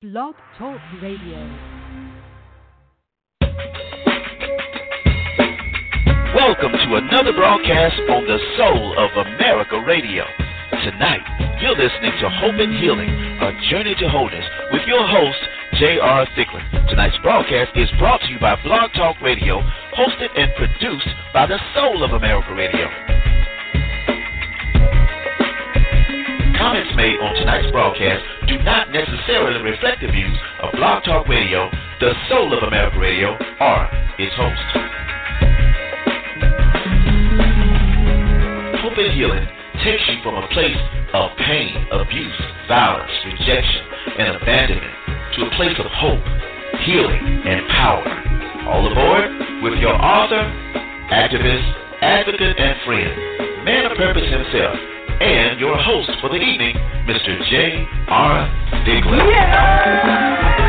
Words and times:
Blog 0.00 0.34
Talk 0.56 0.80
Radio. 1.02 1.36
Welcome 6.32 6.72
to 6.72 6.96
another 6.96 7.34
broadcast 7.36 8.00
on 8.08 8.24
the 8.24 8.38
Soul 8.56 8.96
of 8.96 9.26
America 9.26 9.84
Radio. 9.86 10.24
Tonight, 10.70 11.20
you're 11.60 11.76
listening 11.76 12.12
to 12.16 12.30
Hope 12.30 12.56
and 12.56 12.80
Healing, 12.80 13.10
a 13.44 13.52
journey 13.68 13.94
to 14.00 14.08
wholeness 14.08 14.46
with 14.72 14.88
your 14.88 15.06
host, 15.06 15.36
J.R. 15.78 16.24
Thicklin. 16.32 16.64
Tonight's 16.88 17.18
broadcast 17.20 17.76
is 17.76 17.90
brought 17.98 18.22
to 18.22 18.28
you 18.28 18.40
by 18.40 18.56
Blog 18.62 18.94
Talk 18.94 19.20
Radio, 19.20 19.60
hosted 19.92 20.32
and 20.34 20.50
produced 20.56 21.12
by 21.34 21.44
the 21.44 21.60
Soul 21.74 22.02
of 22.02 22.12
America 22.12 22.54
Radio. 22.54 22.88
Comments 26.56 26.88
made 26.96 27.20
on 27.20 27.34
tonight's 27.36 27.70
broadcast 27.70 28.39
do 28.50 28.58
not 28.64 28.90
necessarily 28.90 29.62
reflect 29.62 30.02
the 30.02 30.10
views 30.10 30.38
of 30.60 30.72
Blog 30.74 31.04
Talk 31.04 31.28
Radio, 31.28 31.70
the 32.00 32.10
Soul 32.28 32.50
of 32.50 32.64
America 32.66 32.98
Radio, 32.98 33.38
or 33.38 33.78
its 34.18 34.34
host. 34.34 34.66
Hope 38.82 38.98
and 38.98 39.14
Healing 39.14 39.46
takes 39.86 40.02
you 40.10 40.18
from 40.26 40.34
a 40.34 40.48
place 40.50 40.82
of 41.14 41.30
pain, 41.46 41.78
abuse, 41.94 42.40
violence, 42.66 43.12
rejection, 43.22 43.86
and 44.18 44.42
abandonment 44.42 44.94
to 45.38 45.46
a 45.46 45.50
place 45.54 45.78
of 45.78 45.86
hope, 45.86 46.26
healing, 46.82 47.22
and 47.46 47.62
power. 47.70 48.02
All 48.66 48.82
aboard 48.90 49.62
with 49.62 49.78
your 49.78 49.94
author, 49.94 50.42
activist, 51.14 51.70
advocate, 52.02 52.58
and 52.58 52.74
friend, 52.82 53.64
man 53.64 53.86
of 53.86 53.96
purpose 53.96 54.26
himself, 54.26 54.74
and 55.20 55.60
your 55.60 55.76
host 55.76 56.10
for 56.20 56.28
the 56.30 56.36
evening, 56.36 56.74
Mr. 57.06 57.38
J. 57.48 57.86
R. 58.08 58.48
Thicklin. 58.84 60.59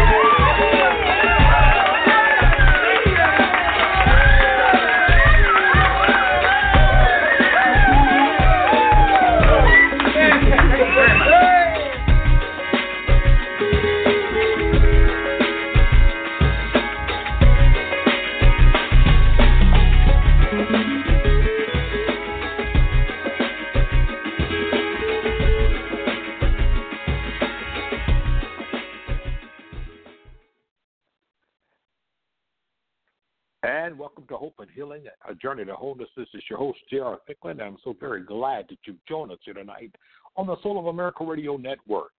Welcome 34.11 34.27
to 34.27 34.37
Hope 34.37 34.55
and 34.59 34.69
Healing, 34.71 35.03
a 35.29 35.33
journey 35.35 35.63
to 35.63 35.73
wholeness. 35.73 36.09
This 36.17 36.27
is 36.33 36.43
your 36.49 36.59
host, 36.59 36.79
J.R. 36.89 37.19
Thicklin. 37.29 37.61
I'm 37.61 37.77
so 37.81 37.95
very 37.97 38.21
glad 38.23 38.65
that 38.67 38.79
you've 38.85 38.97
joined 39.07 39.31
us 39.31 39.37
here 39.45 39.53
tonight 39.53 39.95
on 40.35 40.47
the 40.47 40.57
Soul 40.61 40.77
of 40.77 40.87
America 40.87 41.23
Radio 41.23 41.55
Network. 41.55 42.11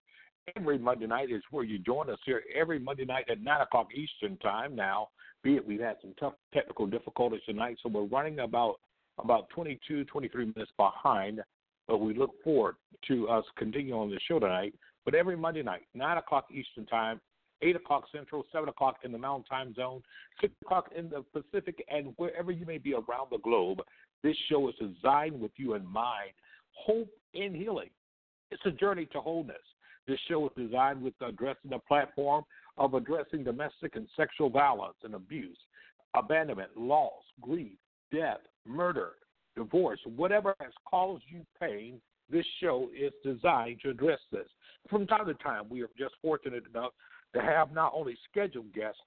Every 0.56 0.78
Monday 0.78 1.06
night 1.06 1.30
is 1.30 1.42
where 1.50 1.64
you 1.64 1.78
join 1.78 2.08
us 2.08 2.18
here 2.24 2.44
every 2.58 2.78
Monday 2.78 3.04
night 3.04 3.26
at 3.30 3.42
9 3.42 3.60
o'clock 3.60 3.88
Eastern 3.94 4.38
Time. 4.38 4.74
Now, 4.74 5.08
be 5.42 5.56
it 5.56 5.66
we've 5.66 5.80
had 5.80 5.96
some 6.00 6.14
tough 6.18 6.32
technical 6.54 6.86
difficulties 6.86 7.42
tonight, 7.44 7.76
so 7.82 7.90
we're 7.90 8.04
running 8.04 8.38
about 8.38 8.76
about 9.18 9.50
22, 9.50 10.04
23 10.04 10.46
minutes 10.46 10.72
behind, 10.78 11.42
but 11.88 11.98
we 11.98 12.14
look 12.14 12.30
forward 12.42 12.76
to 13.08 13.28
us 13.28 13.44
continuing 13.58 14.00
on 14.00 14.08
the 14.08 14.18
show 14.26 14.38
tonight. 14.38 14.72
But 15.04 15.14
every 15.14 15.36
Monday 15.36 15.62
night, 15.62 15.82
9 15.94 16.16
o'clock 16.16 16.46
Eastern 16.50 16.86
Time, 16.86 17.20
8 17.62 17.76
o'clock 17.76 18.04
Central, 18.12 18.44
7 18.52 18.68
o'clock 18.68 18.96
in 19.04 19.12
the 19.12 19.18
Mountain 19.18 19.44
Time 19.44 19.74
Zone, 19.74 20.02
6 20.40 20.52
o'clock 20.64 20.90
in 20.96 21.08
the 21.08 21.24
Pacific, 21.32 21.84
and 21.90 22.12
wherever 22.16 22.50
you 22.50 22.66
may 22.66 22.78
be 22.78 22.94
around 22.94 23.28
the 23.30 23.38
globe. 23.38 23.80
This 24.22 24.36
show 24.48 24.68
is 24.68 24.74
designed 24.80 25.40
with 25.40 25.52
you 25.56 25.74
in 25.74 25.86
mind. 25.86 26.32
Hope 26.72 27.10
and 27.34 27.54
healing. 27.54 27.90
It's 28.50 28.62
a 28.66 28.70
journey 28.70 29.06
to 29.12 29.20
wholeness. 29.20 29.56
This 30.06 30.18
show 30.28 30.46
is 30.46 30.52
designed 30.56 31.02
with 31.02 31.14
addressing 31.20 31.70
the 31.70 31.78
platform 31.78 32.44
of 32.76 32.94
addressing 32.94 33.44
domestic 33.44 33.96
and 33.96 34.06
sexual 34.16 34.50
violence 34.50 34.96
and 35.04 35.14
abuse, 35.14 35.58
abandonment, 36.14 36.70
loss, 36.76 37.22
grief, 37.40 37.78
death, 38.12 38.40
murder, 38.66 39.12
divorce, 39.56 40.00
whatever 40.16 40.54
has 40.60 40.72
caused 40.88 41.22
you 41.28 41.44
pain. 41.60 42.00
This 42.30 42.46
show 42.60 42.90
is 42.98 43.12
designed 43.22 43.80
to 43.82 43.90
address 43.90 44.20
this. 44.30 44.46
From 44.88 45.06
time 45.06 45.26
to 45.26 45.34
time, 45.34 45.64
we 45.68 45.82
are 45.82 45.90
just 45.98 46.14
fortunate 46.22 46.64
enough 46.74 46.92
to 47.34 47.40
have 47.40 47.72
not 47.72 47.92
only 47.94 48.16
scheduled 48.30 48.72
guests, 48.74 49.00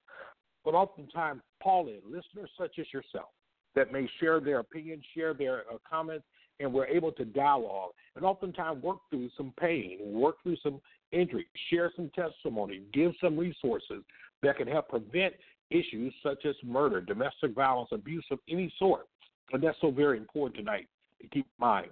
but 0.64 0.74
oftentimes 0.74 1.42
call 1.62 1.88
in 1.88 2.00
listeners 2.06 2.50
such 2.58 2.80
as 2.80 2.86
yourself 2.94 3.30
that 3.76 3.92
may 3.92 4.10
share 4.20 4.40
their 4.40 4.60
opinions, 4.60 5.04
share 5.14 5.34
their 5.34 5.60
uh, 5.72 5.78
comments, 5.88 6.26
and 6.60 6.72
we're 6.72 6.88
able 6.88 7.12
to 7.12 7.26
dialogue 7.26 7.92
and 8.16 8.26
oftentimes 8.26 8.82
work 8.82 8.98
through 9.10 9.30
some 9.36 9.54
pain, 9.60 10.00
work 10.02 10.36
through 10.44 10.56
some 10.64 10.80
injury, 11.12 11.46
share 11.70 11.92
some 11.96 12.10
testimony, 12.16 12.82
give 12.94 13.12
some 13.22 13.38
resources 13.38 14.04
that 14.42 14.58
can 14.58 14.68
help 14.68 14.90
prevent 14.90 15.34
issues 15.70 16.14
such 16.24 16.46
as 16.46 16.56
murder, 16.64 17.02
domestic 17.02 17.54
violence, 17.54 17.90
abuse 17.92 18.26
of 18.32 18.40
any 18.50 18.74
sort. 18.80 19.08
And 19.52 19.62
that's 19.62 19.78
so 19.82 19.92
very 19.92 20.18
important 20.18 20.58
tonight 20.58 20.88
to 21.22 21.28
keep 21.28 21.46
in 21.46 21.60
mind. 21.60 21.90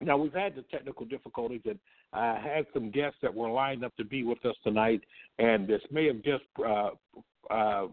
Now, 0.00 0.16
we've 0.16 0.32
had 0.32 0.54
the 0.54 0.62
technical 0.62 1.06
difficulties, 1.06 1.62
and 1.64 1.78
I 2.12 2.38
had 2.38 2.66
some 2.72 2.90
guests 2.90 3.18
that 3.22 3.34
were 3.34 3.50
lined 3.50 3.84
up 3.84 3.96
to 3.96 4.04
be 4.04 4.22
with 4.22 4.44
us 4.44 4.54
tonight, 4.62 5.00
and 5.38 5.66
this 5.66 5.82
may 5.90 6.06
have 6.06 6.22
just 6.22 6.44
uh, 6.64 6.90
uh, 7.50 7.86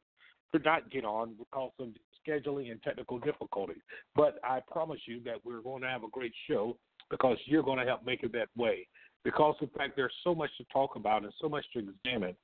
could 0.51 0.65
not 0.65 0.91
get 0.91 1.05
on 1.05 1.35
because 1.39 1.73
of 1.79 1.89
scheduling 2.27 2.71
and 2.71 2.83
technical 2.83 3.19
difficulties. 3.19 3.83
But 4.17 4.39
I 4.43 4.61
promise 4.71 5.01
you 5.07 5.21
that 5.25 5.45
we're 5.45 5.61
going 5.61 5.83
to 5.83 5.89
have 5.89 6.05
a 6.05 6.09
great 6.09 6.33
show 6.49 6.79
because 7.11 7.37
you're 7.45 7.63
going 7.63 7.79
to 7.79 7.85
help 7.85 8.07
make 8.07 8.23
it 8.23 8.33
that 8.33 8.49
way. 8.57 8.89
Because 9.25 9.57
in 9.61 9.69
fact, 9.77 9.97
there's 9.97 10.15
so 10.23 10.35
much 10.35 10.51
to 10.59 10.65
talk 10.73 10.97
about 10.97 11.25
and 11.25 11.33
so 11.41 11.49
much 11.49 11.65
to 11.73 11.81
examine. 11.81 12.37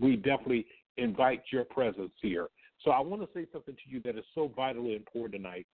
We 0.00 0.16
definitely 0.16 0.66
invite 0.96 1.42
your 1.50 1.64
presence 1.64 2.12
here. 2.20 2.48
So 2.84 2.90
I 2.90 3.00
want 3.00 3.22
to 3.22 3.28
say 3.34 3.46
something 3.52 3.74
to 3.74 3.90
you 3.90 4.00
that 4.02 4.16
is 4.16 4.24
so 4.34 4.50
vitally 4.54 4.94
important 4.94 5.42
tonight. 5.42 5.66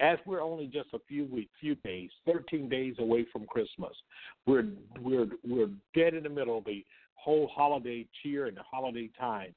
As 0.00 0.18
we're 0.26 0.42
only 0.42 0.66
just 0.66 0.88
a 0.94 0.98
few 1.06 1.26
weeks, 1.26 1.52
few 1.60 1.76
days, 1.76 2.10
13 2.26 2.68
days 2.68 2.94
away 2.98 3.26
from 3.32 3.46
Christmas, 3.46 3.92
we're 4.46 4.66
we're 5.00 5.26
we're 5.46 5.70
dead 5.94 6.14
in 6.14 6.24
the 6.24 6.28
middle 6.28 6.58
of 6.58 6.64
the 6.64 6.84
whole 7.14 7.48
holiday 7.54 8.06
cheer 8.22 8.46
and 8.46 8.56
the 8.56 8.62
holiday 8.68 9.08
time, 9.18 9.54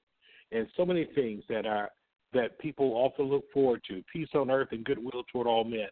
and 0.52 0.68
so 0.78 0.86
many 0.86 1.06
things 1.16 1.44
that 1.50 1.66
are 1.66 1.90
that 2.34 2.60
people 2.60 2.92
often 2.94 3.25
look 3.25 3.46
forward 3.52 3.81
to: 3.88 4.04
peace 4.12 4.28
on 4.36 4.52
earth 4.52 4.68
and 4.72 4.84
goodwill 4.86 5.24
toward 5.31 5.48
all 5.48 5.63
men. 5.63 5.88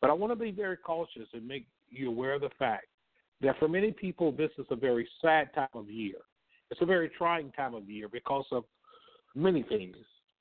But 0.00 0.10
I 0.10 0.12
want 0.12 0.30
to 0.30 0.36
be 0.36 0.52
very 0.52 0.76
cautious 0.76 1.28
and 1.32 1.46
make 1.46 1.66
you 1.88 2.08
aware 2.08 2.34
of 2.34 2.42
the 2.42 2.50
fact 2.58 2.86
that 3.40 3.58
for 3.58 3.68
many 3.68 3.90
people, 3.90 4.30
this 4.30 4.50
is 4.58 4.66
a 4.70 4.76
very 4.76 5.08
sad 5.20 5.52
time 5.54 5.68
of 5.74 5.90
year. 5.90 6.16
It's 6.70 6.82
a 6.82 6.86
very 6.86 7.10
trying 7.18 7.50
time 7.52 7.74
of 7.74 7.88
year 7.90 8.08
because 8.08 8.44
of 8.52 8.64
many 9.34 9.62
things, 9.62 9.96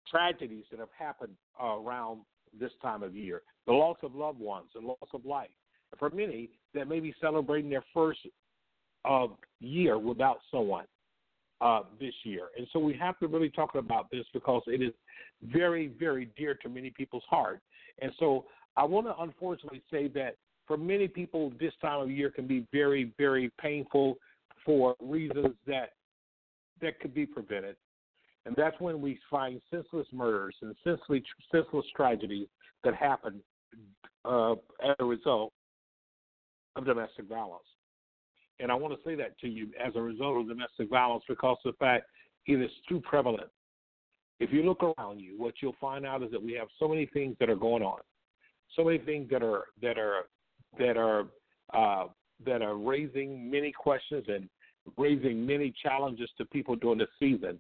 tragedies 0.10 0.66
that 0.72 0.80
have 0.80 0.90
happened 0.98 1.34
uh, 1.62 1.78
around 1.78 2.22
this 2.60 2.72
time 2.82 3.04
of 3.04 3.16
year, 3.16 3.42
the 3.68 3.74
loss 3.74 3.98
of 4.04 4.16
loved 4.16 4.40
ones 4.40 4.70
and 4.76 4.86
loss 4.86 4.98
of 5.14 5.26
life. 5.26 5.50
For 5.98 6.10
many 6.12 6.50
that 6.74 6.88
may 6.88 7.00
be 7.00 7.14
celebrating 7.20 7.70
their 7.70 7.84
first 7.94 8.20
uh, 9.06 9.28
year 9.60 9.98
without 9.98 10.40
someone 10.52 10.86
uh, 11.62 11.82
this 12.00 12.14
year. 12.24 12.48
And 12.58 12.68
so 12.72 12.80
we 12.80 12.94
have 12.98 13.18
to 13.20 13.28
really 13.28 13.50
talk 13.50 13.76
about 13.76 14.10
this 14.12 14.26
because 14.34 14.62
it 14.68 14.82
is 14.82 14.94
very, 15.44 15.88
very 16.00 16.30
dear 16.38 16.54
to 16.56 16.70
many 16.70 16.90
people's 16.90 17.24
heart. 17.30 17.60
And 18.02 18.12
so 18.20 18.46
I 18.78 18.84
want 18.84 19.08
to 19.08 19.16
unfortunately 19.20 19.82
say 19.92 20.08
that 20.10 20.36
for 20.68 20.78
many 20.78 21.08
people, 21.08 21.52
this 21.60 21.74
time 21.82 22.02
of 22.02 22.12
year 22.12 22.30
can 22.30 22.48
be 22.48 22.66
very, 22.72 23.12
very 23.18 23.52
painful 23.60 24.18
for 24.66 24.96
reasons 25.02 25.56
that 25.66 25.94
that 26.82 27.00
could 27.00 27.14
be 27.14 27.26
prevented. 27.26 27.76
And 28.46 28.56
that's 28.56 28.80
when 28.80 29.02
we 29.02 29.20
find 29.30 29.62
senseless 29.70 30.08
murders 30.12 30.56
and 30.62 30.76
senseless, 30.84 31.22
senseless 31.52 31.86
tragedies 31.96 32.48
that 32.84 32.96
happen 32.96 33.42
uh, 34.26 34.54
as 34.84 34.96
a 35.00 35.06
result 35.06 35.54
of 36.76 36.86
domestic 36.86 37.28
violence. 37.28 37.64
And 38.60 38.72
I 38.72 38.76
want 38.76 38.94
to 38.94 39.00
say 39.08 39.16
that 39.16 39.38
to 39.40 39.48
you 39.48 39.70
as 39.84 39.94
a 39.96 40.02
result 40.02 40.42
of 40.42 40.48
domestic 40.48 40.90
violence 40.90 41.24
because 41.28 41.58
of 41.66 41.74
the 41.74 41.78
fact 41.78 42.06
it 42.46 42.62
is 42.62 42.72
too 42.88 43.00
prevalent. 43.02 43.50
If 44.40 44.52
you 44.54 44.64
look 44.64 44.84
around 44.84 45.20
you, 45.20 45.34
what 45.38 45.56
you'll 45.62 45.76
find 45.80 46.06
out 46.06 46.24
is 46.24 46.32
that 46.32 46.42
we 46.42 46.54
have 46.54 46.68
so 46.80 46.88
many 46.88 47.06
things 47.08 47.36
that 47.40 47.50
are 47.50 47.56
going 47.56 47.84
on, 47.84 48.00
so 48.76 48.84
many 48.86 48.98
things 48.98 49.30
that 49.32 49.44
are 49.44 49.66
that 49.82 49.98
are 49.98 50.24
that 50.78 50.98
are 50.98 51.26
uh, 51.74 52.08
that 52.46 52.62
are 52.62 52.76
raising 52.78 53.50
many 53.52 53.72
questions 53.72 54.26
and 54.28 54.50
raising 54.98 55.46
many 55.46 55.74
challenges 55.84 56.30
to 56.38 56.46
people 56.46 56.76
during 56.76 57.00
the 57.00 57.08
season. 57.20 57.60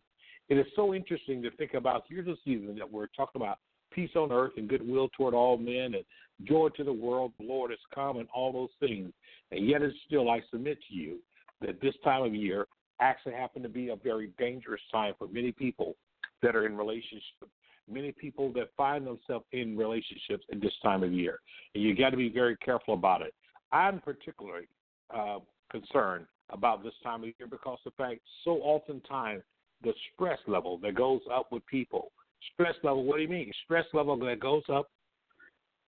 It 0.49 0.57
is 0.57 0.65
so 0.75 0.93
interesting 0.93 1.41
to 1.43 1.51
think 1.51 1.73
about 1.75 2.05
here's 2.09 2.27
a 2.27 2.35
season 2.43 2.75
that 2.77 2.91
we're 2.91 3.07
talking 3.07 3.41
about 3.41 3.59
peace 3.91 4.09
on 4.15 4.31
earth 4.31 4.53
and 4.57 4.67
goodwill 4.67 5.09
toward 5.15 5.33
all 5.33 5.57
men 5.57 5.93
and 5.95 6.03
joy 6.43 6.69
to 6.69 6.83
the 6.83 6.93
world, 6.93 7.33
the 7.39 7.45
Lord 7.45 7.71
has 7.71 7.79
come 7.93 8.17
and 8.17 8.27
all 8.33 8.51
those 8.51 8.69
things. 8.79 9.11
And 9.51 9.67
yet 9.67 9.81
it's 9.81 9.95
still 10.05 10.29
I 10.29 10.41
submit 10.51 10.77
to 10.89 10.95
you 10.95 11.19
that 11.61 11.81
this 11.81 11.95
time 12.03 12.23
of 12.23 12.33
year 12.33 12.67
actually 13.01 13.33
happen 13.33 13.61
to 13.63 13.69
be 13.69 13.89
a 13.89 13.95
very 13.95 14.31
dangerous 14.37 14.81
time 14.91 15.13
for 15.17 15.27
many 15.27 15.51
people 15.51 15.95
that 16.41 16.55
are 16.55 16.65
in 16.65 16.75
relationships 16.75 17.51
many 17.91 18.11
people 18.11 18.51
that 18.53 18.69
find 18.77 19.05
themselves 19.05 19.45
in 19.51 19.75
relationships 19.75 20.45
at 20.51 20.61
this 20.61 20.73
time 20.83 21.03
of 21.03 21.11
year. 21.11 21.39
And 21.73 21.83
you 21.83 21.95
got 21.95 22.11
to 22.11 22.17
be 22.17 22.29
very 22.29 22.55
careful 22.57 22.93
about 22.93 23.21
it. 23.21 23.33
I'm 23.71 23.99
particularly 23.99 24.67
uh, 25.13 25.39
concerned 25.71 26.25
about 26.51 26.83
this 26.83 26.93
time 27.03 27.23
of 27.23 27.29
year 27.39 27.47
because 27.49 27.79
the 27.85 27.91
fact 27.91 28.19
so 28.43 28.51
oftentimes 28.61 29.43
the 29.83 29.93
stress 30.13 30.39
level 30.47 30.77
that 30.79 30.95
goes 30.95 31.21
up 31.33 31.51
with 31.51 31.65
people. 31.67 32.11
Stress 32.53 32.75
level, 32.83 33.03
what 33.03 33.17
do 33.17 33.23
you 33.23 33.29
mean? 33.29 33.51
Stress 33.65 33.85
level 33.93 34.17
that 34.17 34.39
goes 34.39 34.63
up 34.71 34.89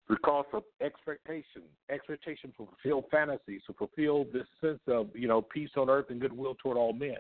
because 0.10 0.46
of 0.54 0.64
expectation, 0.82 1.64
expectation 1.90 2.52
to 2.58 2.68
fulfill 2.68 3.08
fantasies, 3.10 3.62
to 3.68 3.74
fulfill 3.74 4.26
this 4.34 4.48
sense 4.60 4.80
of, 4.88 5.10
you 5.14 5.28
know, 5.28 5.42
peace 5.42 5.70
on 5.78 5.90
earth 5.90 6.08
and 6.10 6.20
goodwill 6.20 6.56
toward 6.62 6.78
all 6.78 6.94
men. 6.94 7.18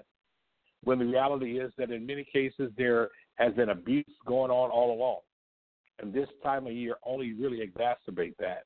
When 0.83 0.99
the 0.99 1.05
reality 1.05 1.59
is 1.59 1.71
that 1.77 1.91
in 1.91 2.05
many 2.05 2.25
cases 2.31 2.71
there 2.77 3.09
has 3.35 3.53
been 3.53 3.69
abuse 3.69 4.05
going 4.25 4.51
on 4.51 4.69
all 4.71 4.93
along. 4.93 5.19
And 5.99 6.13
this 6.13 6.27
time 6.43 6.65
of 6.67 6.73
year 6.73 6.95
only 7.05 7.33
really 7.33 7.59
exacerbate 7.59 8.35
that. 8.39 8.63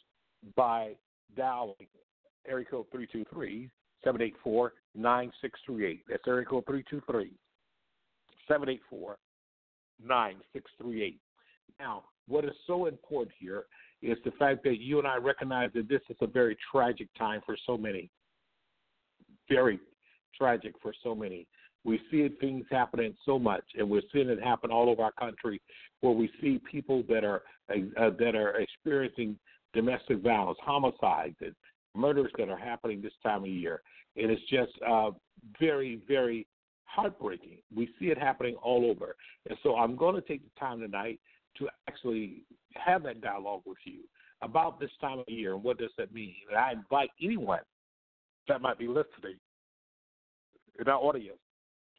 by 0.55 0.93
dialing 1.35 1.87
area 2.47 2.65
code 2.65 2.85
323 2.91 3.69
784 4.03 4.73
9638. 4.95 6.03
That's 6.09 6.23
area 6.27 6.45
code 6.45 6.65
323 6.65 7.31
784 8.47 9.17
9638. 10.05 11.19
Now, 11.79 12.03
what 12.27 12.45
is 12.45 12.51
so 12.67 12.85
important 12.85 13.35
here 13.39 13.65
is 14.01 14.17
the 14.25 14.31
fact 14.31 14.63
that 14.63 14.79
you 14.79 14.99
and 14.99 15.07
I 15.07 15.17
recognize 15.17 15.71
that 15.73 15.87
this 15.87 16.01
is 16.09 16.17
a 16.21 16.27
very 16.27 16.57
tragic 16.71 17.07
time 17.17 17.41
for 17.45 17.55
so 17.65 17.77
many. 17.77 18.09
Very 19.49 19.79
tragic 20.37 20.73
for 20.81 20.93
so 21.03 21.15
many. 21.15 21.47
We 21.85 21.99
see 22.09 22.27
things 22.39 22.65
happening 22.71 23.15
so 23.25 23.37
much, 23.37 23.63
and 23.77 23.89
we're 23.89 24.01
seeing 24.11 24.29
it 24.29 24.41
happen 24.41 24.71
all 24.71 24.89
over 24.89 25.03
our 25.03 25.11
country, 25.11 25.61
where 26.01 26.13
we 26.13 26.29
see 26.41 26.61
people 26.69 27.03
that 27.09 27.23
are 27.23 27.43
uh, 27.69 28.09
that 28.19 28.35
are 28.35 28.55
experiencing 28.57 29.37
domestic 29.73 30.19
violence, 30.21 30.57
homicides, 30.61 31.35
and 31.41 31.53
murders 31.95 32.31
that 32.37 32.49
are 32.49 32.57
happening 32.57 33.01
this 33.01 33.13
time 33.21 33.43
of 33.43 33.49
year. 33.49 33.81
And 34.15 34.31
it's 34.31 34.41
just 34.49 34.71
uh, 34.87 35.11
very, 35.59 36.01
very 36.07 36.47
heartbreaking. 36.85 37.57
We 37.75 37.89
see 37.99 38.05
it 38.05 38.17
happening 38.17 38.55
all 38.61 38.89
over. 38.89 39.15
And 39.49 39.57
so 39.63 39.75
I'm 39.75 39.95
going 39.95 40.15
to 40.15 40.21
take 40.21 40.43
the 40.43 40.59
time 40.59 40.79
tonight 40.79 41.19
to 41.57 41.67
actually 41.87 42.43
have 42.75 43.03
that 43.03 43.21
dialogue 43.21 43.61
with 43.65 43.77
you 43.85 44.01
about 44.41 44.79
this 44.79 44.91
time 44.99 45.19
of 45.19 45.25
year 45.27 45.53
and 45.53 45.63
what 45.63 45.77
does 45.77 45.91
that 45.97 46.13
mean. 46.13 46.35
And 46.49 46.57
I 46.57 46.73
invite 46.73 47.09
anyone 47.21 47.61
that 48.47 48.61
might 48.61 48.77
be 48.77 48.87
listening 48.87 49.37
in 50.79 50.87
our 50.87 50.99
audience, 50.99 51.37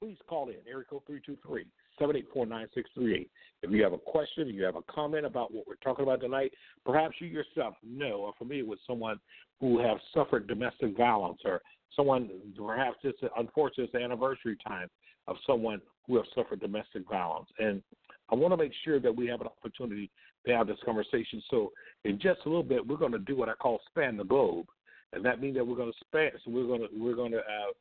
please 0.04 0.18
call 0.28 0.48
in, 0.48 0.56
area 0.68 0.84
code 0.84 1.00
323 1.06 1.64
784 1.98 2.44
9638. 2.44 3.30
If 3.62 3.70
you 3.70 3.82
have 3.82 3.94
a 3.94 3.98
question, 3.98 4.48
you 4.48 4.62
have 4.64 4.76
a 4.76 4.82
comment 4.82 5.24
about 5.24 5.50
what 5.50 5.66
we're 5.66 5.76
talking 5.76 6.02
about 6.02 6.20
tonight, 6.20 6.52
perhaps 6.84 7.14
you 7.20 7.28
yourself 7.28 7.74
know 7.82 8.16
or 8.16 8.34
familiar 8.36 8.66
with 8.66 8.80
someone 8.86 9.18
who 9.60 9.80
have 9.80 9.96
suffered 10.12 10.46
domestic 10.46 10.94
violence 10.94 11.40
or 11.46 11.62
someone, 11.96 12.28
perhaps 12.54 12.98
it's 13.02 13.18
unfortunate, 13.38 13.84
it's 13.84 13.92
the 13.94 13.98
anniversary 13.98 14.58
time 14.66 14.88
of 15.26 15.36
someone 15.46 15.80
who 16.06 16.16
have 16.16 16.26
suffered 16.34 16.60
domestic 16.60 17.08
violence. 17.08 17.48
And 17.58 17.82
I 18.30 18.34
want 18.34 18.52
to 18.52 18.58
make 18.58 18.72
sure 18.84 19.00
that 19.00 19.16
we 19.16 19.26
have 19.28 19.40
an 19.40 19.46
opportunity 19.46 20.10
to 20.46 20.54
have 20.54 20.66
this 20.66 20.76
conversation. 20.84 21.42
So 21.48 21.72
in 22.04 22.20
just 22.20 22.40
a 22.44 22.48
little 22.50 22.62
bit, 22.62 22.86
we're 22.86 22.98
going 22.98 23.12
to 23.12 23.18
do 23.20 23.36
what 23.36 23.48
I 23.48 23.54
call 23.54 23.80
span 23.88 24.18
the 24.18 24.24
globe, 24.24 24.66
and 25.14 25.24
that 25.24 25.40
means 25.40 25.56
that 25.56 25.66
we're 25.66 25.76
going 25.76 25.92
to 25.92 25.98
span. 26.06 26.32
So 26.44 26.50
we're 26.50 26.66
going 26.66 26.82
to 26.82 26.88
we're 26.94 27.16
going 27.16 27.32
to 27.32 27.38
uh, 27.38 27.72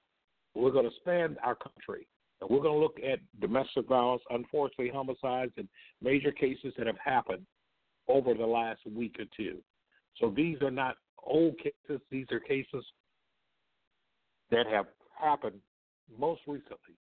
we're 0.56 0.72
going 0.72 0.90
to 0.90 0.96
span 1.02 1.36
our 1.44 1.56
country. 1.56 2.08
And 2.44 2.52
we're 2.52 2.62
going 2.62 2.76
to 2.76 2.82
look 2.82 2.98
at 3.00 3.20
domestic 3.40 3.88
violence, 3.88 4.22
unfortunately, 4.30 4.92
homicides, 4.94 5.54
and 5.56 5.68
major 6.02 6.32
cases 6.32 6.74
that 6.78 6.88
have 6.88 6.98
happened 7.04 7.46
over 8.10 8.34
the 8.34 8.46
last 8.46 8.82
week 8.86 9.16
or 9.18 9.26
two. 9.36 9.60
So 10.20 10.30
these 10.36 10.62
are 10.62 10.72
not 10.72 10.98
old 11.24 11.58
cases; 11.58 12.02
these 12.12 12.26
are 12.32 12.42
cases 12.42 12.84
that 14.52 14.68
have 14.68 14.88
happened 15.18 15.60
most 16.20 16.42
recently, 16.46 16.98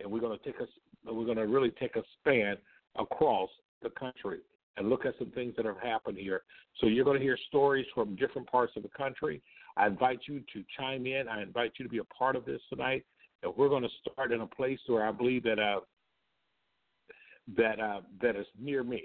and 0.00 0.10
we're 0.10 0.20
going 0.20 0.38
to 0.38 0.44
take 0.44 0.60
us 0.60 0.68
we're 1.06 1.24
going 1.24 1.38
to 1.38 1.46
really 1.46 1.70
take 1.70 1.96
a 1.96 2.02
span 2.18 2.56
across 2.98 3.50
the 3.82 3.90
country 3.90 4.40
and 4.76 4.90
look 4.90 5.06
at 5.06 5.14
some 5.18 5.30
things 5.30 5.54
that 5.56 5.64
have 5.64 5.78
happened 5.82 6.18
here. 6.18 6.42
So 6.80 6.86
you're 6.86 7.04
going 7.04 7.18
to 7.18 7.24
hear 7.24 7.38
stories 7.48 7.86
from 7.94 8.16
different 8.16 8.50
parts 8.50 8.72
of 8.76 8.82
the 8.82 8.88
country. 8.90 9.42
I 9.76 9.86
invite 9.86 10.20
you 10.28 10.40
to 10.52 10.64
chime 10.78 11.06
in. 11.06 11.28
I 11.28 11.42
invite 11.42 11.72
you 11.78 11.84
to 11.84 11.88
be 11.88 11.98
a 11.98 12.04
part 12.04 12.36
of 12.36 12.44
this 12.44 12.60
tonight. 12.70 13.04
And 13.42 13.52
we're 13.56 13.68
going 13.68 13.82
to 13.82 14.10
start 14.10 14.32
in 14.32 14.40
a 14.40 14.46
place 14.46 14.80
where 14.86 15.06
I 15.06 15.12
believe 15.12 15.42
that 15.44 15.58
uh, 15.58 15.80
that 17.56 17.80
uh, 17.80 18.00
that 18.22 18.36
is 18.36 18.46
near 18.58 18.82
me, 18.82 19.04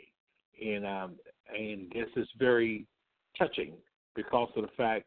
and 0.64 0.86
um, 0.86 1.16
and 1.58 1.92
this 1.94 2.08
is 2.16 2.28
very 2.38 2.86
touching 3.38 3.74
because 4.16 4.50
of 4.56 4.64
the 4.64 4.70
fact 4.78 5.06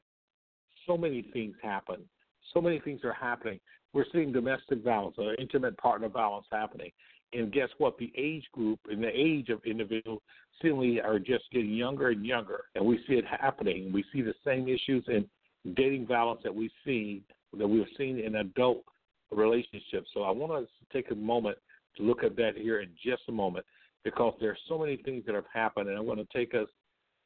so 0.87 0.97
many 0.97 1.23
things 1.33 1.55
happen 1.62 2.05
so 2.52 2.61
many 2.61 2.81
things 2.81 3.00
are 3.05 3.12
happening. 3.12 3.61
We're 3.93 4.07
seeing 4.12 4.33
domestic 4.33 4.83
violence 4.83 5.17
or 5.19 5.35
intimate 5.35 5.76
partner 5.76 6.09
violence 6.09 6.47
happening. 6.50 6.91
And 7.33 7.52
guess 7.52 7.69
what? 7.79 7.97
The 7.99 8.12
age 8.17 8.45
group 8.52 8.79
and 8.91 9.02
the 9.02 9.09
age 9.09 9.49
of 9.49 9.61
individuals 9.64 10.21
seemingly 10.61 11.00
are 11.00 11.19
just 11.19 11.45
getting 11.50 11.73
younger 11.73 12.09
and 12.09 12.25
younger. 12.25 12.64
And 12.75 12.85
we 12.85 12.99
see 13.09 13.14
it 13.14 13.25
happening. 13.26 13.93
We 13.93 14.05
see 14.12 14.23
the 14.23 14.35
same 14.45 14.69
issues 14.69 15.05
in 15.09 15.26
dating 15.75 16.07
violence 16.07 16.41
that 16.45 16.55
we 16.55 16.71
see 16.85 17.23
that 17.57 17.67
we've 17.67 17.87
seen 17.97 18.19
in 18.19 18.37
adult 18.37 18.85
relationships. 19.33 20.09
So 20.15 20.23
I 20.23 20.31
want 20.31 20.67
to 20.67 20.97
take 20.97 21.11
a 21.11 21.15
moment 21.15 21.59
to 21.97 22.03
look 22.03 22.25
at 22.25 22.37
that 22.37 22.57
here 22.57 22.81
in 22.81 22.91
just 23.05 23.23
a 23.29 23.33
moment 23.33 23.67
because 24.05 24.35
there 24.41 24.51
are 24.51 24.59
so 24.69 24.79
many 24.79 24.97
things 24.97 25.25
that 25.27 25.35
have 25.35 25.45
happened, 25.53 25.89
and 25.89 25.99
I'm 25.99 26.07
going 26.07 26.19
to 26.19 26.27
take 26.37 26.55
us 26.55 26.69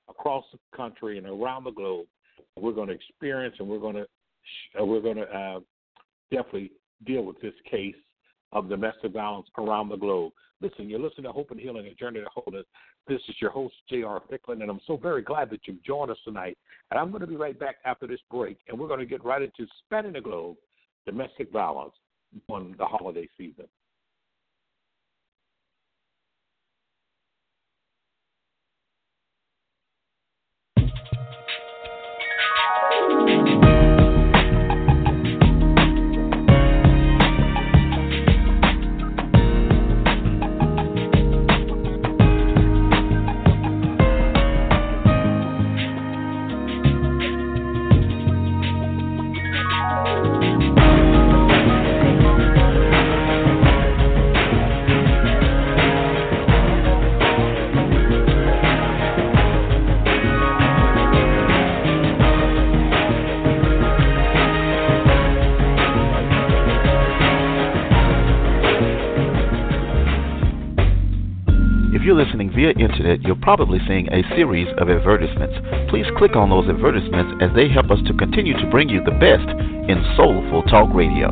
across 0.09 0.45
the 0.53 0.59
country 0.77 1.19
and 1.19 1.27
around 1.27 1.65
the 1.65 1.71
globe. 1.71 2.07
We're 2.57 2.73
going 2.73 2.89
to 2.89 2.95
experience 2.95 3.57
and 3.59 3.69
we're 3.69 3.79
going 3.79 3.97
to 3.97 4.07
uh, 4.81 4.85
we're 4.85 5.01
going 5.01 5.17
to 5.17 5.25
uh, 5.25 5.61
definitely 6.31 6.71
deal 7.05 7.23
with 7.23 7.41
this 7.41 7.55
case 7.69 7.97
of 8.53 8.69
domestic 8.69 9.13
violence 9.13 9.49
around 9.59 9.89
the 9.89 9.97
globe. 9.97 10.33
Listen, 10.61 10.89
you're 10.89 11.01
listening 11.01 11.25
to 11.25 11.33
Hope 11.33 11.51
and 11.51 11.61
Healing, 11.61 11.87
a 11.87 11.95
journey 11.95 12.21
to 12.21 12.27
wholeness. 12.33 12.65
This 13.09 13.21
is 13.29 13.35
your 13.41 13.51
host, 13.51 13.75
J.R. 13.91 14.23
Thicklin, 14.31 14.63
and 14.63 14.71
I'm 14.71 14.81
so 14.87 14.97
very 14.97 15.23
glad 15.23 15.51
that 15.51 15.61
you've 15.67 15.83
joined 15.85 16.11
us 16.11 16.17
tonight. 16.25 16.57
And 16.91 16.99
I'm 16.99 17.11
going 17.11 17.21
to 17.21 17.27
be 17.27 17.37
right 17.37 17.59
back 17.59 17.77
after 17.85 18.07
this 18.07 18.21
break, 18.31 18.59
and 18.69 18.79
we're 18.79 18.89
going 18.89 19.01
to 19.01 19.07
get 19.07 19.25
right 19.25 19.43
into 19.43 19.67
spanning 19.85 20.15
the 20.15 20.21
globe, 20.21 20.57
domestic 21.07 21.51
violence 21.53 21.95
on 22.49 22.75
the 22.79 22.85
holiday 22.85 23.29
season. 23.39 23.67
Via 72.57 72.71
internet, 72.71 73.21
you're 73.21 73.37
probably 73.37 73.79
seeing 73.87 74.09
a 74.09 74.25
series 74.35 74.67
of 74.79 74.89
advertisements. 74.89 75.55
Please 75.91 76.07
click 76.17 76.35
on 76.35 76.49
those 76.49 76.65
advertisements 76.73 77.37
as 77.45 77.51
they 77.55 77.69
help 77.69 77.91
us 77.91 78.01
to 78.07 78.17
continue 78.17 78.57
to 78.57 78.67
bring 78.71 78.89
you 78.89 79.05
the 79.05 79.13
best 79.21 79.45
in 79.93 80.01
soulful 80.17 80.63
talk 80.63 80.89
radio. 80.95 81.29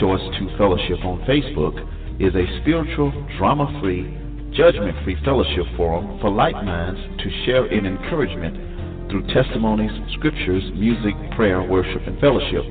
Choice 0.00 0.22
2 0.38 0.56
Fellowship 0.56 1.02
on 1.02 1.18
Facebook 1.26 1.74
is 2.22 2.32
a 2.36 2.46
spiritual, 2.62 3.10
drama 3.36 3.66
free, 3.82 4.06
judgment 4.54 4.94
free 5.02 5.18
fellowship 5.24 5.66
forum 5.76 6.20
for 6.20 6.30
like 6.30 6.54
minds 6.54 7.00
to 7.18 7.44
share 7.44 7.66
in 7.66 7.84
encouragement 7.84 9.10
through 9.10 9.26
testimonies, 9.34 9.90
scriptures, 10.14 10.62
music, 10.74 11.14
prayer, 11.34 11.64
worship, 11.64 12.06
and 12.06 12.14
fellowship. 12.20 12.62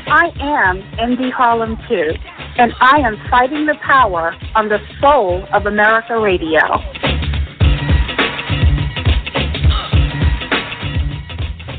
I 0.05 0.31
am 0.39 0.77
Indy 0.99 1.31
Harlem 1.31 1.77
too, 1.89 2.11
and 2.57 2.73
I 2.79 2.99
am 2.99 3.17
fighting 3.31 3.65
the 3.65 3.75
power 3.81 4.35
on 4.53 4.69
the 4.69 4.77
soul 5.01 5.47
of 5.51 5.65
America 5.65 6.19
Radio. 6.19 6.61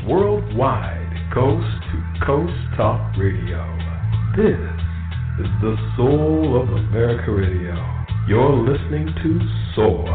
Worldwide, 0.05 1.31
coast 1.33 1.65
to 1.91 2.25
coast 2.25 2.53
talk 2.75 3.15
radio. 3.17 3.63
This 4.35 4.59
is 5.39 5.51
the 5.61 5.77
soul 5.95 6.61
of 6.61 6.69
America 6.69 7.31
Radio. 7.31 7.94
You're 8.27 8.55
listening 8.55 9.05
to 9.21 9.39
SOAR. 9.75 10.09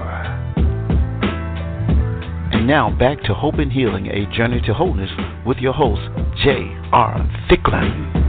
And 2.53 2.67
now 2.67 2.91
back 2.91 3.23
to 3.23 3.35
Hope 3.35 3.55
and 3.61 3.71
Healing, 3.71 4.09
a 4.09 4.27
journey 4.37 4.61
to 4.63 4.75
wholeness 4.75 5.11
with 5.47 5.59
your 5.59 5.73
host, 5.73 6.03
J.R. 6.43 7.31
Thicklin. 7.49 8.20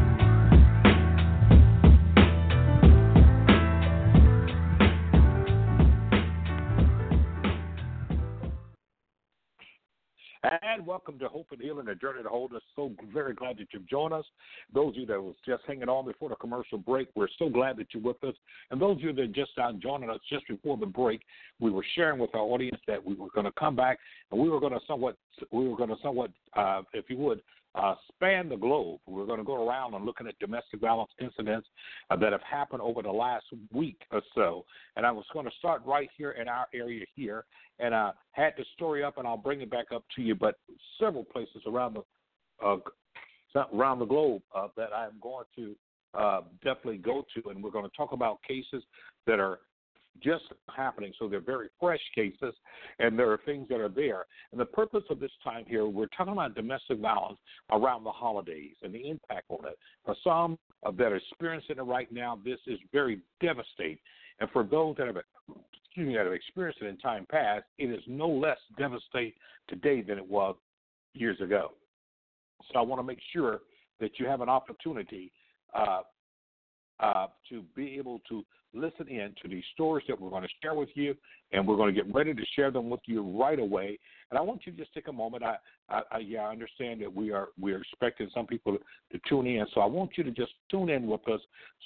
Hope 11.31 11.47
and 11.51 11.61
Healing, 11.61 11.87
a 11.87 11.95
journey 11.95 12.23
to 12.23 12.29
wholeness. 12.29 12.63
So 12.75 12.91
very 13.13 13.33
glad 13.33 13.57
that 13.57 13.67
you've 13.73 13.87
joined 13.87 14.13
us. 14.13 14.25
Those 14.73 14.89
of 14.89 14.97
you 14.97 15.05
that 15.07 15.21
was 15.21 15.35
just 15.45 15.63
hanging 15.65 15.89
on 15.89 16.05
before 16.05 16.29
the 16.29 16.35
commercial 16.35 16.77
break, 16.77 17.07
we're 17.15 17.27
so 17.39 17.49
glad 17.49 17.77
that 17.77 17.87
you're 17.93 18.03
with 18.03 18.23
us. 18.23 18.35
And 18.69 18.81
those 18.81 18.97
of 18.97 19.03
you 19.03 19.13
that 19.13 19.31
just 19.33 19.51
started 19.51 19.81
joining 19.81 20.09
us 20.09 20.19
just 20.29 20.47
before 20.47 20.77
the 20.77 20.85
break, 20.85 21.21
we 21.59 21.71
were 21.71 21.85
sharing 21.95 22.19
with 22.19 22.33
our 22.35 22.41
audience 22.41 22.79
that 22.87 23.03
we 23.03 23.15
were 23.15 23.29
going 23.33 23.45
to 23.45 23.51
come 23.53 23.75
back 23.75 23.99
and 24.31 24.39
we 24.39 24.49
were 24.49 24.59
going 24.59 24.73
to 24.73 24.79
somewhat, 24.87 25.17
we 25.51 25.67
were 25.67 25.77
going 25.77 25.89
to 25.89 25.95
somewhat, 26.03 26.31
uh, 26.55 26.81
if 26.93 27.09
you 27.09 27.17
would, 27.17 27.41
uh, 27.75 27.95
span 28.09 28.49
the 28.49 28.55
globe. 28.55 28.99
We're 29.05 29.25
going 29.25 29.39
to 29.39 29.45
go 29.45 29.67
around 29.67 29.93
and 29.93 30.05
looking 30.05 30.27
at 30.27 30.37
domestic 30.39 30.81
violence 30.81 31.11
incidents 31.21 31.67
uh, 32.09 32.15
that 32.17 32.31
have 32.31 32.41
happened 32.41 32.81
over 32.81 33.01
the 33.01 33.11
last 33.11 33.45
week 33.73 34.01
or 34.11 34.21
so. 34.35 34.65
And 34.95 35.05
I 35.05 35.11
was 35.11 35.25
going 35.33 35.45
to 35.45 35.51
start 35.57 35.81
right 35.85 36.09
here 36.17 36.31
in 36.31 36.47
our 36.47 36.67
area 36.73 37.05
here, 37.15 37.45
and 37.79 37.95
I 37.95 38.11
had 38.31 38.53
the 38.57 38.65
story 38.75 39.03
up, 39.03 39.17
and 39.17 39.27
I'll 39.27 39.37
bring 39.37 39.61
it 39.61 39.71
back 39.71 39.87
up 39.93 40.03
to 40.15 40.21
you. 40.21 40.35
But 40.35 40.55
several 40.99 41.23
places 41.23 41.61
around 41.65 41.95
the 41.95 42.03
uh, 42.65 42.77
around 43.73 43.99
the 43.99 44.05
globe 44.05 44.41
uh, 44.55 44.67
that 44.77 44.89
I'm 44.95 45.13
going 45.21 45.45
to 45.55 45.75
uh, 46.13 46.41
definitely 46.63 46.97
go 46.97 47.25
to, 47.35 47.49
and 47.49 47.63
we're 47.63 47.71
going 47.71 47.89
to 47.89 47.97
talk 47.97 48.11
about 48.11 48.41
cases 48.43 48.83
that 49.27 49.39
are 49.39 49.59
just 50.21 50.43
happening. 50.75 51.13
So 51.17 51.27
they're 51.27 51.39
very 51.39 51.69
fresh 51.79 52.01
cases, 52.13 52.53
and 52.99 53.17
there 53.17 53.31
are 53.31 53.39
things 53.45 53.67
that 53.69 53.79
are 53.79 53.89
there. 53.89 54.25
And 54.51 54.59
the 54.59 54.65
purpose 54.65 55.03
of 55.09 55.19
this 55.19 55.31
time 55.43 55.65
here, 55.67 55.85
we're 55.85 56.07
talking 56.07 56.33
about 56.33 56.55
domestic 56.55 56.99
violence 56.99 57.39
around 57.71 58.03
the 58.03 58.11
holidays 58.11 58.75
and 58.83 58.93
the 58.93 59.09
impact 59.09 59.45
on 59.49 59.65
it. 59.67 59.77
For 60.05 60.15
some 60.23 60.57
that 60.83 61.11
are 61.11 61.15
experiencing 61.15 61.77
it 61.77 61.81
right 61.81 62.11
now, 62.11 62.39
this 62.43 62.59
is 62.67 62.79
very 62.91 63.19
devastating. 63.41 63.99
And 64.39 64.49
for 64.51 64.63
those 64.63 64.95
that 64.97 65.07
have 65.07 65.17
excuse 65.85 66.07
me, 66.07 66.15
that 66.15 66.25
have 66.25 66.33
experienced 66.33 66.81
it 66.81 66.87
in 66.87 66.97
time 66.97 67.25
past, 67.29 67.65
it 67.77 67.89
is 67.91 68.01
no 68.07 68.29
less 68.29 68.57
devastating 68.77 69.33
today 69.67 70.01
than 70.01 70.17
it 70.17 70.27
was 70.27 70.55
years 71.13 71.39
ago. 71.41 71.73
So 72.71 72.79
I 72.79 72.81
want 72.81 72.99
to 72.99 73.03
make 73.03 73.19
sure 73.33 73.59
that 73.99 74.19
you 74.19 74.25
have 74.25 74.41
an 74.41 74.49
opportunity 74.49 75.31
uh, 75.73 76.01
uh, 76.99 77.27
to 77.49 77.63
be 77.75 77.95
able 77.97 78.21
to 78.29 78.43
listen 78.73 79.07
in 79.07 79.33
to 79.41 79.47
these 79.47 79.63
stories 79.73 80.05
that 80.07 80.19
we're 80.19 80.29
going 80.29 80.43
to 80.43 80.49
share 80.61 80.73
with 80.73 80.89
you, 80.93 81.15
and 81.51 81.67
we're 81.67 81.75
going 81.75 81.93
to 81.93 82.01
get 82.01 82.13
ready 82.13 82.33
to 82.33 82.41
share 82.55 82.71
them 82.71 82.89
with 82.89 83.01
you 83.05 83.21
right 83.39 83.59
away. 83.59 83.99
And 84.29 84.37
I 84.37 84.41
want 84.41 84.61
you 84.65 84.71
to 84.71 84.77
just 84.77 84.93
take 84.93 85.07
a 85.07 85.13
moment. 85.13 85.43
I, 85.43 85.57
I, 85.89 86.01
I 86.11 86.17
yeah, 86.19 86.41
I 86.41 86.51
understand 86.51 87.01
that 87.01 87.13
we 87.13 87.31
are 87.31 87.49
we 87.59 87.73
are 87.73 87.81
expecting 87.81 88.29
some 88.33 88.47
people 88.47 88.77
to 89.11 89.19
tune 89.27 89.47
in, 89.47 89.65
so 89.73 89.81
I 89.81 89.85
want 89.85 90.11
you 90.17 90.23
to 90.23 90.31
just 90.31 90.53
tune 90.69 90.89
in 90.89 91.07
with 91.07 91.27
us, 91.27 91.41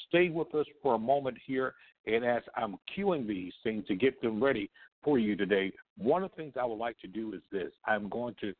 stay 0.07 0.29
with 0.29 0.53
us 0.53 0.65
for 0.81 0.95
a 0.95 0.99
moment 0.99 1.37
here, 1.45 1.73
and 2.05 2.23
as 2.23 2.43
I'm 2.55 2.77
queuing 2.95 3.27
these 3.27 3.53
things 3.63 3.85
to 3.87 3.95
get 3.95 4.21
them 4.21 4.43
ready 4.43 4.69
for 5.03 5.17
you 5.17 5.35
today, 5.35 5.71
one 5.97 6.23
of 6.23 6.31
the 6.31 6.35
things 6.37 6.53
I 6.59 6.65
would 6.65 6.77
like 6.77 6.99
to 6.99 7.07
do 7.07 7.33
is 7.33 7.41
this: 7.51 7.71
I'm 7.85 8.09
going 8.09 8.35
to 8.41 8.53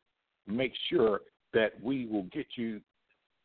make 0.46 0.72
sure 0.90 1.20
that 1.54 1.80
we 1.82 2.06
will 2.06 2.24
get 2.24 2.46
you 2.56 2.80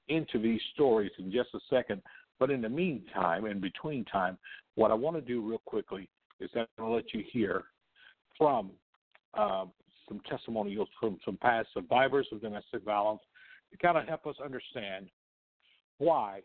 into 0.07 0.39
these 0.39 0.61
stories 0.73 1.11
in 1.19 1.31
just 1.31 1.49
a 1.53 1.59
second 1.69 2.01
But 2.41 2.49
in 2.49 2.59
the 2.59 2.69
meantime, 2.69 3.45
in 3.45 3.61
between 3.61 4.03
time, 4.05 4.35
what 4.73 4.89
I 4.89 4.95
want 4.95 5.15
to 5.15 5.21
do 5.21 5.47
real 5.47 5.61
quickly 5.63 6.09
is 6.39 6.49
that 6.55 6.61
I'm 6.79 6.85
going 6.85 6.89
to 6.89 6.95
let 6.95 7.13
you 7.13 7.23
hear 7.31 7.65
from 8.35 8.71
uh, 9.35 9.65
some 10.09 10.19
testimonials 10.27 10.89
from 10.99 11.19
some 11.23 11.37
past 11.37 11.67
survivors 11.71 12.25
of 12.31 12.41
domestic 12.41 12.83
violence 12.83 13.21
to 13.69 13.77
kind 13.77 13.95
of 13.95 14.07
help 14.07 14.25
us 14.25 14.37
understand 14.43 15.09
why 15.99 16.41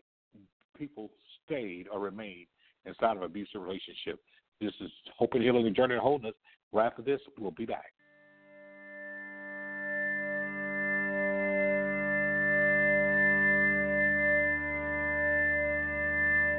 people 0.76 1.10
stayed 1.46 1.86
or 1.90 1.98
remained 1.98 2.46
inside 2.84 3.16
of 3.16 3.22
abusive 3.22 3.62
relationship. 3.62 4.20
This 4.60 4.74
is 4.82 4.90
Hope 5.16 5.32
and 5.32 5.42
Healing 5.42 5.66
and 5.66 5.74
Journey 5.74 5.94
to 5.94 6.00
Wholeness. 6.02 6.34
Right 6.72 6.88
after 6.88 7.00
this, 7.00 7.22
we'll 7.38 7.52
be 7.52 7.64
back. 7.64 7.94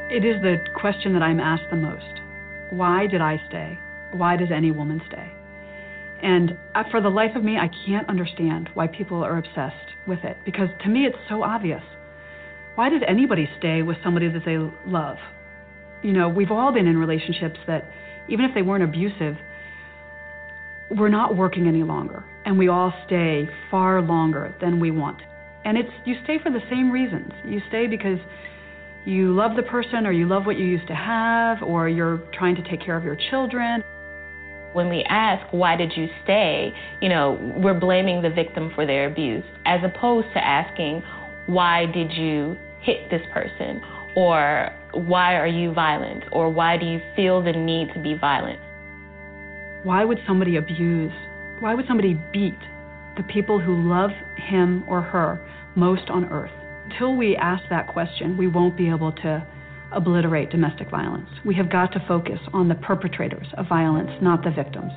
It 0.10 0.24
is 0.24 0.42
the 0.42 0.56
question 0.74 1.12
that 1.14 1.22
I'm 1.22 1.42
asked 1.42 1.70
the 1.70 1.76
most. 1.76 2.22
Why 2.70 3.08
did 3.08 3.20
I 3.20 3.42
stay? 3.50 3.78
Why 4.14 4.38
does 4.38 4.48
any 4.56 4.72
woman 4.72 5.02
stay? 5.06 5.30
And 6.24 6.58
uh, 6.76 6.84
for 6.90 7.02
the 7.02 7.10
life 7.10 7.36
of 7.36 7.44
me, 7.44 7.58
I 7.58 7.70
can't 7.86 8.08
understand 8.08 8.70
why 8.74 8.88
people 8.88 9.22
are 9.22 9.38
obsessed 9.38 9.92
with 10.08 10.24
it 10.24 10.38
because 10.46 10.70
to 10.84 10.90
me 10.90 11.06
it's 11.06 11.18
so 11.28 11.44
obvious. 11.44 11.82
Why 12.76 12.88
did 12.88 13.04
anybody 13.04 13.50
stay 13.60 13.82
with 13.82 13.98
somebody 14.02 14.30
that 14.30 14.46
they 14.46 14.58
love? 14.90 15.18
You 16.04 16.14
know, 16.14 16.30
we've 16.30 16.52
all 16.52 16.72
been 16.72 16.88
in 16.88 16.98
relationships 16.98 17.60
that, 17.68 17.84
even 18.30 18.46
if 18.46 18.52
they 18.56 18.62
weren't 18.62 18.86
abusive, 18.86 19.36
we're 20.90 21.10
not 21.10 21.36
working 21.36 21.68
any 21.68 21.84
longer, 21.84 22.24
and 22.46 22.58
we 22.58 22.70
all 22.70 22.94
stay 23.06 23.50
far 23.70 24.02
longer 24.02 24.56
than 24.62 24.80
we 24.80 24.90
want. 24.90 25.22
And 25.66 25.78
it's 25.78 25.90
you 26.06 26.16
stay 26.24 26.38
for 26.42 26.50
the 26.50 26.62
same 26.70 26.92
reasons. 26.92 27.34
You 27.46 27.62
stay 27.68 27.88
because 27.88 28.20
you 29.08 29.34
love 29.34 29.56
the 29.56 29.64
person, 29.64 30.06
or 30.06 30.12
you 30.12 30.28
love 30.28 30.46
what 30.46 30.58
you 30.60 30.66
used 30.66 30.88
to 30.88 30.96
have, 30.96 31.64
or 31.64 31.88
you're 31.88 32.18
trying 32.34 32.56
to 32.58 32.64
take 32.70 32.82
care 32.84 32.98
of 32.98 33.06
your 33.06 33.18
children. 33.30 33.82
When 34.74 34.90
we 34.90 35.04
ask, 35.08 35.48
why 35.52 35.78
did 35.78 35.94
you 35.96 36.08
stay? 36.26 36.74
You 37.02 37.08
know, 37.08 37.56
we're 37.56 37.80
blaming 37.80 38.22
the 38.22 38.30
victim 38.30 38.70
for 38.76 38.86
their 38.86 39.10
abuse, 39.10 39.46
as 39.66 39.80
opposed 39.84 40.28
to 40.34 40.46
asking, 40.46 41.04
why 41.46 41.86
did 41.86 42.12
you 42.12 42.58
hit 42.82 43.10
this 43.10 43.22
person? 43.34 43.82
Or 44.18 44.72
why 44.92 45.36
are 45.36 45.48
you 45.48 45.74
violent? 45.74 46.26
Or 46.34 46.50
why 46.50 46.76
do 46.76 46.86
you 46.86 47.00
feel 47.16 47.42
the 47.42 47.54
need 47.54 47.94
to 47.94 48.02
be 48.02 48.14
violent? 48.14 48.60
Why 49.84 50.04
would 50.04 50.20
somebody 50.28 50.58
abuse? 50.58 51.14
Why 51.62 51.74
would 51.74 51.86
somebody 51.88 52.20
beat 52.34 52.60
the 53.16 53.24
people 53.24 53.58
who 53.58 53.90
love 53.90 54.12
him 54.36 54.84
or 54.90 55.02
her 55.02 55.40
most 55.76 56.10
on 56.10 56.26
earth? 56.26 56.52
Until 56.89 57.15
we 57.15 57.36
ask 57.36 57.63
that 57.70 57.88
question, 57.88 58.38
we 58.38 58.48
won't 58.48 58.77
be 58.77 58.89
able 58.89 59.12
to 59.12 59.46
obliterate 59.91 60.50
domestic 60.50 60.89
violence. 60.89 61.29
We 61.46 61.53
have 61.56 61.70
got 61.70 61.91
to 61.94 62.03
focus 62.08 62.39
on 62.53 62.70
the 62.70 62.75
perpetrators 62.75 63.48
of 63.58 63.67
violence, 63.67 64.12
not 64.22 64.44
the 64.44 64.51
victims. 64.51 64.91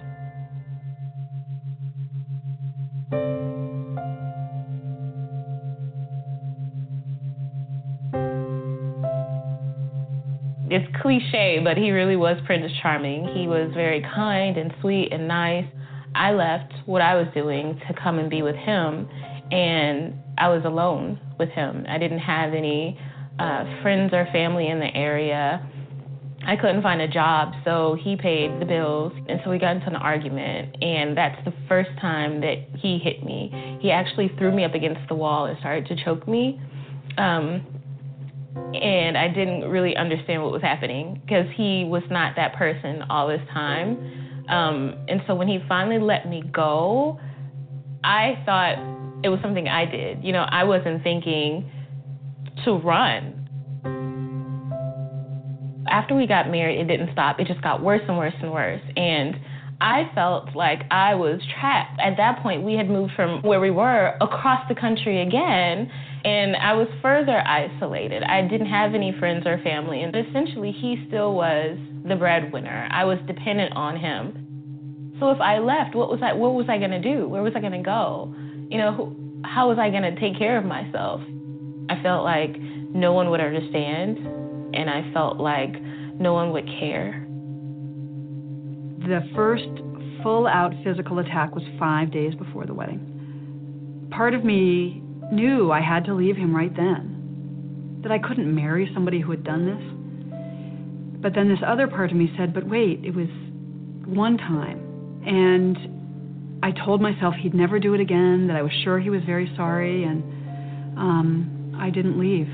it's 10.72 10.86
cliche, 11.02 11.60
but 11.62 11.76
he 11.76 11.90
really 11.90 12.14
was 12.14 12.36
Prince 12.46 12.70
Charming. 12.80 13.26
He 13.34 13.48
was 13.48 13.72
very 13.74 14.00
kind 14.14 14.56
and 14.56 14.72
sweet 14.80 15.12
and 15.12 15.26
nice. 15.26 15.66
I 16.14 16.30
left 16.30 16.72
what 16.86 17.02
I 17.02 17.16
was 17.16 17.26
doing 17.34 17.80
to 17.88 17.94
come 17.94 18.20
and 18.20 18.30
be 18.30 18.42
with 18.42 18.54
him, 18.54 19.08
and 19.50 20.14
I 20.40 20.48
was 20.48 20.62
alone 20.64 21.20
with 21.38 21.50
him. 21.50 21.84
I 21.88 21.98
didn't 21.98 22.20
have 22.20 22.54
any 22.54 22.98
uh, 23.38 23.82
friends 23.82 24.12
or 24.12 24.26
family 24.32 24.68
in 24.68 24.80
the 24.80 24.94
area. 24.94 25.66
I 26.46 26.56
couldn't 26.56 26.82
find 26.82 27.02
a 27.02 27.08
job, 27.08 27.52
so 27.64 27.96
he 28.02 28.16
paid 28.16 28.58
the 28.60 28.64
bills. 28.64 29.12
And 29.28 29.40
so 29.44 29.50
we 29.50 29.58
got 29.58 29.76
into 29.76 29.88
an 29.88 29.96
argument, 29.96 30.82
and 30.82 31.16
that's 31.16 31.44
the 31.44 31.52
first 31.68 31.90
time 32.00 32.40
that 32.40 32.56
he 32.78 32.98
hit 32.98 33.22
me. 33.22 33.78
He 33.80 33.90
actually 33.90 34.30
threw 34.38 34.50
me 34.50 34.64
up 34.64 34.74
against 34.74 35.06
the 35.08 35.14
wall 35.14 35.44
and 35.44 35.58
started 35.58 35.86
to 35.86 36.04
choke 36.04 36.26
me. 36.26 36.58
Um, 37.18 37.66
and 38.74 39.18
I 39.18 39.28
didn't 39.28 39.68
really 39.68 39.94
understand 39.96 40.42
what 40.42 40.52
was 40.52 40.62
happening 40.62 41.20
because 41.24 41.46
he 41.54 41.84
was 41.84 42.02
not 42.10 42.36
that 42.36 42.54
person 42.54 43.02
all 43.10 43.28
this 43.28 43.42
time. 43.52 44.46
Um, 44.48 44.96
and 45.08 45.20
so 45.26 45.34
when 45.34 45.46
he 45.46 45.58
finally 45.68 46.00
let 46.00 46.28
me 46.28 46.42
go, 46.52 47.20
I 48.02 48.42
thought 48.46 48.99
it 49.22 49.28
was 49.28 49.38
something 49.42 49.68
I 49.68 49.84
did. 49.84 50.24
You 50.24 50.32
know, 50.32 50.46
I 50.48 50.64
wasn't 50.64 51.02
thinking 51.02 51.70
to 52.64 52.72
run. 52.74 53.36
After 55.88 56.14
we 56.14 56.26
got 56.26 56.50
married, 56.50 56.80
it 56.80 56.84
didn't 56.84 57.12
stop. 57.12 57.40
It 57.40 57.46
just 57.46 57.62
got 57.62 57.82
worse 57.82 58.02
and 58.06 58.16
worse 58.16 58.34
and 58.40 58.52
worse. 58.52 58.82
And 58.96 59.34
I 59.80 60.10
felt 60.14 60.54
like 60.54 60.82
I 60.90 61.14
was 61.14 61.40
trapped. 61.58 61.98
At 62.00 62.16
that 62.18 62.42
point, 62.42 62.62
we 62.62 62.74
had 62.74 62.88
moved 62.88 63.12
from 63.16 63.42
where 63.42 63.60
we 63.60 63.70
were 63.70 64.16
across 64.20 64.68
the 64.68 64.74
country 64.74 65.22
again 65.22 65.90
and 66.24 66.56
I 66.56 66.74
was 66.74 66.88
further 67.00 67.40
isolated. 67.46 68.22
I 68.22 68.42
didn't 68.42 68.68
have 68.68 68.94
any 68.94 69.14
friends 69.18 69.46
or 69.46 69.58
family, 69.62 70.02
and 70.02 70.14
essentially, 70.14 70.72
he 70.72 71.04
still 71.08 71.34
was 71.34 71.78
the 72.06 72.16
breadwinner. 72.16 72.88
I 72.90 73.04
was 73.04 73.18
dependent 73.26 73.74
on 73.74 73.98
him. 73.98 75.16
So 75.18 75.30
if 75.30 75.40
I 75.40 75.58
left, 75.58 75.94
what 75.94 76.10
was 76.10 76.20
I? 76.22 76.32
What 76.32 76.54
was 76.54 76.66
I 76.68 76.78
going 76.78 76.90
to 76.90 77.00
do? 77.00 77.28
Where 77.28 77.42
was 77.42 77.52
I 77.56 77.60
going 77.60 77.72
to 77.72 77.82
go? 77.82 78.34
You 78.70 78.78
know, 78.78 78.92
who, 78.92 79.42
how 79.44 79.68
was 79.68 79.78
I 79.78 79.90
going 79.90 80.02
to 80.02 80.18
take 80.20 80.38
care 80.38 80.56
of 80.56 80.64
myself? 80.64 81.20
I 81.90 82.00
felt 82.02 82.22
like 82.22 82.56
no 82.94 83.12
one 83.12 83.30
would 83.30 83.40
understand, 83.40 84.18
and 84.74 84.88
I 84.88 85.10
felt 85.12 85.38
like 85.38 85.74
no 86.14 86.32
one 86.32 86.52
would 86.52 86.66
care. 86.78 87.26
The 89.00 89.28
first 89.34 89.68
full 90.22 90.46
out 90.46 90.72
physical 90.84 91.18
attack 91.18 91.54
was 91.54 91.64
five 91.80 92.12
days 92.12 92.32
before 92.36 92.64
the 92.64 92.74
wedding. 92.74 94.08
Part 94.12 94.34
of 94.34 94.44
me 94.44 95.02
knew 95.32 95.72
I 95.72 95.80
had 95.80 96.04
to 96.04 96.14
leave 96.14 96.36
him 96.36 96.54
right 96.54 96.74
then, 96.74 97.98
that 98.04 98.12
I 98.12 98.18
couldn't 98.18 98.54
marry 98.54 98.88
somebody 98.94 99.20
who 99.20 99.32
had 99.32 99.42
done 99.42 99.66
this. 99.66 101.20
But 101.20 101.34
then 101.34 101.48
this 101.48 101.58
other 101.66 101.88
part 101.88 102.12
of 102.12 102.16
me 102.16 102.32
said, 102.38 102.54
but 102.54 102.68
wait, 102.68 103.04
it 103.04 103.14
was 103.16 103.28
one 104.06 104.38
time. 104.38 104.78
And 105.26 105.76
I 106.62 106.72
told 106.72 107.00
myself 107.00 107.34
he'd 107.34 107.54
never 107.54 107.78
do 107.78 107.94
it 107.94 108.00
again, 108.00 108.46
that 108.48 108.56
I 108.56 108.62
was 108.62 108.72
sure 108.84 108.98
he 108.98 109.10
was 109.10 109.22
very 109.24 109.52
sorry, 109.56 110.04
and 110.04 110.22
um, 110.98 111.76
I 111.78 111.90
didn't 111.90 112.18
leave. 112.18 112.48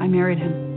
I 0.00 0.06
married 0.06 0.38
him. 0.38 0.70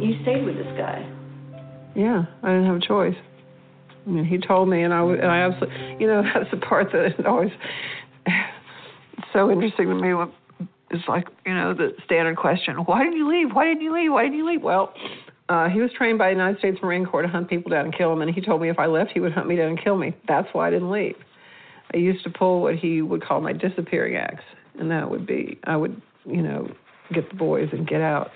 You 0.00 0.20
stayed 0.22 0.44
with 0.44 0.56
this 0.56 0.66
guy. 0.76 1.08
Yeah, 1.94 2.24
I 2.42 2.48
didn't 2.48 2.66
have 2.66 2.76
a 2.76 2.86
choice. 2.86 3.14
I 4.06 4.10
mean, 4.10 4.24
he 4.24 4.38
told 4.38 4.68
me, 4.68 4.82
and 4.82 4.92
I, 4.92 5.02
and 5.02 5.26
I 5.26 5.40
absolutely, 5.40 5.96
you 6.00 6.06
know, 6.06 6.22
that's 6.34 6.50
the 6.50 6.56
part 6.56 6.90
that 6.92 7.06
is 7.06 7.24
always 7.26 7.52
so 9.32 9.50
interesting 9.50 9.88
to 9.88 9.94
me. 9.94 10.12
It's 10.90 11.08
like, 11.08 11.28
you 11.46 11.54
know, 11.54 11.74
the 11.74 11.92
standard 12.04 12.36
question: 12.36 12.76
Why 12.78 13.04
did 13.04 13.14
you 13.14 13.28
leave? 13.30 13.54
Why 13.54 13.66
did 13.66 13.80
you 13.80 13.94
leave? 13.94 14.12
Why 14.12 14.24
did 14.24 14.34
you 14.34 14.46
leave? 14.46 14.62
Well, 14.62 14.92
uh, 15.48 15.68
he 15.68 15.80
was 15.80 15.90
trained 15.96 16.18
by 16.18 16.26
the 16.26 16.32
United 16.32 16.58
States 16.58 16.78
Marine 16.82 17.04
Corps 17.04 17.22
to 17.22 17.28
hunt 17.28 17.48
people 17.48 17.70
down 17.70 17.86
and 17.86 17.96
kill 17.96 18.10
them, 18.10 18.22
and 18.22 18.34
he 18.34 18.40
told 18.40 18.62
me 18.62 18.70
if 18.70 18.78
I 18.78 18.86
left, 18.86 19.12
he 19.12 19.20
would 19.20 19.32
hunt 19.32 19.46
me 19.46 19.56
down 19.56 19.68
and 19.68 19.82
kill 19.82 19.96
me. 19.96 20.14
That's 20.26 20.48
why 20.52 20.68
I 20.68 20.70
didn't 20.70 20.90
leave. 20.90 21.16
I 21.92 21.98
used 21.98 22.24
to 22.24 22.30
pull 22.30 22.62
what 22.62 22.76
he 22.76 23.02
would 23.02 23.22
call 23.22 23.40
my 23.40 23.52
disappearing 23.52 24.16
acts, 24.16 24.44
and 24.78 24.90
that 24.90 25.10
would 25.10 25.26
be 25.26 25.58
I 25.64 25.76
would, 25.76 26.00
you 26.24 26.42
know, 26.42 26.68
get 27.12 27.28
the 27.28 27.36
boys 27.36 27.68
and 27.72 27.86
get 27.86 28.00
out 28.00 28.30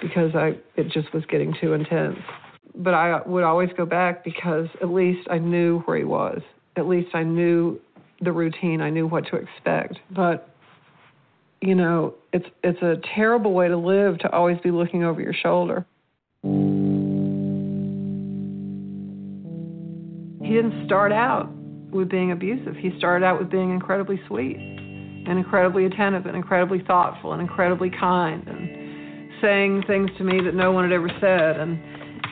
because 0.00 0.34
I 0.34 0.58
it 0.76 0.88
just 0.90 1.12
was 1.14 1.24
getting 1.26 1.54
too 1.60 1.72
intense 1.72 2.18
but 2.74 2.94
I 2.94 3.20
would 3.26 3.44
always 3.44 3.70
go 3.76 3.84
back 3.84 4.24
because 4.24 4.66
at 4.80 4.88
least 4.88 5.28
I 5.30 5.38
knew 5.38 5.80
where 5.80 5.96
he 5.96 6.04
was. 6.04 6.40
At 6.76 6.86
least 6.86 7.14
I 7.14 7.22
knew 7.22 7.80
the 8.20 8.32
routine. 8.32 8.80
I 8.80 8.90
knew 8.90 9.06
what 9.06 9.26
to 9.26 9.36
expect. 9.36 9.98
But 10.10 10.48
you 11.60 11.74
know, 11.74 12.14
it's 12.32 12.46
it's 12.64 12.80
a 12.82 12.96
terrible 13.14 13.52
way 13.52 13.68
to 13.68 13.76
live 13.76 14.18
to 14.20 14.30
always 14.30 14.58
be 14.60 14.70
looking 14.70 15.04
over 15.04 15.20
your 15.20 15.34
shoulder. 15.34 15.86
He 16.42 16.48
didn't 20.48 20.84
start 20.86 21.12
out 21.12 21.48
with 21.92 22.08
being 22.08 22.32
abusive. 22.32 22.74
He 22.76 22.90
started 22.98 23.24
out 23.24 23.38
with 23.38 23.48
being 23.50 23.70
incredibly 23.70 24.20
sweet 24.26 24.56
and 24.56 25.38
incredibly 25.38 25.86
attentive 25.86 26.26
and 26.26 26.36
incredibly 26.36 26.80
thoughtful 26.80 27.32
and 27.32 27.40
incredibly 27.40 27.90
kind 27.90 28.46
and 28.48 29.30
saying 29.40 29.84
things 29.86 30.10
to 30.18 30.24
me 30.24 30.40
that 30.44 30.54
no 30.54 30.72
one 30.72 30.82
had 30.84 30.92
ever 30.92 31.08
said 31.20 31.60
and 31.60 31.78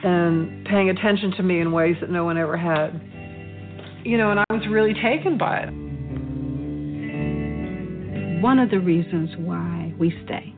and 0.03 0.65
paying 0.65 0.89
attention 0.91 1.31
to 1.37 1.43
me 1.43 1.61
in 1.61 1.73
ways 1.73 1.95
that 2.01 2.11
no 2.11 2.25
one 2.25 2.39
ever 2.39 2.57
had. 2.57 3.01
You 4.05 4.17
know, 4.17 4.31
and 4.31 4.41
I 4.41 4.45
was 4.51 4.67
really 4.71 4.95
taken 4.95 5.37
by 5.37 5.59
it. 5.59 5.71
One 8.43 8.59
of 8.59 8.71
the 8.71 8.81
reasons 8.81 9.31
why 9.37 9.93
we 9.99 10.11
stay 10.25 10.55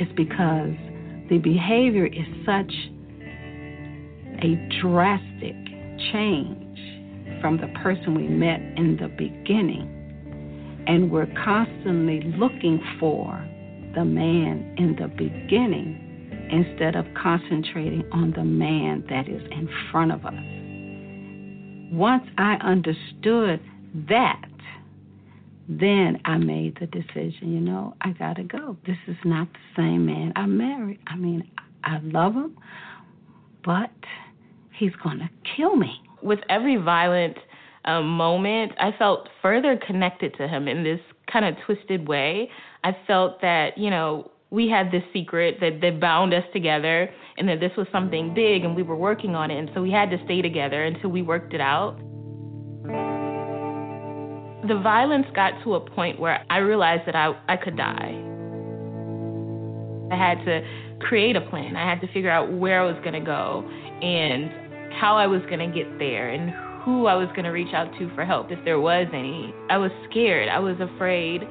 is 0.00 0.08
because 0.16 0.74
the 1.28 1.38
behavior 1.38 2.06
is 2.06 2.26
such 2.44 2.72
a 4.42 4.80
drastic 4.80 5.56
change 6.12 7.40
from 7.40 7.58
the 7.60 7.68
person 7.82 8.14
we 8.14 8.28
met 8.28 8.60
in 8.76 8.96
the 9.00 9.08
beginning. 9.08 9.92
And 10.86 11.10
we're 11.10 11.32
constantly 11.44 12.20
looking 12.38 12.80
for 13.00 13.32
the 13.94 14.04
man 14.04 14.74
in 14.78 14.94
the 14.96 15.08
beginning 15.08 16.02
instead 16.50 16.94
of 16.94 17.06
concentrating 17.20 18.04
on 18.12 18.32
the 18.36 18.44
man 18.44 19.04
that 19.08 19.28
is 19.28 19.42
in 19.50 19.68
front 19.90 20.12
of 20.12 20.24
us. 20.24 20.34
Once 21.92 22.24
I 22.38 22.54
understood 22.62 23.60
that, 24.08 24.45
then 25.68 26.20
I 26.24 26.38
made 26.38 26.78
the 26.80 26.86
decision, 26.86 27.52
you 27.52 27.60
know, 27.60 27.94
I 28.00 28.12
got 28.12 28.36
to 28.36 28.44
go. 28.44 28.76
This 28.86 28.96
is 29.08 29.16
not 29.24 29.48
the 29.52 29.58
same 29.76 30.06
man 30.06 30.32
I 30.36 30.46
married. 30.46 31.00
I 31.06 31.16
mean, 31.16 31.48
I 31.82 31.98
love 32.02 32.34
him, 32.34 32.56
but 33.64 33.90
he's 34.78 34.92
to 35.02 35.28
kill 35.56 35.76
me. 35.76 36.00
With 36.22 36.40
every 36.48 36.76
violent 36.76 37.36
um, 37.84 38.08
moment, 38.16 38.72
I 38.78 38.90
felt 38.98 39.28
further 39.42 39.78
connected 39.86 40.34
to 40.38 40.48
him 40.48 40.68
in 40.68 40.84
this 40.84 41.00
kind 41.30 41.44
of 41.44 41.54
twisted 41.64 42.06
way. 42.06 42.50
I 42.84 42.96
felt 43.06 43.40
that, 43.42 43.76
you 43.76 43.90
know, 43.90 44.30
we 44.50 44.68
had 44.68 44.92
this 44.92 45.02
secret 45.12 45.58
that, 45.60 45.80
that 45.80 46.00
bound 46.00 46.32
us 46.32 46.44
together 46.52 47.10
and 47.36 47.48
that 47.48 47.60
this 47.60 47.72
was 47.76 47.86
something 47.90 48.32
big 48.34 48.64
and 48.64 48.76
we 48.76 48.82
were 48.82 48.96
working 48.96 49.34
on 49.34 49.50
it. 49.50 49.58
And 49.58 49.70
so 49.74 49.82
we 49.82 49.90
had 49.90 50.10
to 50.10 50.18
stay 50.24 50.40
together 50.40 50.84
until 50.84 51.10
we 51.10 51.22
worked 51.22 51.52
it 51.52 51.60
out. 51.60 51.98
The 54.66 54.80
violence 54.82 55.26
got 55.34 55.52
to 55.62 55.74
a 55.74 55.80
point 55.80 56.18
where 56.18 56.44
I 56.50 56.58
realized 56.58 57.02
that 57.06 57.14
I, 57.14 57.38
I 57.48 57.56
could 57.56 57.76
die. 57.76 58.22
I 60.10 60.16
had 60.16 60.44
to 60.44 60.60
create 61.00 61.36
a 61.36 61.40
plan. 61.40 61.76
I 61.76 61.88
had 61.88 62.00
to 62.00 62.12
figure 62.12 62.30
out 62.30 62.52
where 62.52 62.82
I 62.82 62.84
was 62.84 62.96
going 63.04 63.12
to 63.12 63.20
go 63.20 63.68
and 64.02 64.50
how 64.94 65.16
I 65.16 65.26
was 65.26 65.42
going 65.42 65.60
to 65.60 65.68
get 65.68 65.98
there 65.98 66.30
and 66.30 66.50
who 66.82 67.06
I 67.06 67.14
was 67.14 67.28
going 67.28 67.44
to 67.44 67.50
reach 67.50 67.74
out 67.74 67.92
to 67.98 68.12
for 68.14 68.24
help 68.24 68.50
if 68.50 68.58
there 68.64 68.80
was 68.80 69.06
any. 69.12 69.54
I 69.70 69.78
was 69.78 69.90
scared. 70.10 70.48
I 70.48 70.58
was 70.58 70.76
afraid 70.80 71.42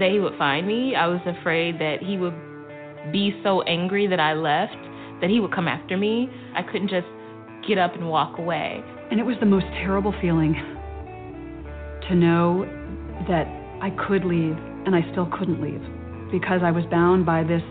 that 0.00 0.10
he 0.10 0.18
would 0.18 0.36
find 0.36 0.66
me. 0.66 0.96
I 0.96 1.06
was 1.06 1.20
afraid 1.26 1.78
that 1.78 2.02
he 2.02 2.16
would 2.16 2.34
be 3.12 3.38
so 3.44 3.62
angry 3.62 4.06
that 4.08 4.20
I 4.20 4.34
left 4.34 4.76
that 5.20 5.30
he 5.30 5.38
would 5.38 5.54
come 5.54 5.68
after 5.68 5.96
me. 5.96 6.28
I 6.56 6.62
couldn't 6.62 6.88
just 6.88 7.06
get 7.68 7.78
up 7.78 7.94
and 7.94 8.08
walk 8.08 8.38
away. 8.38 8.82
And 9.10 9.20
it 9.20 9.24
was 9.24 9.36
the 9.38 9.46
most 9.46 9.66
terrible 9.78 10.14
feeling 10.20 10.56
to 12.12 12.16
know 12.16 12.64
that 13.28 13.48
I 13.80 13.90
could 14.06 14.24
leave 14.24 14.56
and 14.84 14.94
I 14.94 15.00
still 15.12 15.28
couldn't 15.32 15.60
leave 15.60 15.80
because 16.30 16.60
I 16.62 16.70
was 16.70 16.84
bound 16.90 17.24
by 17.24 17.42
this 17.42 17.62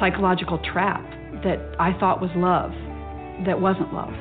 psychological 0.00 0.58
trap 0.72 1.04
that 1.44 1.60
I 1.78 1.92
thought 2.00 2.20
was 2.20 2.30
love 2.34 2.72
that 3.46 3.60
wasn't 3.60 3.92
love 3.92 4.14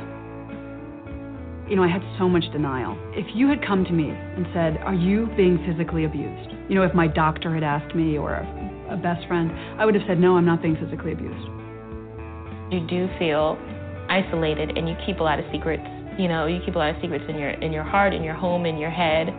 you 1.67 1.77
know, 1.77 1.83
I 1.83 1.87
had 1.87 2.03
so 2.19 2.27
much 2.27 2.43
denial. 2.51 2.97
If 3.13 3.25
you 3.35 3.47
had 3.47 3.65
come 3.65 3.85
to 3.85 3.91
me 3.91 4.09
and 4.09 4.45
said, 4.53 4.77
Are 4.83 4.93
you 4.93 5.29
being 5.37 5.63
physically 5.65 6.03
abused? 6.03 6.51
You 6.67 6.75
know, 6.75 6.83
if 6.83 6.93
my 6.93 7.07
doctor 7.07 7.53
had 7.53 7.63
asked 7.63 7.95
me 7.95 8.17
or 8.17 8.35
a, 8.35 8.93
a 8.93 8.97
best 8.97 9.25
friend, 9.27 9.49
I 9.79 9.85
would 9.85 9.95
have 9.95 10.03
said, 10.05 10.19
No, 10.19 10.35
I'm 10.35 10.45
not 10.45 10.61
being 10.61 10.75
physically 10.75 11.13
abused. 11.13 11.47
You 12.69 12.85
do 12.85 13.07
feel 13.17 13.57
isolated 14.09 14.77
and 14.77 14.89
you 14.89 14.95
keep 15.05 15.19
a 15.19 15.23
lot 15.23 15.39
of 15.39 15.45
secrets. 15.51 15.87
You 16.17 16.27
know, 16.27 16.45
you 16.45 16.59
keep 16.65 16.75
a 16.75 16.77
lot 16.77 16.95
of 16.95 17.01
secrets 17.01 17.25
in 17.27 17.37
your 17.37 17.49
in 17.49 17.71
your 17.71 17.83
heart, 17.83 18.13
in 18.13 18.23
your 18.23 18.35
home, 18.35 18.65
in 18.65 18.77
your 18.77 18.91
head. 18.91 19.29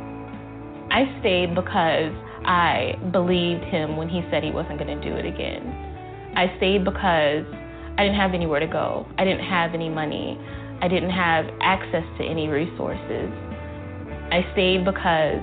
I 0.91 1.05
stayed 1.21 1.55
because 1.55 2.13
I 2.45 2.99
believed 3.13 3.65
him 3.65 3.97
when 3.97 4.09
he 4.09 4.23
said 4.31 4.43
he 4.43 4.51
wasn't 4.51 4.79
going 4.79 5.01
to 5.01 5.03
do 5.03 5.17
it 5.17 5.25
again. 5.25 5.63
I 6.37 6.55
stayed 6.59 6.85
because 6.85 7.47
I 7.97 8.03
didn't 8.03 8.17
have 8.17 8.35
anywhere 8.35 8.61
to 8.61 8.67
go. 8.67 9.07
I 9.19 9.25
didn't 9.25 9.45
have 9.47 9.75
any 9.75 9.89
money. 9.89 10.39
I 10.83 10.89
didn't 10.89 11.11
have 11.11 11.47
access 11.61 12.05
to 12.19 12.25
any 12.25 12.49
resources. 12.49 13.31
I 14.31 14.45
stayed 14.53 14.85
because 14.85 15.41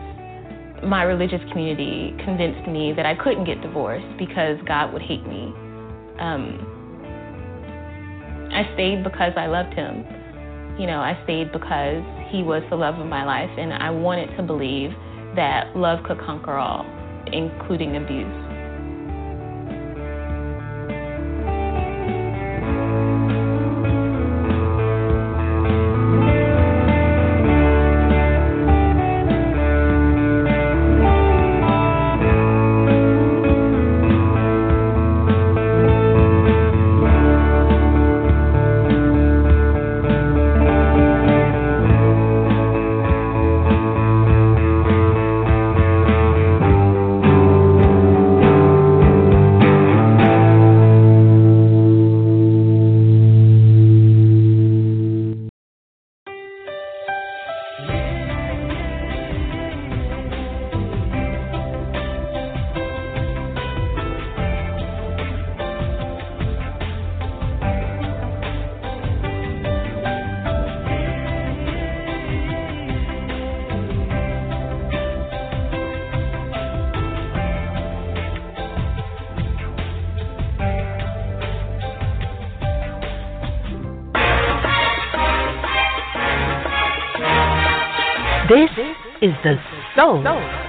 my 0.83 1.03
religious 1.03 1.41
community 1.51 2.13
convinced 2.23 2.67
me 2.67 2.93
that 2.95 3.05
I 3.05 3.15
couldn't 3.15 3.45
get 3.45 3.61
divorced 3.61 4.17
because 4.17 4.57
God 4.67 4.93
would 4.93 5.01
hate 5.01 5.25
me. 5.25 5.53
Um, 6.19 6.59
I 8.51 8.69
stayed 8.73 9.03
because 9.03 9.33
I 9.37 9.47
loved 9.47 9.73
him. 9.73 10.03
You 10.81 10.87
know, 10.87 10.97
I 10.97 11.13
stayed 11.25 11.51
because 11.51 12.01
he 12.31 12.41
was 12.41 12.63
the 12.71 12.75
love 12.75 12.97
of 12.97 13.05
my 13.05 13.23
life, 13.23 13.51
and 13.55 13.71
I 13.71 13.91
wanted 13.91 14.35
to 14.35 14.41
believe 14.41 14.89
that 15.35 15.77
love 15.77 16.03
could 16.03 16.17
conquer 16.17 16.57
all, 16.57 16.87
including 17.27 17.97
abuse. 17.97 18.40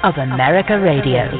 Of 0.02 0.16
America 0.16 0.78
Radio. 0.80 1.30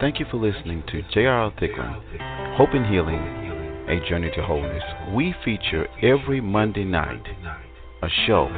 Thank 0.00 0.18
you 0.18 0.26
for 0.30 0.38
listening 0.38 0.82
to 0.88 1.02
J.R. 1.14 1.52
Thicklin, 1.60 2.56
Hope 2.56 2.70
and 2.72 2.84
Healing, 2.86 3.86
A 3.88 4.08
Journey 4.08 4.30
to 4.34 4.42
Wholeness. 4.42 4.82
We 5.14 5.32
feature 5.44 5.86
every 6.02 6.40
Monday 6.40 6.84
night 6.84 7.22
a 8.02 8.08
show 8.26 8.48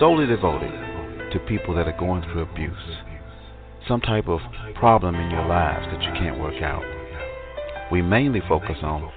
solely 0.00 0.26
devoted 0.26 0.72
to 1.32 1.38
people 1.46 1.76
that 1.76 1.86
are 1.86 1.96
going 1.98 2.22
through 2.22 2.42
abuse 2.42 2.98
some 3.88 4.00
type 4.02 4.28
of 4.28 4.40
problem 4.74 5.14
in 5.14 5.30
your 5.30 5.46
lives 5.46 5.86
that 5.90 6.02
you 6.02 6.12
can't 6.12 6.38
work 6.38 6.62
out. 6.62 6.97
We 7.90 8.02
mainly 8.02 8.40
focus 8.46 8.76
on 8.82 9.10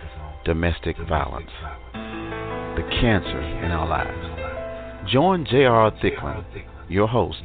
domestic 0.45 0.95
violence, 1.07 1.51
the 1.93 2.87
cancer 3.01 3.41
in 3.41 3.71
our 3.71 3.87
lives. 3.87 5.11
Join 5.11 5.45
J.R. 5.45 5.91
Thicklin, 5.91 6.45
your 6.87 7.07
host, 7.07 7.43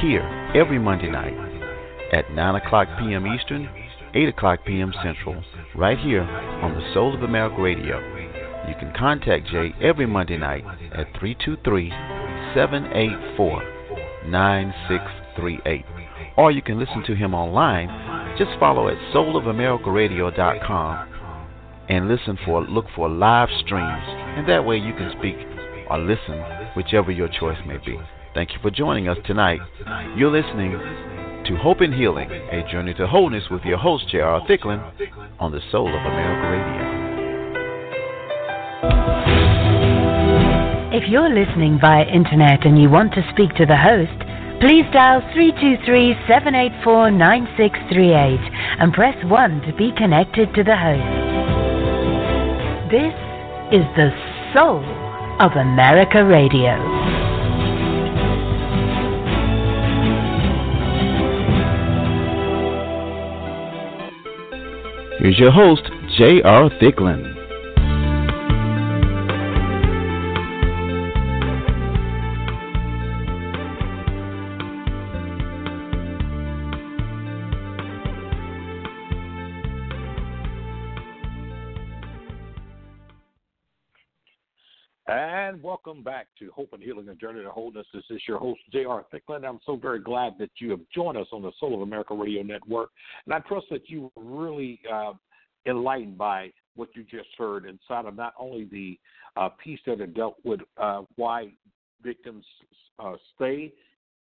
here 0.00 0.22
every 0.54 0.78
Monday 0.78 1.10
night 1.10 1.34
at 2.12 2.30
9 2.32 2.54
o'clock 2.54 2.88
p.m. 2.98 3.26
Eastern, 3.26 3.68
8 4.14 4.28
o'clock 4.28 4.60
p.m. 4.64 4.92
Central, 5.02 5.42
right 5.74 5.98
here 5.98 6.22
on 6.22 6.74
the 6.74 6.94
Soul 6.94 7.14
of 7.14 7.22
America 7.22 7.60
Radio. 7.60 7.98
You 8.68 8.74
can 8.78 8.92
contact 8.96 9.48
Jay 9.48 9.74
every 9.80 10.06
Monday 10.06 10.38
night 10.38 10.64
at 10.92 11.06
323 11.18 11.90
784 12.54 13.62
9638 14.28 15.84
or 16.36 16.50
you 16.50 16.62
can 16.62 16.78
listen 16.78 17.02
to 17.06 17.14
him 17.14 17.34
online. 17.34 17.88
Just 18.40 18.58
follow 18.58 18.88
at 18.88 18.96
soulofamericaradio.com 19.12 21.08
and 21.90 22.08
listen 22.08 22.38
for 22.46 22.62
look 22.62 22.86
for 22.96 23.06
live 23.06 23.50
streams, 23.62 24.02
and 24.08 24.48
that 24.48 24.64
way 24.64 24.78
you 24.78 24.94
can 24.94 25.12
speak 25.18 25.36
or 25.90 25.98
listen, 25.98 26.42
whichever 26.74 27.10
your 27.10 27.28
choice 27.28 27.58
may 27.66 27.76
be. 27.84 27.98
Thank 28.32 28.54
you 28.54 28.58
for 28.62 28.70
joining 28.70 29.08
us 29.08 29.18
tonight. 29.26 29.60
You're 30.16 30.30
listening 30.30 30.70
to 30.70 31.56
Hope 31.60 31.82
and 31.82 31.92
Healing, 31.92 32.30
a 32.30 32.66
journey 32.72 32.94
to 32.94 33.06
wholeness 33.06 33.44
with 33.50 33.60
your 33.64 33.76
host 33.76 34.08
J.R. 34.08 34.40
Thicklin 34.48 34.90
on 35.38 35.52
the 35.52 35.60
Soul 35.70 35.88
of 35.88 36.00
America 36.00 36.48
Radio. 36.48 37.00
If 40.96 41.10
you're 41.10 41.28
listening 41.28 41.78
via 41.78 42.06
internet 42.06 42.64
and 42.64 42.80
you 42.80 42.88
want 42.88 43.12
to 43.12 43.22
speak 43.34 43.54
to 43.56 43.66
the 43.66 43.76
host, 43.76 44.29
please 44.60 44.84
dial 44.92 45.22
323-784-9638 46.28 48.38
and 48.78 48.92
press 48.92 49.16
1 49.24 49.62
to 49.62 49.72
be 49.74 49.90
connected 49.96 50.54
to 50.54 50.62
the 50.62 50.76
host. 50.76 51.00
This 52.90 53.14
is 53.72 53.86
the 53.96 54.10
soul 54.52 54.84
of 55.40 55.52
America 55.52 56.22
Radio. 56.24 56.76
Here's 65.20 65.38
your 65.38 65.52
host, 65.52 65.84
J.R. 66.18 66.68
Thicklin. 66.80 67.39
To 86.40 86.50
Hope 86.50 86.72
and 86.72 86.82
Healing 86.82 87.08
and 87.08 87.20
Journey 87.20 87.42
to 87.42 87.50
Wholeness. 87.50 87.86
This 87.92 88.02
is 88.10 88.20
your 88.26 88.38
host, 88.38 88.60
J.R. 88.72 89.04
Thicklin. 89.12 89.44
I'm 89.46 89.60
so 89.64 89.76
very 89.76 90.00
glad 90.00 90.34
that 90.38 90.50
you 90.58 90.70
have 90.70 90.80
joined 90.92 91.18
us 91.18 91.26
on 91.32 91.42
the 91.42 91.52
Soul 91.60 91.74
of 91.74 91.82
America 91.82 92.14
Radio 92.14 92.42
Network. 92.42 92.90
And 93.26 93.34
I 93.34 93.40
trust 93.40 93.66
that 93.70 93.88
you 93.88 94.10
were 94.16 94.22
really 94.24 94.80
uh, 94.92 95.12
enlightened 95.66 96.18
by 96.18 96.50
what 96.76 96.88
you 96.94 97.04
just 97.04 97.28
heard 97.36 97.66
inside 97.66 98.06
of 98.06 98.16
not 98.16 98.32
only 98.38 98.64
the 98.64 98.98
uh, 99.36 99.50
piece 99.62 99.80
that 99.86 100.00
it 100.00 100.14
dealt 100.14 100.36
with 100.42 100.60
uh, 100.78 101.02
why 101.16 101.52
victims 102.02 102.44
uh, 102.98 103.14
stay 103.36 103.72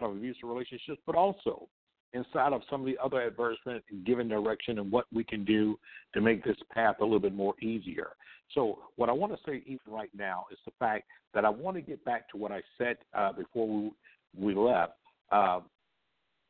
of 0.02 0.12
abusive 0.12 0.44
relationships, 0.44 1.02
but 1.06 1.16
also 1.16 1.68
inside 2.14 2.54
of 2.54 2.62
some 2.70 2.82
of 2.82 2.86
the 2.86 2.98
other 3.04 3.22
advertisement 3.22 3.84
and 3.90 4.06
given 4.06 4.28
direction 4.28 4.80
and 4.80 4.92
what 4.92 5.06
we 5.14 5.24
can 5.24 5.46
do 5.46 5.80
to 6.14 6.22
make 6.22 6.44
this 6.44 6.58
path 6.74 6.98
a 7.00 7.04
little 7.04 7.20
bit 7.20 7.34
more 7.34 7.54
easier. 7.62 8.10
So, 8.54 8.80
what 8.98 9.10
I 9.10 9.14
want 9.14 9.32
to 9.34 9.40
say 9.46 9.64
even 9.66 9.80
right 9.88 10.10
now 10.18 10.46
is 10.52 10.58
the 10.66 10.74
fact 10.78 11.06
that 11.34 11.46
I 11.46 11.50
want 11.50 11.78
to 11.78 11.82
get 11.82 12.04
back 12.04 12.30
to 12.32 12.38
what 12.38 12.52
I 12.52 12.62
said 12.78 12.98
uh, 13.14 13.32
before 13.32 13.68
we, 13.68 13.92
we 14.38 14.56
left. 14.56 14.94
Uh, 15.32 15.62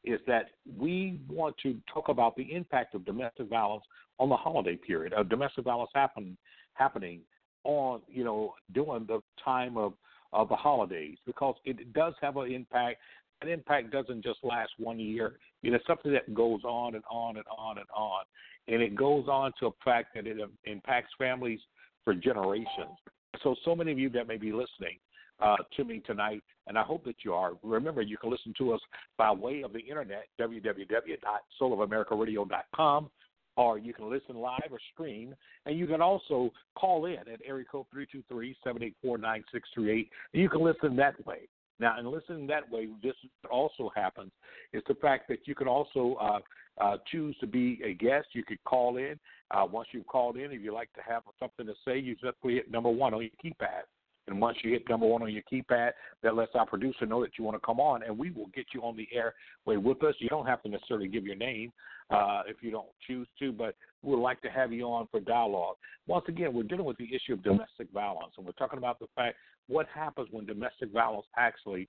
is 0.04 0.20
that 0.26 0.48
we 0.80 1.20
want 1.30 1.56
to 1.62 1.78
talk 1.94 2.10
about 2.10 2.36
the 2.36 2.52
impact 2.54 2.96
of 2.96 3.06
domestic 3.06 3.48
violence 3.48 3.84
on 4.20 4.30
the 4.30 4.36
holiday 4.36 4.76
period, 4.76 5.14
of 5.14 5.30
domestic 5.30 5.64
violence 5.64 5.92
happen, 5.94 6.38
happening 6.74 7.20
on, 7.64 8.02
you 8.08 8.24
know, 8.24 8.54
during 8.74 9.06
the 9.06 9.22
time 9.44 9.78
of, 9.78 9.94
of 10.34 10.50
the 10.50 10.56
holidays, 10.56 11.18
because 11.26 11.56
it 11.66 11.94
does 11.94 12.14
have 12.22 12.38
an 12.38 12.52
impact. 12.52 12.98
An 13.42 13.50
impact 13.50 13.92
doesn't 13.92 14.24
just 14.24 14.40
last 14.44 14.72
one 14.78 15.00
year. 15.00 15.34
You 15.62 15.72
know, 15.72 15.80
something 15.86 16.12
that 16.14 16.34
goes 16.34 16.64
on 16.64 16.96
and 16.96 17.04
on 17.10 17.38
and 17.38 17.46
on 17.56 17.78
and 17.78 17.88
on. 17.96 18.24
And 18.68 18.82
it 18.82 18.96
goes 18.96 19.28
on 19.28 19.52
to 19.60 19.68
a 19.68 19.72
fact 19.84 20.16
that 20.16 20.28
it 20.28 20.38
impacts 20.66 21.12
families 21.18 21.60
for 22.04 22.14
generations. 22.14 22.98
So, 23.44 23.56
so 23.64 23.76
many 23.76 23.92
of 23.92 24.00
you 24.00 24.10
that 24.10 24.28
may 24.28 24.38
be 24.38 24.52
listening 24.52 24.98
uh, 25.42 25.58
to 25.76 25.84
me 25.84 26.02
tonight, 26.06 26.44
and 26.68 26.78
I 26.78 26.84
hope 26.84 27.04
that 27.06 27.16
you 27.24 27.34
are. 27.34 27.54
Remember, 27.64 28.02
you 28.02 28.18
can 28.18 28.30
listen 28.30 28.54
to 28.60 28.74
us 28.74 28.82
by 29.18 29.32
way 29.32 29.64
of 29.64 29.74
the 29.74 29.80
internet, 29.80 30.28
www.soulamericaradio.com, 30.40 33.10
or 33.58 33.78
you 33.78 33.94
can 33.94 34.10
listen 34.10 34.38
live 34.38 34.72
or 34.72 34.80
stream, 34.94 35.36
and 35.66 35.78
you 35.78 35.86
can 35.88 36.02
also 36.02 36.54
call 36.76 37.04
in 37.06 37.18
at 37.18 37.42
area 37.46 37.66
code 37.70 37.88
323-784-9638, 38.26 40.08
you 40.34 40.48
can 40.50 40.62
listen 40.62 40.96
that 40.96 41.26
way. 41.26 41.50
Now, 41.82 42.00
in 42.00 42.06
listening 42.06 42.46
that 42.48 42.72
way, 42.72 42.88
this 43.02 43.16
also 43.50 43.92
happens 43.96 44.32
is 44.72 44.84
the 44.88 44.94
fact 44.94 45.28
that 45.30 45.40
you 45.46 45.56
can 45.56 45.68
also 45.68 46.16
uh, 46.22 46.40
uh, 46.80 46.98
choose 47.12 47.36
to 47.40 47.48
be 47.48 47.82
a 47.84 47.94
guest. 47.96 48.28
You 48.34 48.44
could 48.44 48.64
call 48.64 48.98
in. 48.98 49.20
Uh, 49.50 49.66
once 49.70 49.88
you've 49.92 50.06
called 50.06 50.38
in, 50.38 50.52
if 50.52 50.62
you'd 50.62 50.76
like 50.76 50.94
to 50.94 51.02
have 51.02 51.24
something 51.40 51.66
to 51.66 51.74
say, 51.84 51.98
you 51.98 52.16
simply 52.24 52.54
hit 52.54 52.72
number 52.72 52.90
one 52.90 53.16
on 53.16 53.22
your 53.22 53.32
keypad. 53.44 53.82
And 54.28 54.40
once 54.40 54.58
you 54.64 54.72
hit 54.72 54.88
number 54.90 55.08
one 55.08 55.24
on 55.24 55.32
your 55.32 55.44
keypad, 55.52 55.92
that 56.22 56.36
lets 56.36 56.52
our 56.56 56.66
producer 56.66 57.06
know 57.06 57.22
that 57.22 57.32
you 57.38 57.44
want 57.44 57.56
to 57.56 57.66
come 57.66 57.80
on, 57.80 58.04
and 58.04 58.18
we 58.18 58.30
will 58.32 58.48
get 58.54 58.68
you 58.74 58.82
on 58.82 58.96
the 58.96 59.08
air 59.12 59.34
way 59.66 59.78
with 59.78 60.04
us. 60.04 60.16
You 60.20 60.30
don't 60.30 60.46
have 60.46 60.62
to 60.64 60.70
necessarily 60.70 61.08
give 61.08 61.26
your 61.26 61.36
name 61.36 61.72
uh, 62.12 62.44
if 62.48 62.58
you 62.62 62.72
don't 62.72 62.88
choose 63.08 63.28
to, 63.40 63.52
but 63.52 63.76
we'd 64.04 64.18
like 64.18 64.42
to 64.42 64.50
have 64.50 64.72
you 64.72 64.84
on 64.86 65.08
for 65.10 65.20
dialogue. 65.20 65.76
Once 66.08 66.26
again, 66.28 66.54
we're 66.54 66.64
dealing 66.64 66.86
with 66.86 66.98
the 66.98 67.10
issue 67.14 67.34
of 67.34 67.44
domestic 67.44 67.88
violence, 67.94 68.34
and 68.38 68.46
we're 68.46 68.52
talking 68.54 68.78
about 68.78 69.00
the 69.00 69.08
fact 69.16 69.38
what 69.68 69.88
happens 69.94 70.28
when 70.32 70.46
domestic 70.46 70.92
violence 70.92 71.26
actually 71.38 71.88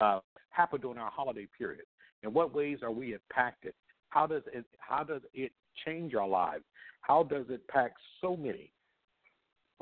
uh, 0.00 0.20
happen 0.50 0.80
during 0.80 0.98
our 0.98 1.10
holiday 1.10 1.46
period. 1.58 1.84
In 2.22 2.32
what 2.32 2.54
ways 2.54 2.78
are 2.82 2.92
we 2.92 3.14
impacted? 3.14 3.74
How 4.10 4.26
does 4.26 4.42
it 4.52 4.64
how 4.78 5.02
does 5.02 5.22
it 5.34 5.50
change 5.84 6.14
our 6.14 6.28
lives? 6.28 6.64
How 7.00 7.24
does 7.24 7.46
it 7.48 7.62
impact 7.68 7.96
so 8.20 8.36
many? 8.36 8.70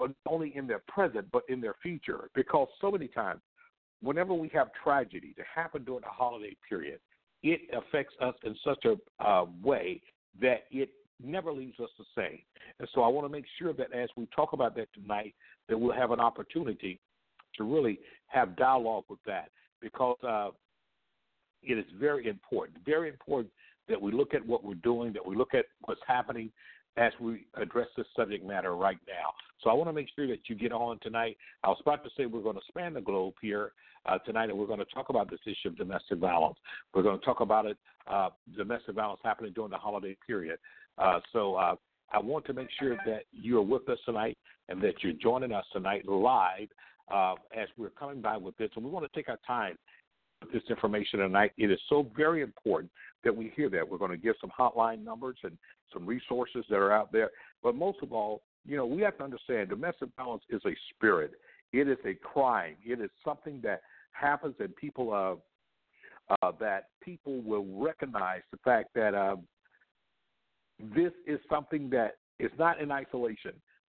But 0.00 0.12
only 0.26 0.56
in 0.56 0.66
their 0.66 0.80
present, 0.88 1.26
but 1.30 1.42
in 1.50 1.60
their 1.60 1.74
future. 1.82 2.30
Because 2.34 2.68
so 2.80 2.90
many 2.90 3.06
times, 3.06 3.42
whenever 4.00 4.32
we 4.32 4.48
have 4.54 4.68
tragedy 4.82 5.34
to 5.36 5.42
happen 5.54 5.84
during 5.84 6.00
the 6.00 6.08
holiday 6.08 6.56
period, 6.66 7.00
it 7.42 7.60
affects 7.76 8.14
us 8.22 8.34
in 8.44 8.56
such 8.64 8.86
a 8.86 8.96
uh, 9.22 9.44
way 9.62 10.00
that 10.40 10.64
it 10.70 10.88
never 11.22 11.52
leaves 11.52 11.78
us 11.80 11.90
the 11.98 12.04
same. 12.16 12.38
And 12.78 12.88
so 12.94 13.02
I 13.02 13.08
want 13.08 13.26
to 13.26 13.30
make 13.30 13.44
sure 13.58 13.74
that 13.74 13.92
as 13.92 14.08
we 14.16 14.26
talk 14.34 14.54
about 14.54 14.74
that 14.76 14.88
tonight, 14.94 15.34
that 15.68 15.78
we'll 15.78 15.94
have 15.94 16.12
an 16.12 16.20
opportunity 16.20 16.98
to 17.56 17.64
really 17.64 17.98
have 18.28 18.56
dialogue 18.56 19.04
with 19.10 19.18
that 19.26 19.50
because 19.82 20.16
uh, 20.26 20.48
it 21.62 21.76
is 21.76 21.84
very 21.98 22.26
important, 22.26 22.78
very 22.86 23.10
important 23.10 23.52
that 23.88 24.00
we 24.00 24.12
look 24.12 24.32
at 24.32 24.46
what 24.46 24.64
we're 24.64 24.74
doing, 24.74 25.12
that 25.12 25.26
we 25.26 25.36
look 25.36 25.52
at 25.52 25.66
what's 25.82 26.00
happening 26.06 26.50
as 27.00 27.12
we 27.18 27.46
address 27.54 27.88
this 27.96 28.06
subject 28.14 28.44
matter 28.44 28.76
right 28.76 28.98
now. 29.08 29.32
So 29.62 29.70
I 29.70 29.72
want 29.72 29.88
to 29.88 29.92
make 29.92 30.08
sure 30.14 30.26
that 30.28 30.40
you 30.48 30.54
get 30.54 30.70
on 30.70 30.98
tonight. 31.00 31.38
I 31.64 31.68
was 31.68 31.78
about 31.80 32.04
to 32.04 32.10
say 32.16 32.26
we're 32.26 32.42
going 32.42 32.56
to 32.56 32.62
span 32.68 32.92
the 32.92 33.00
globe 33.00 33.34
here 33.40 33.72
uh, 34.04 34.18
tonight, 34.18 34.50
and 34.50 34.58
we're 34.58 34.66
going 34.66 34.80
to 34.80 34.84
talk 34.84 35.08
about 35.08 35.30
this 35.30 35.40
issue 35.46 35.68
of 35.68 35.78
domestic 35.78 36.18
violence. 36.18 36.58
We're 36.94 37.02
going 37.02 37.18
to 37.18 37.24
talk 37.24 37.40
about 37.40 37.64
it, 37.64 37.78
uh, 38.06 38.28
domestic 38.56 38.94
violence 38.94 39.20
happening 39.24 39.52
during 39.54 39.70
the 39.70 39.78
holiday 39.78 40.16
period. 40.26 40.58
Uh, 40.98 41.20
so 41.32 41.54
uh, 41.54 41.74
I 42.12 42.18
want 42.18 42.44
to 42.46 42.52
make 42.52 42.68
sure 42.78 42.96
that 43.06 43.22
you 43.32 43.58
are 43.58 43.62
with 43.62 43.88
us 43.88 43.98
tonight 44.04 44.36
and 44.68 44.80
that 44.82 45.02
you're 45.02 45.14
joining 45.14 45.52
us 45.52 45.64
tonight 45.72 46.06
live 46.06 46.68
uh, 47.10 47.34
as 47.56 47.68
we're 47.78 47.90
coming 47.90 48.20
by 48.20 48.36
with 48.36 48.56
this. 48.58 48.70
And 48.76 48.84
we 48.84 48.90
want 48.90 49.10
to 49.10 49.18
take 49.18 49.30
our 49.30 49.38
time 49.46 49.76
this 50.52 50.62
information 50.68 51.20
tonight. 51.20 51.52
It 51.58 51.70
is 51.70 51.78
so 51.88 52.06
very 52.16 52.42
important 52.42 52.90
that 53.24 53.34
we 53.34 53.52
hear 53.54 53.68
that. 53.70 53.88
We're 53.88 53.98
going 53.98 54.10
to 54.10 54.16
give 54.16 54.36
some 54.40 54.50
hotline 54.58 55.04
numbers 55.04 55.36
and 55.42 55.56
some 55.92 56.06
resources 56.06 56.64
that 56.70 56.76
are 56.76 56.92
out 56.92 57.12
there. 57.12 57.30
But 57.62 57.74
most 57.74 57.98
of 58.02 58.12
all, 58.12 58.42
you 58.66 58.76
know, 58.76 58.86
we 58.86 59.02
have 59.02 59.18
to 59.18 59.24
understand 59.24 59.68
domestic 59.68 60.08
violence 60.16 60.42
is 60.50 60.60
a 60.66 60.74
spirit. 60.94 61.32
It 61.72 61.88
is 61.88 61.98
a 62.04 62.14
crime. 62.14 62.76
It 62.84 63.00
is 63.00 63.10
something 63.24 63.60
that 63.62 63.82
happens, 64.12 64.54
and 64.58 64.74
people 64.76 65.12
uh, 65.12 66.34
uh, 66.42 66.52
that 66.60 66.88
people 67.02 67.40
will 67.42 67.66
recognize 67.76 68.42
the 68.50 68.58
fact 68.64 68.90
that 68.94 69.14
uh, 69.14 69.36
this 70.94 71.12
is 71.26 71.38
something 71.48 71.90
that 71.90 72.16
is 72.38 72.50
not 72.58 72.80
in 72.80 72.90
isolation. 72.90 73.52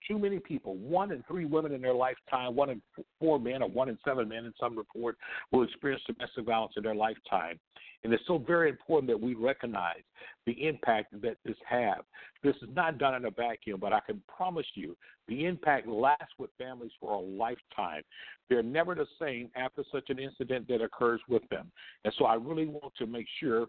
Too 0.08 0.18
many 0.18 0.38
people, 0.38 0.76
one 0.76 1.12
in 1.12 1.22
three 1.28 1.44
women 1.44 1.72
in 1.72 1.80
their 1.80 1.94
lifetime, 1.94 2.56
one 2.56 2.70
in 2.70 2.82
four 3.20 3.38
men, 3.38 3.62
or 3.62 3.68
one 3.68 3.88
in 3.88 3.98
seven 4.04 4.28
men 4.28 4.44
in 4.44 4.52
some 4.58 4.76
report, 4.76 5.16
will 5.50 5.62
experience 5.62 6.02
domestic 6.06 6.44
violence 6.44 6.74
in 6.76 6.82
their 6.82 6.94
lifetime. 6.94 7.58
And 8.04 8.12
it's 8.12 8.26
so 8.26 8.38
very 8.38 8.68
important 8.68 9.08
that 9.08 9.20
we 9.20 9.34
recognize 9.34 10.02
the 10.44 10.66
impact 10.66 11.12
that 11.22 11.36
this 11.44 11.56
has. 11.68 11.98
This 12.42 12.56
is 12.56 12.68
not 12.74 12.98
done 12.98 13.14
in 13.14 13.24
a 13.26 13.30
vacuum, 13.30 13.78
but 13.80 13.92
I 13.92 14.00
can 14.00 14.20
promise 14.34 14.66
you 14.74 14.96
the 15.28 15.44
impact 15.44 15.86
lasts 15.86 16.34
with 16.38 16.50
families 16.58 16.90
for 17.00 17.12
a 17.12 17.20
lifetime. 17.20 18.02
They're 18.50 18.62
never 18.62 18.96
the 18.96 19.06
same 19.20 19.50
after 19.54 19.84
such 19.92 20.10
an 20.10 20.18
incident 20.18 20.66
that 20.68 20.82
occurs 20.82 21.20
with 21.28 21.48
them. 21.48 21.70
And 22.04 22.12
so 22.18 22.24
I 22.24 22.34
really 22.34 22.66
want 22.66 22.92
to 22.98 23.06
make 23.06 23.26
sure 23.38 23.66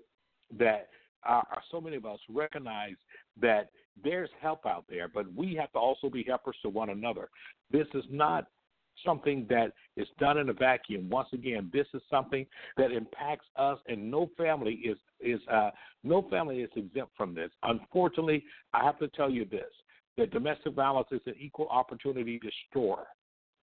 that 0.57 0.89
uh, 1.27 1.41
so 1.71 1.79
many 1.81 1.95
of 1.95 2.05
us 2.05 2.19
recognize 2.29 2.95
that 3.41 3.69
there's 4.03 4.29
help 4.41 4.65
out 4.65 4.85
there, 4.89 5.07
but 5.07 5.25
we 5.35 5.55
have 5.55 5.71
to 5.73 5.79
also 5.79 6.09
be 6.09 6.23
helpers 6.23 6.55
to 6.63 6.69
one 6.69 6.89
another. 6.89 7.29
This 7.71 7.87
is 7.93 8.03
not 8.09 8.47
something 9.05 9.45
that 9.49 9.71
is 9.97 10.07
done 10.19 10.37
in 10.37 10.49
a 10.49 10.53
vacuum. 10.53 11.09
Once 11.09 11.29
again, 11.33 11.69
this 11.73 11.87
is 11.93 12.01
something 12.09 12.45
that 12.77 12.91
impacts 12.91 13.45
us, 13.55 13.79
and 13.87 14.09
no 14.09 14.29
family 14.37 14.73
is 14.73 14.97
is 15.19 15.39
uh, 15.51 15.71
no 16.03 16.27
family 16.29 16.61
is 16.61 16.69
exempt 16.75 17.11
from 17.15 17.33
this. 17.33 17.49
Unfortunately, 17.63 18.43
I 18.73 18.83
have 18.83 18.99
to 18.99 19.07
tell 19.09 19.29
you 19.29 19.45
this: 19.45 19.71
that 20.17 20.31
domestic 20.31 20.73
violence 20.73 21.07
is 21.11 21.21
an 21.25 21.35
equal 21.39 21.67
opportunity 21.69 22.39
destroyer. 22.39 23.07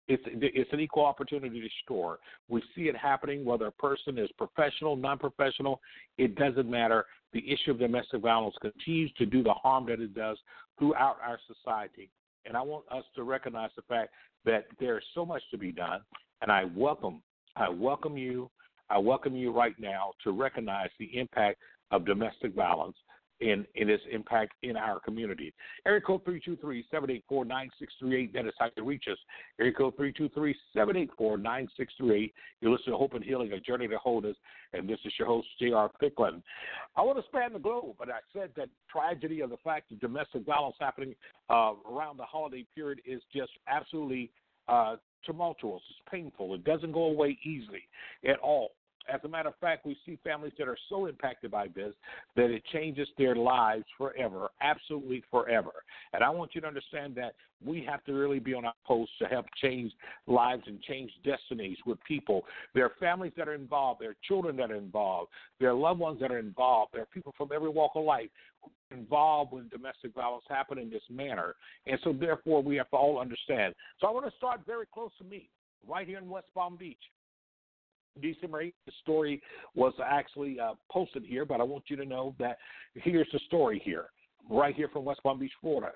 It's 0.07 0.23
it's 0.27 0.73
an 0.73 0.81
equal 0.81 1.05
opportunity 1.05 1.61
destroyer. 1.61 2.19
We 2.49 2.63
see 2.75 2.83
it 2.83 2.97
happening 2.97 3.45
whether 3.45 3.67
a 3.67 3.73
person 3.73 4.19
is 4.19 4.29
professional, 4.37 4.97
non-professional. 4.97 5.81
It 6.19 6.35
doesn't 6.35 6.71
matter. 6.71 7.07
The 7.33 7.51
issue 7.51 7.71
of 7.71 7.79
domestic 7.79 8.21
violence 8.21 8.55
continues 8.61 9.13
to 9.15 9.27
do 9.27 9.43
the 9.43 9.55
harm 9.55 9.87
that 9.87 10.01
it 10.01 10.15
does 10.15 10.39
throughout 10.79 11.17
our 11.25 11.39
society. 11.47 12.11
And 12.47 12.57
I 12.57 12.61
want 12.61 12.85
us 12.91 13.05
to 13.17 13.23
recognize 13.23 13.71
the 13.77 13.83
fact 13.83 14.11
that 14.45 14.67
there 14.79 14.99
is 14.99 15.05
so 15.15 15.25
much 15.25 15.43
to 15.51 15.59
be 15.59 15.73
done. 15.73 16.01
And 16.43 16.53
I 16.53 16.65
welcome, 16.77 17.23
I 17.57 17.71
welcome 17.71 18.19
you, 18.19 18.51
I 18.91 18.99
welcome 18.99 19.35
you 19.35 19.53
right 19.53 19.75
now 19.79 20.13
to 20.25 20.33
recognize 20.33 20.91
the 20.99 21.17
impact 21.17 21.59
of 21.91 22.05
domestic 22.05 22.55
violence. 22.55 22.97
In, 23.41 23.67
in 23.75 23.91
its 23.91 24.03
impact 24.11 24.55
in 24.63 24.77
our 24.77 25.01
community. 25.01 25.53
Area 25.87 26.01
code 26.01 26.25
323-784-9638. 26.25 28.33
That 28.33 28.47
is 28.47 28.55
how 28.59 28.71
you 28.77 28.85
reach 28.85 29.05
us. 29.11 29.19
Area 29.61 29.73
code 29.73 29.97
323-784-9638. 29.97 32.33
You're 32.61 32.73
listening 32.73 32.93
to 32.93 32.97
Hope 32.97 33.15
and 33.15 33.25
Healing, 33.25 33.53
a 33.53 33.61
journey 33.61 33.89
to 33.89 33.99
wholeness, 33.99 34.37
and 34.73 34.89
this 34.89 35.01
is 35.05 35.13
your 35.19 35.29
host, 35.29 35.49
J.R. 35.59 35.91
Thicklin. 36.03 36.43
I 36.97 37.03
want 37.03 37.19
to 37.19 37.25
span 37.25 37.53
the 37.53 37.59
globe, 37.59 37.97
but 37.99 38.09
I 38.09 38.21
said 38.33 38.51
that 38.57 38.71
tragedy 38.91 39.41
of 39.41 39.51
the 39.51 39.59
fact 39.59 39.93
of 39.93 40.01
domestic 40.01 40.47
violence 40.47 40.77
happening 40.79 41.15
uh, 41.51 41.75
around 41.91 42.19
the 42.19 42.25
holiday 42.25 42.65
period 42.75 43.01
is 43.05 43.21
just 43.35 43.53
absolutely 43.69 44.31
uh, 44.69 44.97
tumultuous. 45.25 45.83
It's 45.91 45.99
painful. 46.11 46.55
It 46.55 46.65
doesn't 46.65 46.93
go 46.93 47.05
away 47.05 47.39
easily 47.45 47.83
at 48.27 48.39
all. 48.39 48.71
As 49.13 49.21
a 49.25 49.29
matter 49.29 49.51
of 49.51 49.57
fact, 49.61 49.85
we 49.85 49.97
see 50.07 50.19
families 50.25 50.53
that 50.59 50.69
are 50.69 50.79
so 50.89 51.07
impacted 51.07 51.51
by 51.51 51.69
this 51.69 51.95
that 52.37 52.51
it 52.51 52.63
changes 52.73 53.09
their 53.19 53.37
lives 53.37 53.85
forever, 53.99 54.49
absolutely 54.61 55.23
forever. 55.31 55.73
And 56.13 56.25
I 56.25 56.31
want 56.31 56.55
you 56.55 56.61
to 56.63 56.67
understand 56.67 57.15
that 57.17 57.35
we 57.65 57.85
have 57.85 58.03
to 58.05 58.13
really 58.13 58.39
be 58.39 58.55
on 58.55 58.65
our 58.65 58.75
post 58.87 59.11
to 59.21 59.27
help 59.27 59.47
change 59.61 59.93
lives 60.27 60.63
and 60.67 60.81
change 60.83 61.11
destinies 61.25 61.79
with 61.87 62.03
people. 62.05 62.45
There 62.75 62.85
are 62.85 62.93
families 62.99 63.33
that 63.37 63.49
are 63.49 63.55
involved, 63.55 64.01
there 64.01 64.11
are 64.11 64.17
children 64.27 64.57
that 64.57 64.71
are 64.71 64.77
involved, 64.77 65.31
there 65.61 65.71
are 65.71 65.75
loved 65.75 66.01
ones 66.01 66.21
that 66.21 66.31
are 66.31 66.39
involved, 66.39 66.93
there 66.93 67.03
are 67.03 67.07
people 67.07 67.35
from 67.37 67.51
every 67.55 67.69
walk 67.69 67.93
of 67.95 68.05
life 68.05 68.31
involved 68.91 69.53
when 69.53 69.69
domestic 69.69 70.15
violence 70.15 70.45
happen 70.49 70.79
in 70.79 70.91
this 70.91 71.03
manner. 71.11 71.55
And 71.87 71.99
so 72.05 72.13
therefore 72.13 72.63
we 72.63 72.77
have 72.77 72.91
to 72.91 72.97
all 72.97 73.19
understand. 73.19 73.75
So 74.01 74.07
I 74.07 74.11
want 74.11 74.27
to 74.27 74.37
start 74.37 74.61
very 74.67 74.87
close 74.93 75.11
to 75.19 75.25
me, 75.25 75.49
right 75.87 76.07
here 76.07 76.19
in 76.19 76.29
West 76.29 76.47
Palm 76.55 76.77
Beach. 76.77 76.97
December 78.21 78.65
8th, 78.65 78.73
the 78.87 78.93
story 79.03 79.43
was 79.75 79.93
actually 80.05 80.59
uh, 80.61 80.75
posted 80.91 81.25
here, 81.25 81.45
but 81.45 81.61
I 81.61 81.65
want 81.65 81.85
you 81.89 81.97
to 81.97 82.05
know 82.05 82.35
that 82.39 82.59
here's 82.95 83.29
the 83.33 83.41
story 83.47 83.81
here, 83.85 84.07
right 84.49 84.75
here 84.75 84.89
from 84.93 85.05
West 85.05 85.23
Palm 85.23 85.39
Beach, 85.39 85.53
Florida. 85.61 85.93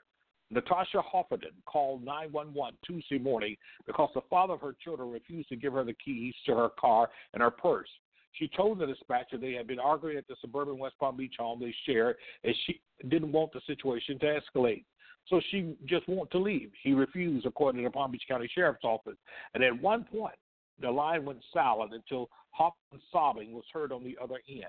Natasha 0.50 1.02
Hoffaden 1.02 1.52
called 1.66 2.02
911 2.04 2.78
Tuesday 2.86 3.18
morning 3.18 3.56
because 3.86 4.08
the 4.14 4.22
father 4.30 4.54
of 4.54 4.60
her 4.62 4.74
children 4.82 5.10
refused 5.10 5.48
to 5.50 5.56
give 5.56 5.74
her 5.74 5.84
the 5.84 5.94
keys 6.02 6.34
to 6.46 6.54
her 6.54 6.70
car 6.80 7.10
and 7.34 7.42
her 7.42 7.50
purse. 7.50 7.88
She 8.32 8.48
told 8.56 8.78
the 8.78 8.86
dispatcher 8.86 9.36
they 9.36 9.52
had 9.52 9.66
been 9.66 9.78
arguing 9.78 10.16
at 10.16 10.26
the 10.28 10.36
suburban 10.40 10.78
West 10.78 10.94
Palm 10.98 11.16
Beach 11.16 11.34
home 11.38 11.60
they 11.60 11.74
shared, 11.86 12.16
and 12.44 12.54
she 12.66 12.80
didn't 13.08 13.32
want 13.32 13.52
the 13.52 13.60
situation 13.66 14.18
to 14.20 14.40
escalate. 14.40 14.84
So 15.28 15.40
she 15.50 15.74
just 15.86 16.08
wanted 16.08 16.30
to 16.32 16.38
leave. 16.38 16.70
He 16.82 16.94
refused, 16.94 17.44
according 17.44 17.82
to 17.82 17.88
the 17.88 17.92
Palm 17.92 18.12
Beach 18.12 18.22
County 18.28 18.48
Sheriff's 18.54 18.84
Office. 18.84 19.16
And 19.54 19.62
at 19.62 19.82
one 19.82 20.04
point, 20.04 20.34
the 20.80 20.90
line 20.90 21.24
went 21.24 21.40
silent 21.52 21.92
until 21.94 22.28
Hoffman's 22.50 23.02
sobbing 23.12 23.52
was 23.52 23.64
heard 23.72 23.92
on 23.92 24.04
the 24.04 24.16
other 24.22 24.40
end. 24.48 24.64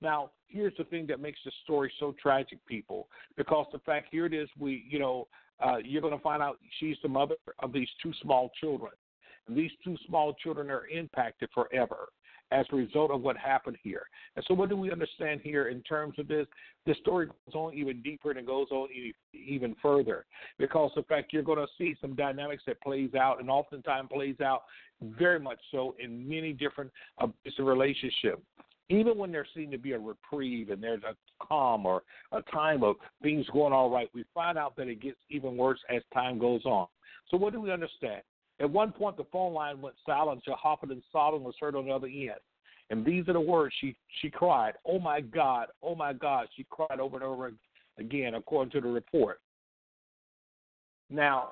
Now, 0.00 0.30
here's 0.46 0.76
the 0.78 0.84
thing 0.84 1.06
that 1.08 1.20
makes 1.20 1.40
the 1.44 1.50
story 1.64 1.92
so 1.98 2.14
tragic, 2.20 2.58
people, 2.66 3.08
because 3.36 3.66
the 3.72 3.80
fact 3.80 4.08
here 4.10 4.26
it 4.26 4.34
is, 4.34 4.48
we, 4.58 4.84
you 4.88 4.98
know, 4.98 5.26
uh, 5.60 5.78
you're 5.84 6.02
going 6.02 6.16
to 6.16 6.22
find 6.22 6.42
out 6.42 6.58
she's 6.78 6.96
the 7.02 7.08
mother 7.08 7.34
of 7.60 7.72
these 7.72 7.88
two 8.00 8.12
small 8.22 8.50
children, 8.60 8.92
and 9.48 9.56
these 9.56 9.72
two 9.82 9.96
small 10.06 10.34
children 10.34 10.70
are 10.70 10.86
impacted 10.86 11.48
forever 11.52 12.08
as 12.50 12.66
a 12.72 12.76
result 12.76 13.10
of 13.10 13.22
what 13.22 13.36
happened 13.36 13.76
here. 13.82 14.02
And 14.36 14.44
so, 14.46 14.54
what 14.54 14.68
do 14.68 14.76
we 14.76 14.90
understand 14.90 15.40
here 15.42 15.68
in 15.68 15.82
terms 15.82 16.14
of 16.18 16.28
this? 16.28 16.46
The 16.86 16.94
story 17.00 17.26
goes 17.26 17.54
on 17.54 17.74
even 17.74 18.02
deeper 18.02 18.30
and 18.30 18.38
it 18.38 18.46
goes 18.46 18.68
on 18.70 18.88
even 19.34 19.76
further 19.82 20.26
because, 20.58 20.90
in 20.96 21.04
fact, 21.04 21.32
you're 21.32 21.42
going 21.42 21.58
to 21.58 21.66
see 21.76 21.96
some 22.00 22.14
dynamics 22.14 22.62
that 22.66 22.80
plays 22.80 23.14
out 23.14 23.40
and 23.40 23.50
oftentimes 23.50 24.08
plays 24.12 24.40
out 24.40 24.62
very 25.02 25.38
much 25.38 25.58
so 25.70 25.94
in 25.98 26.28
many 26.28 26.52
different 26.52 26.90
relationships. 27.58 28.42
Even 28.90 29.18
when 29.18 29.30
there 29.30 29.46
seems 29.54 29.72
to 29.72 29.78
be 29.78 29.92
a 29.92 29.98
reprieve 29.98 30.70
and 30.70 30.82
there's 30.82 31.02
a 31.02 31.14
calm 31.44 31.84
or 31.84 32.02
a 32.32 32.40
time 32.50 32.82
of 32.82 32.96
things 33.22 33.46
going 33.52 33.72
all 33.72 33.90
right, 33.90 34.08
we 34.14 34.24
find 34.32 34.56
out 34.56 34.76
that 34.76 34.88
it 34.88 35.02
gets 35.02 35.18
even 35.28 35.58
worse 35.58 35.80
as 35.94 36.02
time 36.14 36.38
goes 36.38 36.64
on. 36.64 36.86
So, 37.30 37.36
what 37.36 37.52
do 37.52 37.60
we 37.60 37.70
understand? 37.70 38.22
At 38.60 38.70
one 38.70 38.92
point, 38.92 39.16
the 39.16 39.24
phone 39.32 39.52
line 39.52 39.80
went 39.80 39.94
silent 40.04 40.42
until 40.46 40.58
sobbing 41.12 41.44
was 41.44 41.54
heard 41.60 41.76
on 41.76 41.86
the 41.86 41.92
other 41.92 42.08
end. 42.08 42.40
And 42.90 43.04
these 43.04 43.28
are 43.28 43.34
the 43.34 43.40
words 43.40 43.74
she 43.80 43.96
she 44.20 44.30
cried. 44.30 44.74
Oh 44.86 44.98
my 44.98 45.20
God! 45.20 45.68
Oh 45.82 45.94
my 45.94 46.12
God! 46.12 46.48
She 46.56 46.66
cried 46.70 47.00
over 47.00 47.16
and 47.16 47.24
over 47.24 47.52
again, 47.98 48.34
according 48.34 48.72
to 48.72 48.80
the 48.80 48.88
report. 48.88 49.40
Now, 51.10 51.50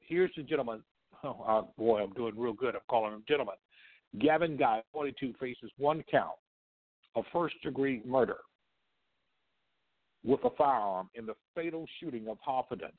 here's 0.00 0.30
the 0.36 0.42
gentleman. 0.42 0.82
Oh 1.26 1.42
uh, 1.48 1.62
boy, 1.78 2.02
I'm 2.02 2.12
doing 2.12 2.34
real 2.36 2.52
good. 2.52 2.74
I'm 2.74 2.82
calling 2.90 3.14
him 3.14 3.24
gentleman. 3.26 3.54
Gavin 4.18 4.58
Guy, 4.58 4.82
42, 4.92 5.32
faces 5.40 5.70
one 5.78 6.04
count 6.10 6.36
of 7.16 7.24
first 7.32 7.54
degree 7.62 8.02
murder 8.04 8.36
with 10.22 10.40
a 10.44 10.50
firearm 10.50 11.08
in 11.14 11.24
the 11.24 11.34
fatal 11.54 11.86
shooting 11.98 12.28
of 12.28 12.36
Hoffaden. 12.46 12.92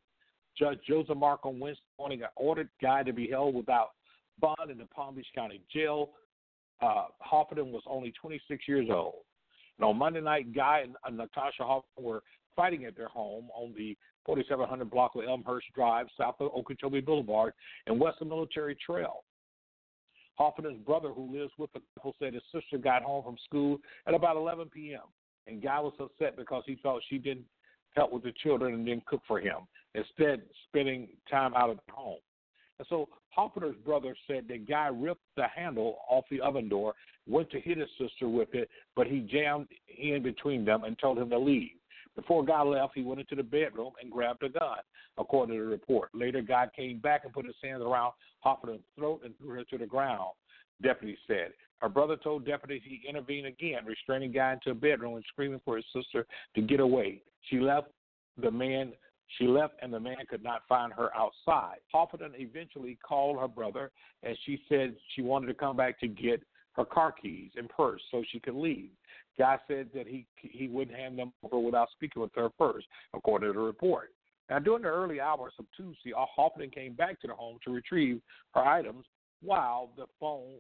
Judge 0.57 0.79
Joseph 0.87 1.17
Mark 1.17 1.45
on 1.45 1.59
Wednesday 1.59 1.81
morning 1.99 2.21
ordered 2.35 2.69
Guy 2.81 3.03
to 3.03 3.13
be 3.13 3.27
held 3.27 3.55
without 3.55 3.91
bond 4.39 4.71
in 4.71 4.77
the 4.77 4.85
Palm 4.85 5.15
Beach 5.15 5.27
County 5.35 5.61
Jail. 5.71 6.09
Uh, 6.81 7.05
Hoffaden 7.25 7.71
was 7.71 7.83
only 7.87 8.13
26 8.19 8.67
years 8.67 8.87
old. 8.89 9.23
And 9.77 9.85
on 9.85 9.97
Monday 9.97 10.21
night, 10.21 10.53
Guy 10.53 10.83
and 10.85 10.95
uh, 11.05 11.23
Natasha 11.23 11.63
Hoffman 11.63 12.05
were 12.05 12.23
fighting 12.55 12.85
at 12.85 12.95
their 12.95 13.07
home 13.07 13.49
on 13.55 13.73
the 13.77 13.97
4700 14.25 14.89
block 14.89 15.15
of 15.15 15.23
Elmhurst 15.27 15.67
Drive, 15.75 16.07
south 16.17 16.35
of 16.39 16.51
Okeechobee 16.55 17.01
Boulevard, 17.01 17.53
and 17.87 17.99
west 17.99 18.17
of 18.21 18.27
Military 18.27 18.75
Trail. 18.85 19.23
Hoffman's 20.35 20.83
brother, 20.85 21.09
who 21.09 21.31
lives 21.31 21.51
with 21.57 21.71
the 21.73 21.81
couple, 21.95 22.15
said 22.19 22.33
his 22.33 22.43
sister 22.51 22.77
got 22.77 23.03
home 23.03 23.23
from 23.23 23.37
school 23.45 23.77
at 24.07 24.13
about 24.13 24.35
11 24.35 24.69
p.m. 24.69 25.01
And 25.47 25.61
Guy 25.61 25.79
was 25.79 25.93
upset 25.99 26.35
because 26.35 26.63
he 26.65 26.77
felt 26.81 27.03
she 27.07 27.17
didn't 27.17 27.45
help 27.95 28.11
with 28.11 28.23
the 28.23 28.33
children 28.43 28.73
and 28.73 28.85
didn't 28.85 29.05
cook 29.05 29.21
for 29.27 29.39
him, 29.39 29.57
instead 29.93 30.41
spending 30.67 31.07
time 31.29 31.53
out 31.55 31.69
at 31.69 31.77
home. 31.91 32.19
And 32.77 32.87
so 32.89 33.07
Hoffaden's 33.29 33.77
brother 33.85 34.15
said 34.27 34.45
that 34.49 34.67
Guy 34.67 34.87
ripped 34.87 35.21
the 35.35 35.47
handle 35.47 35.99
off 36.09 36.25
the 36.29 36.41
oven 36.41 36.67
door, 36.67 36.93
went 37.27 37.49
to 37.51 37.59
hit 37.59 37.77
his 37.77 37.89
sister 37.99 38.27
with 38.27 38.53
it, 38.53 38.69
but 38.95 39.07
he 39.07 39.21
jammed 39.21 39.67
in 39.97 40.21
between 40.21 40.65
them 40.65 40.83
and 40.83 40.97
told 40.99 41.17
him 41.17 41.29
to 41.29 41.39
leave. 41.39 41.71
Before 42.15 42.45
Guy 42.45 42.61
left, 42.61 42.93
he 42.95 43.03
went 43.03 43.19
into 43.19 43.35
the 43.35 43.43
bedroom 43.43 43.91
and 44.01 44.11
grabbed 44.11 44.43
a 44.43 44.49
gun, 44.49 44.77
according 45.17 45.55
to 45.55 45.61
the 45.61 45.67
report. 45.67 46.09
Later, 46.13 46.41
Guy 46.41 46.67
came 46.75 46.99
back 46.99 47.25
and 47.25 47.33
put 47.33 47.45
his 47.45 47.55
hands 47.61 47.81
around 47.81 48.13
Hoffaden's 48.39 48.83
throat 48.97 49.21
and 49.25 49.37
threw 49.37 49.49
her 49.49 49.63
to 49.65 49.77
the 49.77 49.85
ground, 49.85 50.31
deputies 50.81 51.17
said. 51.27 51.51
Her 51.79 51.89
brother 51.89 52.17
told 52.17 52.45
deputies 52.45 52.81
he 52.85 53.01
intervened 53.07 53.47
again, 53.47 53.85
restraining 53.85 54.31
Guy 54.31 54.53
into 54.53 54.71
a 54.71 54.73
bedroom 54.73 55.15
and 55.15 55.25
screaming 55.27 55.61
for 55.63 55.75
his 55.75 55.85
sister 55.93 56.25
to 56.55 56.61
get 56.61 56.79
away. 56.79 57.21
She 57.49 57.59
left 57.59 57.87
the 58.41 58.51
man 58.51 58.93
she 59.39 59.47
left 59.47 59.73
and 59.81 59.91
the 59.91 59.99
man 59.99 60.17
could 60.29 60.43
not 60.43 60.61
find 60.69 60.93
her 60.93 61.09
outside. 61.15 61.77
Hoffaden 61.93 62.33
eventually 62.35 62.97
called 63.05 63.39
her 63.39 63.47
brother 63.47 63.91
and 64.23 64.37
she 64.45 64.61
said 64.69 64.95
she 65.15 65.21
wanted 65.21 65.47
to 65.47 65.53
come 65.53 65.75
back 65.75 65.99
to 66.01 66.07
get 66.07 66.43
her 66.73 66.85
car 66.85 67.11
keys 67.11 67.51
and 67.55 67.69
purse 67.69 68.01
so 68.11 68.23
she 68.31 68.39
could 68.39 68.55
leave. 68.55 68.89
Guy 69.37 69.57
said 69.67 69.89
that 69.93 70.07
he 70.07 70.25
he 70.37 70.67
wouldn't 70.67 70.97
hand 70.97 71.17
them 71.17 71.33
over 71.43 71.59
without 71.59 71.89
speaking 71.91 72.21
with 72.21 72.31
her 72.35 72.49
first, 72.57 72.87
according 73.13 73.49
to 73.49 73.53
the 73.53 73.59
report. 73.59 74.11
Now, 74.49 74.59
during 74.59 74.83
the 74.83 74.89
early 74.89 75.19
hours 75.19 75.53
of 75.57 75.65
Tuesday, 75.75 76.13
Hoffman 76.15 76.69
came 76.69 76.93
back 76.93 77.19
to 77.21 77.27
the 77.27 77.33
home 77.33 77.57
to 77.65 77.73
retrieve 77.73 78.21
her 78.53 78.63
items 78.63 79.05
while 79.41 79.89
the 79.97 80.05
phone 80.19 80.55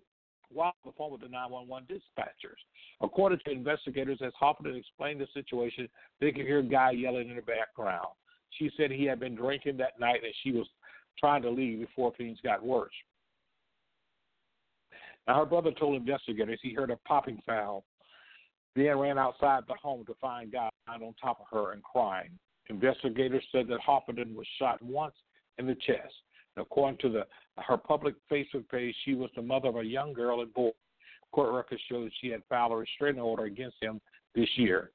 while 0.51 0.67
on 0.67 0.91
the 0.91 0.97
phone 0.97 1.11
with 1.11 1.21
the 1.21 1.27
911 1.27 1.87
dispatchers. 1.87 2.59
According 3.01 3.39
to 3.45 3.51
investigators, 3.51 4.19
as 4.25 4.31
Hoffaden 4.41 4.77
explained 4.77 5.21
the 5.21 5.27
situation, 5.33 5.89
they 6.19 6.31
could 6.31 6.45
hear 6.45 6.59
a 6.59 6.63
guy 6.63 6.91
yelling 6.91 7.29
in 7.29 7.35
the 7.35 7.41
background. 7.41 8.07
She 8.51 8.71
said 8.77 8.91
he 8.91 9.05
had 9.05 9.19
been 9.19 9.35
drinking 9.35 9.77
that 9.77 9.99
night 9.99 10.21
and 10.23 10.33
she 10.43 10.51
was 10.51 10.67
trying 11.19 11.41
to 11.41 11.49
leave 11.49 11.79
before 11.79 12.13
things 12.17 12.37
got 12.43 12.65
worse. 12.65 12.93
Now, 15.27 15.39
her 15.39 15.45
brother 15.45 15.71
told 15.71 15.95
investigators 15.95 16.59
he 16.61 16.73
heard 16.73 16.91
a 16.91 16.97
popping 16.97 17.41
sound, 17.45 17.81
then 18.75 18.97
ran 18.97 19.17
outside 19.17 19.63
the 19.67 19.73
home 19.81 20.05
to 20.05 20.13
find 20.21 20.51
God 20.51 20.69
on 20.87 21.15
top 21.21 21.39
of 21.39 21.47
her 21.51 21.71
and 21.71 21.81
crying. 21.83 22.29
Investigators 22.69 23.43
said 23.51 23.67
that 23.67 23.79
Hoffaden 23.79 24.35
was 24.35 24.47
shot 24.59 24.81
once 24.81 25.15
in 25.57 25.65
the 25.67 25.75
chest. 25.75 26.13
According 26.57 26.99
to 26.99 27.09
the 27.09 27.25
her 27.61 27.77
public 27.77 28.15
Facebook 28.31 28.67
page, 28.69 28.95
she 29.03 29.13
was 29.13 29.29
the 29.35 29.41
mother 29.41 29.69
of 29.69 29.77
a 29.77 29.83
young 29.83 30.13
girl 30.13 30.41
and 30.41 30.53
boy. 30.53 30.71
Court 31.31 31.53
records 31.53 31.81
show 31.89 32.03
that 32.03 32.11
she 32.21 32.29
had 32.29 32.41
filed 32.47 32.71
a 32.71 32.75
restraining 32.75 33.21
order 33.21 33.43
against 33.43 33.75
him 33.81 33.99
this 34.35 34.49
year. 34.55 34.91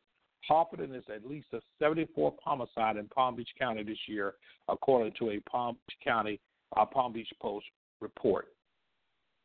Hoffaden 0.49 0.97
is 0.97 1.05
at 1.15 1.27
least 1.27 1.49
a 1.53 1.61
74th 1.83 2.37
homicide 2.43 2.97
in 2.97 3.07
Palm 3.09 3.37
Beach 3.37 3.51
County 3.59 3.83
this 3.83 3.99
year, 4.07 4.35
according 4.69 5.13
to 5.19 5.31
a 5.31 5.41
Palm 5.41 5.77
Beach 5.87 5.99
County 6.03 6.41
uh, 6.77 6.87
Palm 6.87 7.13
Beach 7.13 7.29
Post 7.41 7.67
report. 8.01 8.49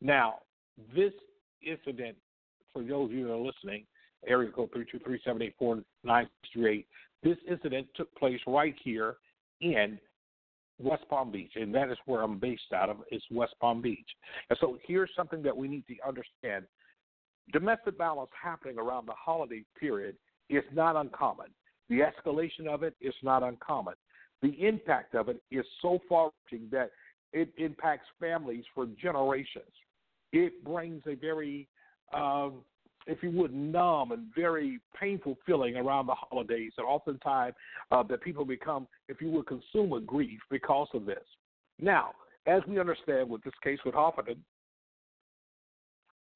Now, 0.01 0.35
this 0.95 1.11
incident, 1.61 2.15
for 2.73 2.81
those 2.81 3.09
of 3.09 3.11
you 3.11 3.27
that 3.27 3.33
are 3.33 3.37
listening, 3.37 3.85
area 4.27 4.51
code 4.51 4.69
323-784-938, 6.05 6.85
this 7.23 7.37
incident 7.49 7.87
took 7.95 8.13
place 8.15 8.39
right 8.47 8.75
here 8.83 9.17
in 9.61 9.99
West 10.79 11.03
Palm 11.09 11.31
Beach, 11.31 11.53
and 11.55 11.73
that 11.73 11.89
is 11.89 11.97
where 12.05 12.21
I'm 12.21 12.37
based 12.37 12.73
out 12.73 12.89
of. 12.89 12.97
Is 13.11 13.23
West 13.31 13.53
Palm 13.59 13.81
Beach, 13.81 14.09
and 14.49 14.57
so 14.59 14.77
here's 14.85 15.09
something 15.15 15.41
that 15.43 15.55
we 15.55 15.67
need 15.67 15.85
to 15.87 15.95
understand: 16.07 16.65
domestic 17.53 17.97
violence 17.97 18.31
happening 18.41 18.77
around 18.77 19.07
the 19.07 19.13
holiday 19.13 19.63
period 19.79 20.15
is 20.49 20.63
not 20.73 20.95
uncommon. 20.95 21.47
The 21.89 21.99
escalation 21.99 22.67
of 22.67 22.83
it 22.83 22.95
is 22.99 23.13
not 23.23 23.43
uncommon. 23.43 23.93
The 24.41 24.53
impact 24.67 25.15
of 25.15 25.29
it 25.29 25.41
is 25.51 25.65
so 25.81 25.99
far 26.09 26.31
reaching 26.51 26.67
that 26.71 26.91
it 27.31 27.49
impacts 27.57 28.07
families 28.19 28.63
for 28.73 28.85
generations. 29.01 29.71
It 30.31 30.63
brings 30.63 31.03
a 31.07 31.15
very, 31.15 31.67
um, 32.13 32.63
if 33.07 33.21
you 33.21 33.31
would, 33.31 33.53
numb 33.53 34.11
and 34.11 34.27
very 34.35 34.79
painful 34.99 35.37
feeling 35.45 35.75
around 35.75 36.07
the 36.07 36.15
holidays, 36.15 36.71
and 36.77 36.87
oftentimes 36.87 37.53
uh, 37.91 38.03
that 38.03 38.21
people 38.21 38.45
become, 38.45 38.87
if 39.07 39.21
you 39.21 39.29
would, 39.31 39.47
consume 39.47 39.89
with 39.89 40.05
grief 40.07 40.39
because 40.49 40.87
of 40.93 41.05
this. 41.05 41.23
Now, 41.79 42.11
as 42.47 42.61
we 42.67 42.79
understand 42.79 43.29
with 43.29 43.43
this 43.43 43.53
case 43.63 43.79
with 43.85 43.95
Huffington 43.95 44.37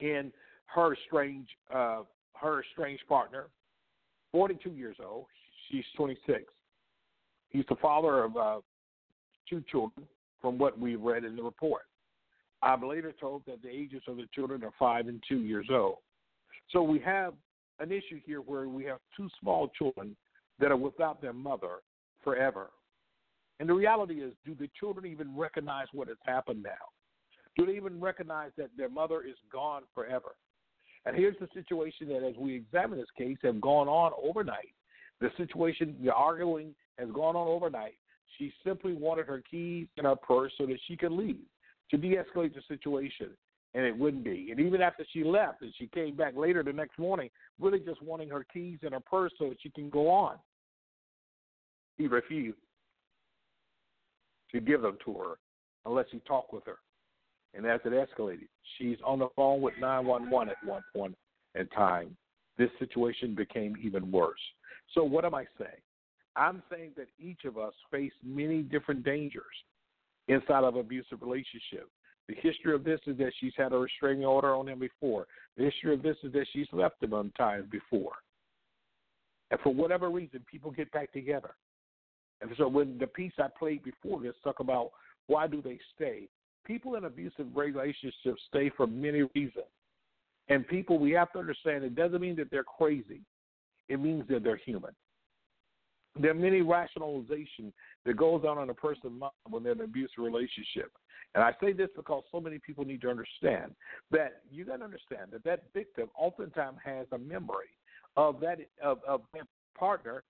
and 0.00 0.32
her 0.66 0.96
strange, 1.06 1.48
uh, 1.74 2.02
her 2.40 2.64
strange 2.72 3.00
partner, 3.08 3.48
42 4.32 4.70
years 4.70 4.96
old, 5.04 5.26
she's 5.68 5.84
26. 5.96 6.44
He's 7.48 7.64
the 7.68 7.76
father 7.76 8.24
of 8.24 8.36
uh, 8.36 8.60
two 9.48 9.62
children, 9.70 10.06
from 10.40 10.56
what 10.56 10.78
we've 10.78 11.00
read 11.00 11.24
in 11.24 11.36
the 11.36 11.42
report. 11.42 11.82
I'm 12.62 12.86
later 12.86 13.12
told 13.18 13.42
that 13.46 13.62
the 13.62 13.68
ages 13.68 14.02
of 14.06 14.16
the 14.16 14.26
children 14.34 14.62
are 14.64 14.72
five 14.78 15.08
and 15.08 15.22
two 15.28 15.40
years 15.40 15.66
old. 15.70 15.96
So 16.72 16.82
we 16.82 16.98
have 17.00 17.34
an 17.78 17.90
issue 17.90 18.20
here 18.24 18.40
where 18.40 18.68
we 18.68 18.84
have 18.84 18.98
two 19.16 19.28
small 19.40 19.68
children 19.76 20.16
that 20.58 20.70
are 20.70 20.76
without 20.76 21.20
their 21.20 21.32
mother 21.32 21.78
forever. 22.22 22.70
And 23.58 23.68
the 23.68 23.74
reality 23.74 24.22
is, 24.22 24.32
do 24.44 24.54
the 24.54 24.70
children 24.78 25.06
even 25.06 25.36
recognize 25.36 25.86
what 25.92 26.08
has 26.08 26.16
happened 26.24 26.62
now? 26.62 26.70
Do 27.56 27.66
they 27.66 27.76
even 27.76 28.00
recognize 28.00 28.52
that 28.56 28.70
their 28.76 28.88
mother 28.88 29.22
is 29.22 29.36
gone 29.52 29.82
forever? 29.94 30.36
And 31.06 31.16
here's 31.16 31.36
the 31.40 31.48
situation 31.54 32.08
that, 32.08 32.26
as 32.26 32.36
we 32.38 32.54
examine 32.54 32.98
this 32.98 33.08
case, 33.16 33.38
have 33.42 33.60
gone 33.60 33.88
on 33.88 34.12
overnight. 34.22 34.74
The 35.20 35.30
situation, 35.36 35.96
the 36.02 36.12
arguing 36.12 36.74
has 36.98 37.08
gone 37.10 37.36
on 37.36 37.48
overnight. 37.48 37.96
She 38.38 38.52
simply 38.64 38.92
wanted 38.92 39.26
her 39.26 39.42
keys 39.50 39.88
in 39.96 40.04
her 40.04 40.16
purse 40.16 40.52
so 40.56 40.66
that 40.66 40.78
she 40.86 40.96
could 40.96 41.12
leave 41.12 41.40
to 41.90 41.96
de-escalate 41.96 42.54
the 42.54 42.62
situation, 42.68 43.30
and 43.74 43.84
it 43.84 43.96
wouldn't 43.96 44.24
be. 44.24 44.48
And 44.50 44.60
even 44.60 44.80
after 44.80 45.04
she 45.12 45.22
left, 45.22 45.62
and 45.62 45.72
she 45.78 45.86
came 45.88 46.16
back 46.16 46.36
later 46.36 46.62
the 46.62 46.72
next 46.72 46.98
morning, 46.98 47.30
really 47.60 47.78
just 47.78 48.02
wanting 48.02 48.28
her 48.30 48.44
keys 48.52 48.78
and 48.82 48.92
her 48.92 49.00
purse 49.00 49.32
so 49.38 49.48
that 49.48 49.58
she 49.62 49.70
can 49.70 49.90
go 49.90 50.08
on. 50.08 50.36
He 51.98 52.08
refused 52.08 52.58
to 54.52 54.60
give 54.60 54.82
them 54.82 54.98
to 55.04 55.14
her 55.14 55.38
unless 55.86 56.06
he 56.10 56.18
talked 56.20 56.52
with 56.52 56.64
her. 56.66 56.78
And 57.54 57.66
as 57.66 57.80
it 57.84 57.92
escalated, 57.92 58.48
she's 58.78 58.98
on 59.04 59.18
the 59.18 59.28
phone 59.36 59.60
with 59.60 59.74
911 59.80 60.50
at 60.50 60.68
one 60.68 60.82
point 60.94 61.16
in 61.54 61.66
time. 61.68 62.16
This 62.58 62.70
situation 62.78 63.34
became 63.34 63.74
even 63.82 64.10
worse. 64.10 64.40
So, 64.94 65.02
what 65.02 65.24
am 65.24 65.34
I 65.34 65.46
saying? 65.58 65.80
I'm 66.36 66.62
saying 66.70 66.92
that 66.96 67.08
each 67.18 67.44
of 67.44 67.58
us 67.58 67.72
face 67.90 68.12
many 68.24 68.62
different 68.62 69.04
dangers 69.04 69.44
inside 70.28 70.64
of 70.64 70.76
abusive 70.76 71.22
relationship. 71.22 71.88
The 72.30 72.36
history 72.48 72.72
of 72.72 72.84
this 72.84 73.00
is 73.08 73.18
that 73.18 73.32
she's 73.40 73.54
had 73.56 73.72
a 73.72 73.76
restraining 73.76 74.24
order 74.24 74.54
on 74.54 74.68
him 74.68 74.78
before. 74.78 75.26
The 75.56 75.64
history 75.64 75.92
of 75.92 76.02
this 76.02 76.16
is 76.22 76.32
that 76.32 76.46
she's 76.52 76.68
left 76.70 77.02
him 77.02 77.12
on 77.12 77.32
times 77.36 77.66
before. 77.68 78.12
And 79.50 79.58
for 79.62 79.74
whatever 79.74 80.08
reason, 80.10 80.44
people 80.48 80.70
get 80.70 80.92
back 80.92 81.12
together. 81.12 81.50
And 82.40 82.52
so 82.56 82.68
when 82.68 82.98
the 82.98 83.08
piece 83.08 83.32
I 83.38 83.48
played 83.58 83.82
before 83.82 84.20
this 84.20 84.34
talk 84.44 84.60
about 84.60 84.92
why 85.26 85.48
do 85.48 85.60
they 85.60 85.80
stay, 85.96 86.28
people 86.64 86.94
in 86.94 87.04
abusive 87.04 87.46
relationships 87.52 88.40
stay 88.46 88.70
for 88.76 88.86
many 88.86 89.22
reasons. 89.34 89.66
And 90.48 90.66
people, 90.68 91.00
we 91.00 91.10
have 91.10 91.32
to 91.32 91.40
understand 91.40 91.82
it 91.82 91.96
doesn't 91.96 92.20
mean 92.20 92.36
that 92.36 92.52
they're 92.52 92.62
crazy. 92.62 93.22
It 93.88 94.00
means 94.00 94.22
that 94.28 94.44
they're 94.44 94.56
human. 94.56 94.92
There 96.20 96.30
are 96.30 96.34
many 96.34 96.60
rationalization 96.60 97.72
that 98.06 98.16
goes 98.16 98.44
on 98.44 98.62
in 98.62 98.70
a 98.70 98.74
person's 98.74 99.18
mind 99.18 99.32
when 99.48 99.64
they're 99.64 99.72
in 99.72 99.80
an 99.80 99.84
abusive 99.86 100.18
relationship. 100.18 100.92
And 101.34 101.44
I 101.44 101.52
say 101.62 101.72
this 101.72 101.88
because 101.94 102.24
so 102.32 102.40
many 102.40 102.58
people 102.58 102.84
need 102.84 103.02
to 103.02 103.10
understand 103.10 103.72
that 104.10 104.42
you 104.50 104.64
got 104.64 104.78
to 104.78 104.84
understand 104.84 105.28
that 105.32 105.44
that 105.44 105.64
victim 105.72 106.08
oftentimes 106.18 106.78
has 106.84 107.06
a 107.12 107.18
memory 107.18 107.70
of 108.16 108.40
that 108.40 108.58
of, 108.82 108.98
of 109.06 109.22
their 109.32 109.44
partner 109.78 110.24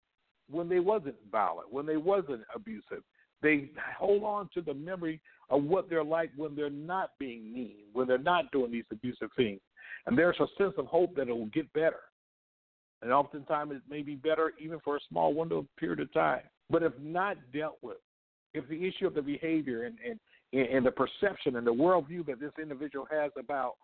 when 0.51 0.69
they 0.69 0.81
wasn't 0.81 1.15
violent, 1.31 1.73
when 1.73 1.87
they 1.87 1.97
wasn't 1.97 2.43
abusive. 2.55 3.03
They 3.43 3.71
hold 3.99 4.25
on 4.25 4.51
to 4.55 4.61
the 4.61 4.75
memory 4.75 5.21
of 5.49 5.65
what 5.65 5.89
they're 5.89 6.05
like 6.05 6.31
when 6.37 6.55
they're 6.55 6.69
not 6.69 7.11
being 7.19 7.53
mean, 7.53 7.77
when 7.93 8.07
they're 8.07 8.19
not 8.19 8.51
doing 8.53 8.71
these 8.71 8.85
abusive 8.93 9.31
things. 9.37 9.61
And 10.07 10.17
there's 10.17 10.37
a 10.41 10.47
sense 10.59 10.75
of 10.77 10.87
hope 10.87 11.15
that 11.17 11.29
it 11.29 11.37
will 11.37 11.47
get 11.47 11.73
better. 11.73 12.01
And 13.03 13.13
oftentimes 13.13 13.73
it 13.73 13.83
may 13.89 14.03
be 14.03 14.15
better 14.15 14.53
even 14.61 14.79
for 14.85 14.97
a 14.97 15.01
small 15.09 15.33
window 15.33 15.67
period 15.79 16.01
of 16.01 16.13
time. 16.13 16.43
But 16.69 16.83
if 16.83 16.93
not 17.01 17.39
dealt 17.53 17.79
with, 17.81 17.97
if 18.53 18.69
the 18.69 18.87
issue 18.87 19.07
of 19.07 19.15
the 19.15 19.23
behavior 19.23 19.85
and, 19.85 19.97
and, 20.07 20.21
and 20.53 20.85
the 20.85 20.91
perception 20.91 21.57
and 21.57 21.67
the 21.67 21.73
worldview 21.73 22.27
that 22.27 22.41
this 22.41 22.53
individual 22.61 23.07
has 23.11 23.31
about 23.39 23.75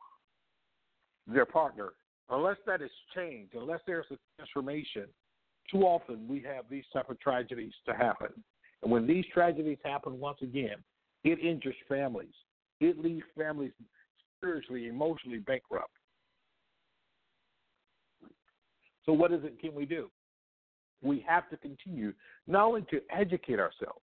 their 1.27 1.47
partner, 1.47 1.93
unless 2.31 2.57
that 2.67 2.83
is 2.83 2.91
changed, 3.15 3.55
unless 3.55 3.81
there's 3.87 4.07
a 4.11 4.17
transformation, 4.37 5.05
too 5.71 5.83
often 5.83 6.27
we 6.29 6.41
have 6.41 6.65
these 6.71 6.85
type 6.93 7.11
of 7.11 7.19
tragedies 7.21 7.73
to 7.87 7.95
happen. 7.95 8.29
And 8.83 8.91
when 8.91 9.07
these 9.07 9.25
tragedies 9.33 9.79
happen 9.85 10.19
once 10.19 10.39
again, 10.43 10.77
it 11.25 11.39
injures 11.39 11.75
families. 11.89 12.35
It 12.81 12.99
leaves 12.99 13.25
families 13.37 13.73
spiritually, 14.37 14.89
emotionally 14.89 15.39
bankrupt. 15.39 15.91
So 19.05 19.13
what 19.13 19.33
is 19.33 19.45
it 19.45 19.61
can 19.61 19.75
we 19.75 19.87
do? 19.87 20.11
We 21.03 21.25
have 21.29 21.49
to 21.51 21.57
continue 21.57 22.13
not 22.47 22.67
only 22.67 22.83
to 22.91 23.01
educate 23.11 23.61
ourselves, 23.61 24.01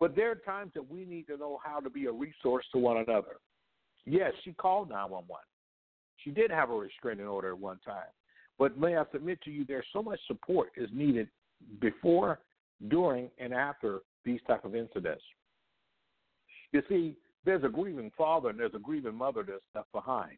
but 0.00 0.16
there 0.16 0.30
are 0.30 0.34
times 0.34 0.72
that 0.74 0.90
we 0.90 1.04
need 1.04 1.26
to 1.26 1.36
know 1.36 1.60
how 1.62 1.78
to 1.78 1.90
be 1.90 2.06
a 2.06 2.12
resource 2.12 2.64
to 2.72 2.78
one 2.78 2.96
another. 2.96 3.36
Yes, 4.06 4.32
she 4.42 4.52
called 4.52 4.88
911. 4.88 5.36
She 6.24 6.30
did 6.30 6.50
have 6.50 6.70
a 6.70 6.74
restraining 6.74 7.26
order 7.26 7.50
at 7.50 7.58
one 7.58 7.78
time. 7.84 8.08
But 8.58 8.78
may 8.78 8.96
I 8.96 9.04
submit 9.12 9.40
to 9.42 9.50
you, 9.50 9.64
there's 9.64 9.86
so 9.92 10.02
much 10.02 10.18
support 10.26 10.70
is 10.76 10.88
needed 10.92 11.28
before, 11.80 12.40
during, 12.88 13.30
and 13.38 13.52
after 13.52 14.00
these 14.24 14.40
type 14.46 14.64
of 14.64 14.74
incidents. 14.74 15.22
You 16.72 16.82
see, 16.88 17.16
there's 17.44 17.64
a 17.64 17.68
grieving 17.68 18.10
father 18.16 18.50
and 18.50 18.58
there's 18.58 18.74
a 18.74 18.78
grieving 18.78 19.14
mother 19.14 19.44
that's 19.46 19.62
left 19.74 19.92
behind. 19.92 20.36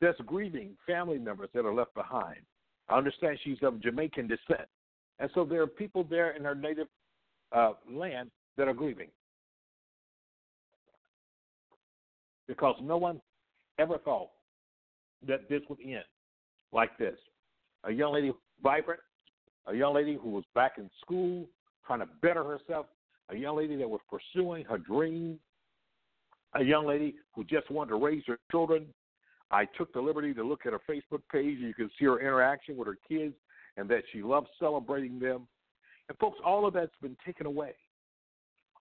There's 0.00 0.16
grieving 0.26 0.76
family 0.86 1.18
members 1.18 1.50
that 1.54 1.64
are 1.64 1.74
left 1.74 1.94
behind. 1.94 2.40
I 2.88 2.98
understand 2.98 3.38
she's 3.42 3.58
of 3.62 3.80
Jamaican 3.80 4.26
descent. 4.28 4.68
And 5.18 5.30
so 5.34 5.44
there 5.44 5.62
are 5.62 5.68
people 5.68 6.04
there 6.04 6.32
in 6.32 6.42
her 6.44 6.54
native 6.54 6.88
uh, 7.52 7.72
land 7.88 8.30
that 8.56 8.68
are 8.68 8.74
grieving. 8.74 9.08
Because 12.46 12.76
no 12.82 12.96
one 12.96 13.20
ever 13.78 13.98
thought 13.98 14.28
that 15.26 15.48
this 15.48 15.62
would 15.68 15.78
end 15.84 16.04
like 16.72 16.96
this. 16.98 17.16
A 17.84 17.92
young 17.92 18.12
lady 18.12 18.32
vibrant, 18.62 19.00
a 19.66 19.74
young 19.74 19.94
lady 19.94 20.18
who 20.20 20.30
was 20.30 20.44
back 20.54 20.72
in 20.78 20.90
school 21.00 21.46
trying 21.86 22.00
to 22.00 22.08
better 22.20 22.44
herself, 22.44 22.86
a 23.30 23.36
young 23.36 23.56
lady 23.56 23.76
that 23.76 23.88
was 23.88 24.00
pursuing 24.10 24.64
her 24.64 24.78
dream, 24.78 25.38
a 26.54 26.62
young 26.62 26.86
lady 26.86 27.14
who 27.34 27.44
just 27.44 27.70
wanted 27.70 27.90
to 27.90 27.96
raise 27.96 28.22
her 28.26 28.38
children, 28.50 28.86
I 29.50 29.66
took 29.76 29.92
the 29.92 30.00
liberty 30.00 30.32
to 30.34 30.42
look 30.42 30.66
at 30.66 30.72
her 30.72 30.80
Facebook 30.88 31.22
page. 31.30 31.58
You 31.58 31.74
can 31.74 31.90
see 31.98 32.06
her 32.06 32.20
interaction 32.20 32.76
with 32.76 32.88
her 32.88 32.98
kids 33.08 33.34
and 33.76 33.88
that 33.88 34.02
she 34.12 34.22
loves 34.22 34.48
celebrating 34.58 35.18
them. 35.18 35.46
And, 36.08 36.18
folks, 36.18 36.38
all 36.44 36.66
of 36.66 36.74
that's 36.74 36.92
been 37.00 37.16
taken 37.24 37.46
away. 37.46 37.74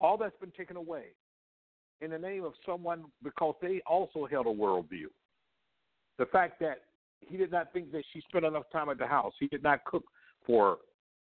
All 0.05 0.18
that's 0.18 0.36
been 0.38 0.50
taken 0.50 0.76
away 0.76 1.05
in 2.02 2.11
the 2.11 2.18
name 2.18 2.44
of 2.44 2.52
someone 2.66 3.05
because 3.22 3.55
they 3.62 3.80
also 3.86 4.26
held 4.30 4.46
a 4.46 4.50
worldview. 4.50 5.07
The 6.18 6.26
fact 6.26 6.61
that 6.61 6.82
he 7.20 7.38
did 7.38 7.50
not 7.50 7.72
think 7.72 7.90
that 7.92 8.02
she 8.12 8.20
spent 8.28 8.44
enough 8.44 8.64
time 8.70 8.90
at 8.90 8.98
the 8.98 9.07
house, 9.07 9.32
he 9.40 9.46
did 9.46 9.62
not 9.62 9.82
cook 9.86 10.05
for 10.46 10.76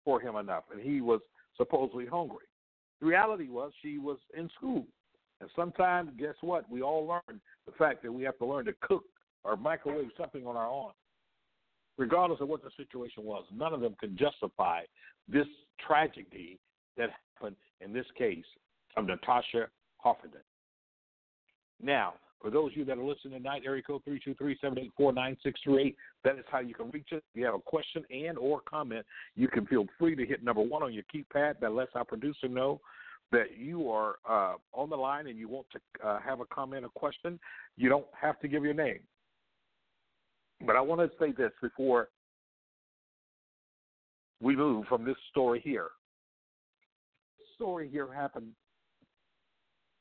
for 0.06 0.22
him 0.22 0.36
enough, 0.36 0.66
and 0.72 0.80
he 0.80 1.02
was 1.02 1.22
supposedly 1.58 2.06
hungry. 2.06 2.46
The 3.00 3.08
reality 3.08 3.48
was 3.50 3.72
she 3.82 3.98
was 3.98 4.20
in 4.38 4.48
school. 4.56 4.86
And 5.42 5.50
sometimes, 5.56 6.12
guess 6.20 6.36
what? 6.42 6.70
We 6.70 6.84
all 6.84 7.08
learn 7.08 7.42
the 7.66 7.72
fact 7.80 8.04
that 8.04 8.12
we 8.12 8.22
have 8.26 8.38
to 8.38 8.46
learn 8.46 8.66
to 8.66 8.76
cook 8.82 9.06
or 9.44 9.58
microwave 9.58 10.12
something 10.16 10.46
on 10.46 10.56
our 10.56 10.70
own. 10.70 10.92
Regardless 11.98 12.42
of 12.42 12.48
what 12.48 12.64
the 12.64 12.70
situation 12.78 13.24
was, 13.24 13.44
none 13.52 13.74
of 13.74 13.82
them 13.82 13.96
can 14.00 14.16
justify 14.16 14.82
this 15.28 15.48
tragedy 15.86 16.60
that 16.96 17.10
happened 17.34 17.56
in 17.82 17.92
this 17.92 18.06
case 18.16 18.46
of 18.98 19.06
Natasha 19.06 19.68
Huffington. 20.04 20.44
Now, 21.82 22.16
for 22.42 22.52
those 22.52 22.72
of 22.72 22.78
you 22.78 22.86
that 22.86 22.98
are 22.98 23.04
listening 23.04 23.38
tonight, 23.40 23.64
area 23.66 23.82
code 23.82 24.02
323-784-9638, 25.00 25.96
that 26.24 26.38
is 26.38 26.46
how 26.52 26.60
you 26.60 26.74
can 26.74 26.92
reach 26.92 27.10
us. 27.14 27.22
If 27.34 27.40
you 27.40 27.46
have 27.46 27.56
a 27.56 27.60
question 27.60 28.04
and 28.12 28.38
or 28.38 28.62
comment, 28.62 29.06
you 29.36 29.48
can 29.48 29.66
feel 29.66 29.86
free 29.98 30.16
to 30.16 30.26
hit 30.26 30.44
number 30.44 30.62
one 30.62 30.84
on 30.84 30.94
your 30.94 31.04
keypad. 31.14 31.60
That 31.62 31.72
lets 31.72 31.92
our 31.96 32.06
producer 32.06 32.48
know 32.48 32.82
that 33.32 33.58
you 33.58 33.90
are 33.90 34.16
uh, 34.30 34.56
on 34.74 34.90
the 34.90 34.96
line 34.96 35.28
and 35.28 35.38
you 35.38 35.48
want 35.48 35.68
to 35.72 36.08
uh, 36.08 36.20
have 36.20 36.40
a 36.40 36.46
comment 36.46 36.86
or 36.86 36.90
question. 36.90 37.40
You 37.76 37.90
don't 37.90 38.06
have 38.20 38.40
to 38.42 38.48
give 38.48 38.64
your 38.64 38.74
name. 38.74 39.00
But 40.66 40.76
I 40.76 40.82
want 40.82 41.02
to 41.02 41.10
say 41.20 41.32
this 41.32 41.52
before 41.62 42.10
we 44.42 44.56
move 44.56 44.86
from 44.88 45.04
this 45.04 45.18
story 45.30 45.60
here. 45.64 45.90
This 47.38 47.48
story 47.56 47.90
here 47.90 48.12
happened 48.12 48.52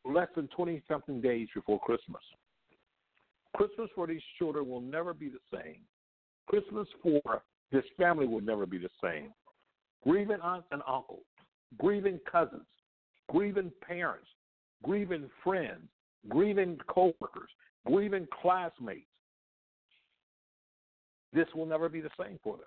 less 0.06 0.28
than 0.34 0.48
20 0.48 0.82
something 0.88 1.20
days 1.20 1.48
before 1.54 1.80
Christmas. 1.80 2.22
Christmas 3.54 3.88
for 3.94 4.06
these 4.06 4.22
children 4.38 4.68
will 4.68 4.80
never 4.80 5.14
be 5.14 5.28
the 5.28 5.58
same. 5.58 5.80
Christmas 6.46 6.86
for 7.02 7.42
this 7.72 7.84
family 7.98 8.26
will 8.26 8.40
never 8.40 8.66
be 8.66 8.78
the 8.78 8.90
same. 9.02 9.32
Grieving 10.04 10.40
aunts 10.42 10.68
and 10.70 10.82
uncles, 10.86 11.24
grieving 11.78 12.20
cousins, 12.30 12.66
grieving 13.28 13.72
parents, 13.86 14.28
grieving 14.84 15.28
friends, 15.42 15.88
grieving 16.28 16.78
coworkers, 16.86 17.50
grieving 17.86 18.26
classmates. 18.40 19.06
This 21.32 21.48
will 21.54 21.66
never 21.66 21.88
be 21.88 22.00
the 22.00 22.10
same 22.20 22.38
for 22.42 22.56
them. 22.56 22.66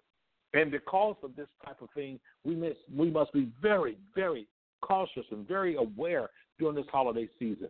And 0.53 0.71
because 0.71 1.15
of 1.23 1.35
this 1.35 1.47
type 1.63 1.81
of 1.81 1.89
thing, 1.91 2.19
we 2.43 2.55
must, 2.55 2.79
we 2.93 3.09
must 3.09 3.31
be 3.31 3.49
very, 3.61 3.97
very 4.15 4.47
cautious 4.81 5.25
and 5.31 5.47
very 5.47 5.75
aware 5.75 6.29
during 6.59 6.75
this 6.75 6.85
holiday 6.91 7.27
season. 7.39 7.69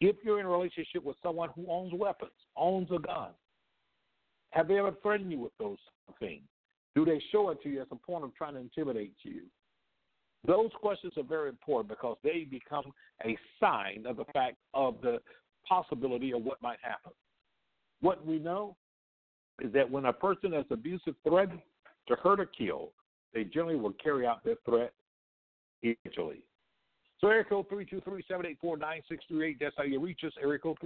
If 0.00 0.16
you're 0.24 0.40
in 0.40 0.46
a 0.46 0.50
relationship 0.50 1.04
with 1.04 1.16
someone 1.22 1.50
who 1.54 1.66
owns 1.68 1.92
weapons, 1.94 2.32
owns 2.56 2.88
a 2.90 2.98
gun, 2.98 3.30
have 4.50 4.68
they 4.68 4.78
ever 4.78 4.92
threatened 5.02 5.32
you 5.32 5.40
with 5.40 5.52
those 5.58 5.78
things? 6.18 6.42
Do 6.94 7.04
they 7.04 7.20
show 7.30 7.50
it 7.50 7.62
to 7.62 7.68
you 7.68 7.82
as 7.82 7.88
a 7.90 7.96
point 7.96 8.24
of 8.24 8.34
trying 8.34 8.54
to 8.54 8.60
intimidate 8.60 9.14
you? 9.22 9.42
Those 10.46 10.70
questions 10.80 11.12
are 11.16 11.24
very 11.24 11.48
important 11.48 11.88
because 11.88 12.16
they 12.22 12.46
become 12.48 12.92
a 13.24 13.36
sign 13.60 14.04
of 14.06 14.16
the 14.16 14.24
fact 14.32 14.56
of 14.74 14.96
the 15.02 15.18
possibility 15.68 16.32
of 16.32 16.42
what 16.42 16.62
might 16.62 16.78
happen. 16.82 17.12
What 18.00 18.24
we 18.24 18.38
know 18.38 18.76
is 19.60 19.72
that 19.72 19.90
when 19.90 20.04
a 20.04 20.12
person 20.12 20.52
has 20.52 20.64
abusive 20.70 21.14
threat 21.26 21.50
to 22.08 22.14
hurt 22.16 22.40
or 22.40 22.46
kill, 22.46 22.92
they 23.34 23.44
generally 23.44 23.76
will 23.76 23.94
carry 23.94 24.26
out 24.26 24.44
their 24.44 24.56
threat 24.64 24.92
eventually. 25.82 26.42
So 27.20 27.28
area 27.28 27.44
code 27.44 27.66
323-784-9638. 27.70 29.58
That's 29.58 29.74
how 29.76 29.84
you 29.84 30.00
reach 30.00 30.20
us. 30.26 30.32
Area 30.42 30.58
code 30.58 30.76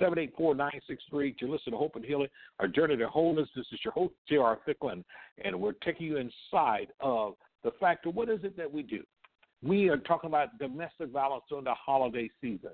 323-784-9638. 0.00 1.34
You 1.40 1.50
listen 1.50 1.72
to 1.72 1.78
Hope 1.78 1.96
and 1.96 2.04
Healing, 2.04 2.28
our 2.60 2.68
journey 2.68 2.96
to 2.96 3.08
wholeness. 3.08 3.48
This 3.56 3.66
is 3.72 3.80
your 3.84 3.92
host, 3.92 4.14
J.R. 4.28 4.58
Thicklin, 4.66 5.02
and 5.44 5.60
we're 5.60 5.72
taking 5.72 6.06
you 6.06 6.18
inside 6.18 6.92
of 7.00 7.34
the 7.64 7.72
fact 7.80 8.06
of 8.06 8.14
what 8.14 8.28
is 8.28 8.44
it 8.44 8.56
that 8.56 8.72
we 8.72 8.82
do. 8.82 9.02
We 9.62 9.88
are 9.88 9.96
talking 9.96 10.28
about 10.28 10.56
domestic 10.58 11.10
violence 11.10 11.44
during 11.48 11.64
the 11.64 11.74
holiday 11.74 12.30
season. 12.40 12.70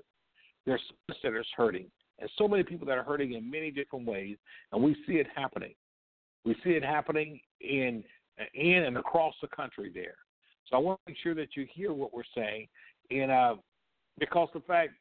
There's 0.65 0.81
so 1.21 1.31
much 1.31 1.47
hurting, 1.57 1.85
and 2.19 2.29
so 2.37 2.47
many 2.47 2.63
people 2.63 2.85
that 2.87 2.97
are 2.97 3.03
hurting 3.03 3.33
in 3.33 3.49
many 3.49 3.71
different 3.71 4.05
ways, 4.05 4.37
and 4.71 4.83
we 4.83 4.95
see 5.07 5.13
it 5.13 5.27
happening. 5.35 5.73
We 6.45 6.55
see 6.63 6.71
it 6.71 6.83
happening 6.83 7.39
in 7.59 8.03
in 8.53 8.83
and 8.83 8.97
across 8.97 9.35
the 9.41 9.47
country 9.47 9.91
there. 9.93 10.15
So 10.71 10.77
I 10.77 10.79
want 10.79 10.99
to 11.05 11.11
make 11.11 11.17
sure 11.21 11.35
that 11.35 11.55
you 11.55 11.67
hear 11.71 11.93
what 11.93 12.13
we're 12.13 12.23
saying, 12.35 12.67
and 13.11 13.29
uh, 13.29 13.55
because 14.17 14.47
the 14.53 14.61
fact 14.61 14.93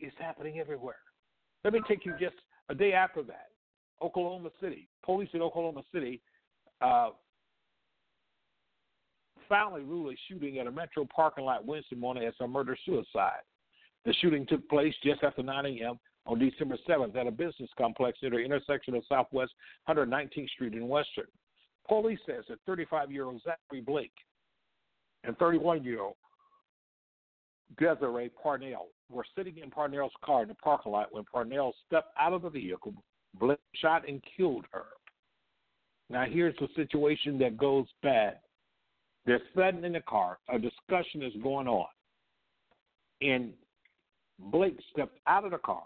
is 0.00 0.12
happening 0.18 0.58
everywhere. 0.58 0.96
Let 1.64 1.72
me 1.72 1.80
take 1.88 2.04
you 2.04 2.12
just 2.20 2.36
a 2.68 2.74
day 2.74 2.92
after 2.92 3.22
that. 3.22 3.48
Oklahoma 4.02 4.50
City, 4.60 4.88
police 5.04 5.28
in 5.32 5.40
Oklahoma 5.40 5.82
City 5.94 6.20
uh, 6.80 7.10
finally 9.48 9.82
ruled 9.82 10.12
a 10.12 10.16
shooting 10.28 10.58
at 10.58 10.66
a 10.66 10.70
metro 10.70 11.06
parking 11.14 11.44
lot 11.44 11.64
Wednesday 11.64 11.96
morning 11.96 12.24
as 12.24 12.34
a 12.40 12.48
murder 12.48 12.76
suicide. 12.84 13.42
The 14.04 14.12
shooting 14.14 14.44
took 14.46 14.68
place 14.68 14.94
just 15.04 15.22
after 15.22 15.42
9 15.42 15.66
a.m. 15.66 16.00
on 16.26 16.40
December 16.40 16.76
7th 16.88 17.14
at 17.16 17.28
a 17.28 17.30
business 17.30 17.70
complex 17.78 18.18
near 18.22 18.32
the 18.32 18.38
intersection 18.38 18.94
of 18.96 19.04
Southwest 19.08 19.52
119th 19.88 20.48
Street 20.50 20.74
in 20.74 20.88
Western. 20.88 21.26
Police 21.88 22.20
says 22.26 22.44
that 22.48 22.64
35-year-old 22.66 23.42
Zachary 23.42 23.80
Blake 23.80 24.12
and 25.24 25.36
31-year-old 25.38 26.14
Desiree 27.78 28.30
Parnell 28.42 28.88
were 29.10 29.24
sitting 29.36 29.58
in 29.58 29.70
Parnell's 29.70 30.12
car 30.24 30.42
in 30.42 30.48
the 30.48 30.54
parking 30.54 30.92
lot 30.92 31.08
when 31.12 31.24
Parnell 31.24 31.74
stepped 31.86 32.12
out 32.18 32.32
of 32.32 32.42
the 32.42 32.50
vehicle, 32.50 32.94
Blake 33.38 33.58
shot 33.74 34.08
and 34.08 34.22
killed 34.36 34.64
her. 34.72 34.84
Now 36.10 36.24
here's 36.28 36.56
the 36.60 36.68
situation 36.76 37.38
that 37.38 37.56
goes 37.56 37.86
bad. 38.02 38.38
They're 39.24 39.40
sitting 39.56 39.84
in 39.84 39.92
the 39.92 40.00
car. 40.00 40.38
A 40.52 40.58
discussion 40.58 41.22
is 41.22 41.32
going 41.42 41.68
on. 41.68 41.86
And 43.20 43.52
Blake 44.38 44.78
stepped 44.92 45.18
out 45.26 45.44
of 45.44 45.52
the 45.52 45.58
car. 45.58 45.84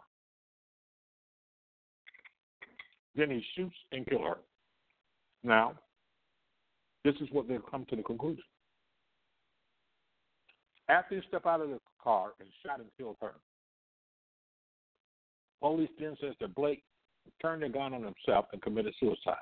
Then 3.14 3.30
he 3.30 3.44
shoots 3.54 3.76
and 3.92 4.06
kills 4.06 4.22
her. 4.22 4.38
Now, 5.44 5.74
this 7.06 7.14
is 7.20 7.28
what 7.30 7.48
they've 7.48 7.60
come 7.70 7.86
to 7.88 7.96
the 7.96 8.02
conclusion. 8.02 8.42
After 10.88 11.14
he 11.14 11.22
stepped 11.28 11.46
out 11.46 11.60
of 11.60 11.70
the 11.70 11.80
car 12.02 12.32
and 12.40 12.48
shot 12.64 12.80
and 12.80 12.88
killed 12.98 13.16
her, 13.20 13.34
police 15.60 15.90
then 15.98 16.16
says 16.20 16.34
that 16.40 16.54
Blake 16.54 16.82
turned 17.40 17.62
the 17.62 17.68
gun 17.68 17.94
on 17.94 18.02
himself 18.02 18.46
and 18.52 18.60
committed 18.60 18.94
suicide. 18.98 19.36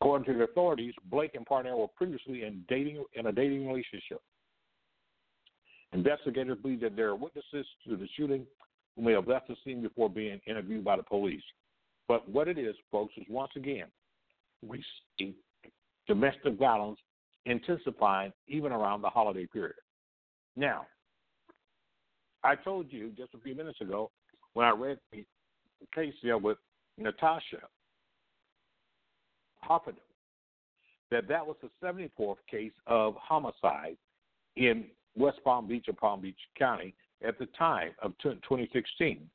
According 0.00 0.32
to 0.32 0.38
the 0.38 0.44
authorities, 0.44 0.94
Blake 1.10 1.34
and 1.34 1.46
Parnell 1.46 1.78
were 1.78 1.88
previously 1.88 2.42
in 2.42 2.64
dating 2.68 3.04
in 3.14 3.26
a 3.26 3.32
dating 3.32 3.66
relationship. 3.66 4.20
Investigators 5.92 6.58
believe 6.60 6.80
that 6.80 6.96
there 6.96 7.08
are 7.08 7.14
witnesses 7.14 7.66
to 7.86 7.96
the 7.96 8.08
shooting 8.16 8.46
who 8.96 9.02
may 9.02 9.12
have 9.12 9.28
left 9.28 9.48
the 9.48 9.56
scene 9.64 9.80
before 9.82 10.08
being 10.08 10.40
interviewed 10.46 10.84
by 10.84 10.96
the 10.96 11.02
police. 11.02 11.42
But 12.08 12.28
what 12.28 12.48
it 12.48 12.58
is, 12.58 12.74
folks, 12.90 13.14
is 13.16 13.24
once 13.28 13.52
again, 13.56 13.86
we 14.66 14.82
see 15.18 15.34
domestic 16.06 16.58
violence 16.58 16.98
intensifying 17.46 18.32
even 18.48 18.72
around 18.72 19.02
the 19.02 19.08
holiday 19.08 19.46
period. 19.46 19.74
Now, 20.56 20.86
I 22.44 22.56
told 22.56 22.86
you 22.90 23.12
just 23.16 23.34
a 23.34 23.38
few 23.38 23.54
minutes 23.54 23.80
ago 23.80 24.10
when 24.54 24.66
I 24.66 24.70
read 24.70 24.98
the 25.12 25.24
case 25.94 26.14
here 26.20 26.38
with 26.38 26.58
Natasha 26.98 27.62
Hoffman 29.60 29.96
that 31.12 31.28
that 31.28 31.46
was 31.46 31.56
the 31.62 31.68
74th 31.86 32.36
case 32.50 32.72
of 32.86 33.14
homicide 33.16 33.96
in 34.56 34.86
West 35.14 35.38
Palm 35.44 35.68
Beach 35.68 35.84
or 35.86 35.94
Palm 35.94 36.22
Beach 36.22 36.38
County 36.58 36.94
at 37.26 37.38
the 37.38 37.46
time 37.58 37.90
of 38.02 38.12
2016. 38.22 39.28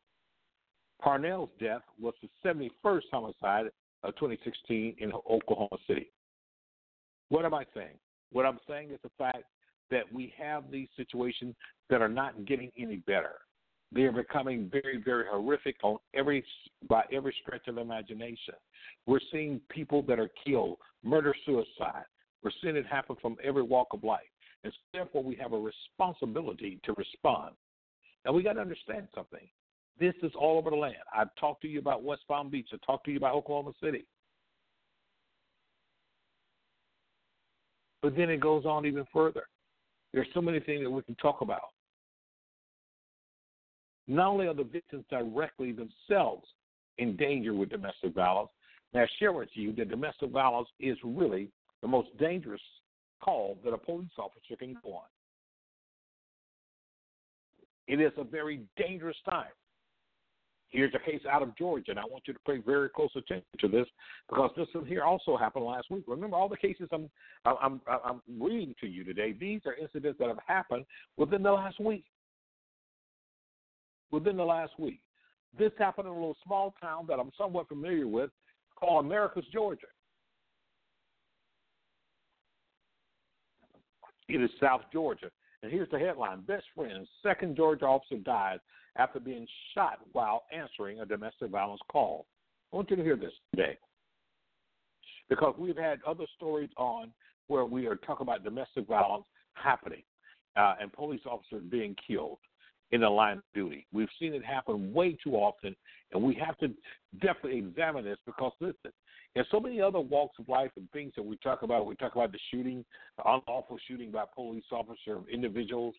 Parnell's 1.02 1.50
death 1.60 1.84
was 2.02 2.16
the 2.22 2.30
71st 2.44 3.04
homicide 3.12 3.68
of 4.04 4.16
2016 4.16 4.96
in 4.98 5.12
Oklahoma 5.30 5.78
City. 5.88 6.10
What 7.30 7.46
am 7.46 7.54
I 7.54 7.66
saying? 7.76 7.98
What 8.32 8.46
I'm 8.46 8.60
saying 8.68 8.92
is 8.92 9.00
the 9.04 9.12
fact 9.18 9.44
that 9.92 10.12
we 10.12 10.34
have 10.38 10.70
these 10.72 10.88
situations 10.98 11.56
that 11.90 12.02
are 12.02 12.10
not 12.10 12.46
getting 12.46 12.72
any 12.78 12.98
better. 12.98 13.36
They 13.94 14.02
are 14.02 14.12
becoming 14.12 14.70
very, 14.70 15.02
very 15.04 15.26
horrific 15.30 15.78
on 15.82 15.98
every 16.14 16.44
by 16.90 17.04
every 17.14 17.34
stretch 17.42 17.68
of 17.68 17.78
imagination. 17.78 18.56
We're 19.06 19.22
seeing 19.32 19.62
people 19.70 20.02
that 20.04 20.20
are 20.20 20.30
killed, 20.46 20.78
murder, 21.04 21.34
suicide. 21.46 22.04
We're 22.44 22.52
seeing 22.62 22.76
it 22.76 22.86
happen 22.86 23.16
from 23.22 23.38
every 23.44 23.64
walk 23.64 23.88
of 23.94 24.04
life. 24.04 24.28
And 24.64 24.74
therefore, 24.94 25.24
we 25.24 25.36
have 25.36 25.54
a 25.54 25.60
responsibility 25.60 26.80
to 26.84 26.94
respond. 26.94 27.56
Now, 28.26 28.34
we 28.34 28.44
got 28.44 28.54
to 28.54 28.62
understand 28.62 29.08
something. 29.16 29.48
This 30.00 30.14
is 30.22 30.32
all 30.38 30.58
over 30.58 30.70
the 30.70 30.76
land. 30.76 30.96
I've 31.16 31.34
talked 31.40 31.62
to 31.62 31.68
you 31.68 31.80
about 31.80 32.04
West 32.04 32.24
Palm 32.28 32.50
Beach. 32.50 32.70
I've 32.74 32.82
talked 32.82 33.06
to 33.06 33.12
you 33.12 33.18
about 33.18 33.36
Oklahoma 33.36 33.72
City. 33.82 34.06
But 38.02 38.16
then 38.16 38.30
it 38.30 38.40
goes 38.40 38.66
on 38.66 38.86
even 38.86 39.06
further. 39.14 39.44
There's 40.14 40.28
so 40.34 40.42
many 40.42 40.60
things 40.60 40.84
that 40.84 40.90
we 40.90 41.02
can 41.02 41.16
talk 41.16 41.42
about. 41.42 41.70
Not 44.08 44.28
only 44.28 44.48
are 44.48 44.54
the 44.54 44.64
victims 44.64 45.04
directly 45.10 45.74
themselves 45.74 46.46
in 46.98 47.16
danger 47.18 47.54
with 47.54 47.70
domestic 47.70 48.14
violence, 48.14 48.50
now 48.94 49.02
I 49.02 49.08
share 49.20 49.34
with 49.34 49.50
you 49.54 49.74
that 49.74 49.90
domestic 49.90 50.32
violence 50.32 50.70
is 50.80 50.98
really 51.04 51.50
the 51.82 51.88
most 51.88 52.10
dangerous 52.18 52.62
call 53.22 53.58
that 53.64 53.74
a 53.74 53.78
police 53.78 54.08
officer 54.18 54.56
can 54.58 54.78
go 54.84 54.94
on. 54.94 55.04
It 57.88 58.00
is 58.00 58.12
a 58.18 58.24
very 58.24 58.62
dangerous 58.78 59.18
time. 59.30 59.52
Here's 60.70 60.94
a 60.94 61.00
case 61.00 61.22
out 61.30 61.42
of 61.42 61.56
Georgia, 61.58 61.92
and 61.92 62.00
I 62.00 62.04
want 62.04 62.24
you 62.28 62.34
to 62.34 62.40
pay 62.46 62.58
very 62.58 62.90
close 62.90 63.10
attention 63.16 63.46
to 63.60 63.68
this 63.70 63.88
because 64.30 64.52
this 64.58 64.68
here 64.86 65.04
also 65.04 65.38
happened 65.38 65.66
last 65.66 65.90
week. 65.90 66.04
Remember, 66.08 66.36
all 66.36 66.50
the 66.50 66.58
cases 66.58 66.90
I'm 66.92 67.10
I'm 67.46 67.80
I'm 67.88 68.22
reading 68.40 68.76
to 68.82 68.88
you 68.88 69.06
today. 69.06 69.32
These 69.32 69.62
are 69.66 69.76
incidents 69.76 70.20
that 70.20 70.28
have 70.28 70.40
happened 70.46 70.86
within 71.16 71.42
the 71.42 71.52
last 71.52 71.80
week. 71.80 72.04
Within 74.12 74.36
the 74.38 74.44
last 74.44 74.74
week, 74.78 75.00
this 75.58 75.72
happened 75.78 76.08
in 76.08 76.14
a 76.14 76.16
little 76.16 76.38
small 76.46 76.74
town 76.82 77.06
that 77.08 77.20
I'm 77.20 77.32
somewhat 77.38 77.68
familiar 77.68 78.08
with, 78.08 78.30
called 78.76 79.06
Americus, 79.06 79.46
Georgia. 79.52 79.88
It 84.30 84.42
is 84.42 84.50
South 84.62 84.82
Georgia. 84.92 85.30
And 85.64 85.72
here's 85.72 85.90
the 85.90 86.00
headline 86.00 86.42
Best 86.42 86.66
friend, 86.76 87.08
second 87.24 87.56
Georgia 87.56 87.86
officer 87.86 88.18
dies 88.18 88.60
after 88.98 89.20
being 89.20 89.48
shot 89.74 90.00
while 90.12 90.44
answering 90.52 91.00
a 91.00 91.06
domestic 91.06 91.50
violence 91.50 91.82
call. 91.92 92.26
I 92.72 92.76
want 92.76 92.90
you 92.90 92.96
to 92.96 93.04
hear 93.04 93.16
this 93.16 93.32
today. 93.56 93.78
because 95.30 95.56
we've 95.58 95.78
had 95.78 96.00
other 96.06 96.26
stories 96.36 96.70
on 96.78 97.12
where 97.48 97.66
we 97.66 97.86
are 97.88 97.96
talking 97.96 98.26
about 98.26 98.44
domestic 98.44 98.88
violence 98.88 99.26
happening 99.54 100.04
uh, 100.56 100.76
and 100.82 100.92
police 100.92 101.22
officers 101.26 101.64
being 101.70 101.96
killed 102.06 102.40
in 102.92 103.02
the 103.02 103.10
line 103.10 103.38
of 103.38 103.44
duty. 103.54 103.86
We've 103.92 104.10
seen 104.20 104.34
it 104.34 104.44
happen 104.44 104.94
way 104.94 105.18
too 105.22 105.34
often, 105.36 105.76
and 106.14 106.24
we 106.24 106.36
have 106.36 106.58
to 106.60 106.70
definitely 107.22 107.58
examine 107.58 108.06
this 108.06 108.18
because 108.26 108.54
listen, 108.60 108.92
in 109.36 109.44
so 109.52 109.60
many 109.60 109.82
other 109.82 110.00
walks 110.00 110.40
of 110.40 110.48
life 110.48 110.72
and 110.78 110.90
things 110.92 111.14
that 111.16 111.24
we 111.24 111.38
talk 111.38 111.62
about, 111.64 111.86
we 111.86 111.96
talk 111.96 112.16
about 112.16 112.32
the 112.32 112.40
shooting, 112.50 112.86
the 113.18 113.24
unlawful 113.24 113.78
shooting 113.88 114.12
by 114.12 114.24
police 114.34 114.64
officers, 114.72 115.24
individuals. 115.32 115.96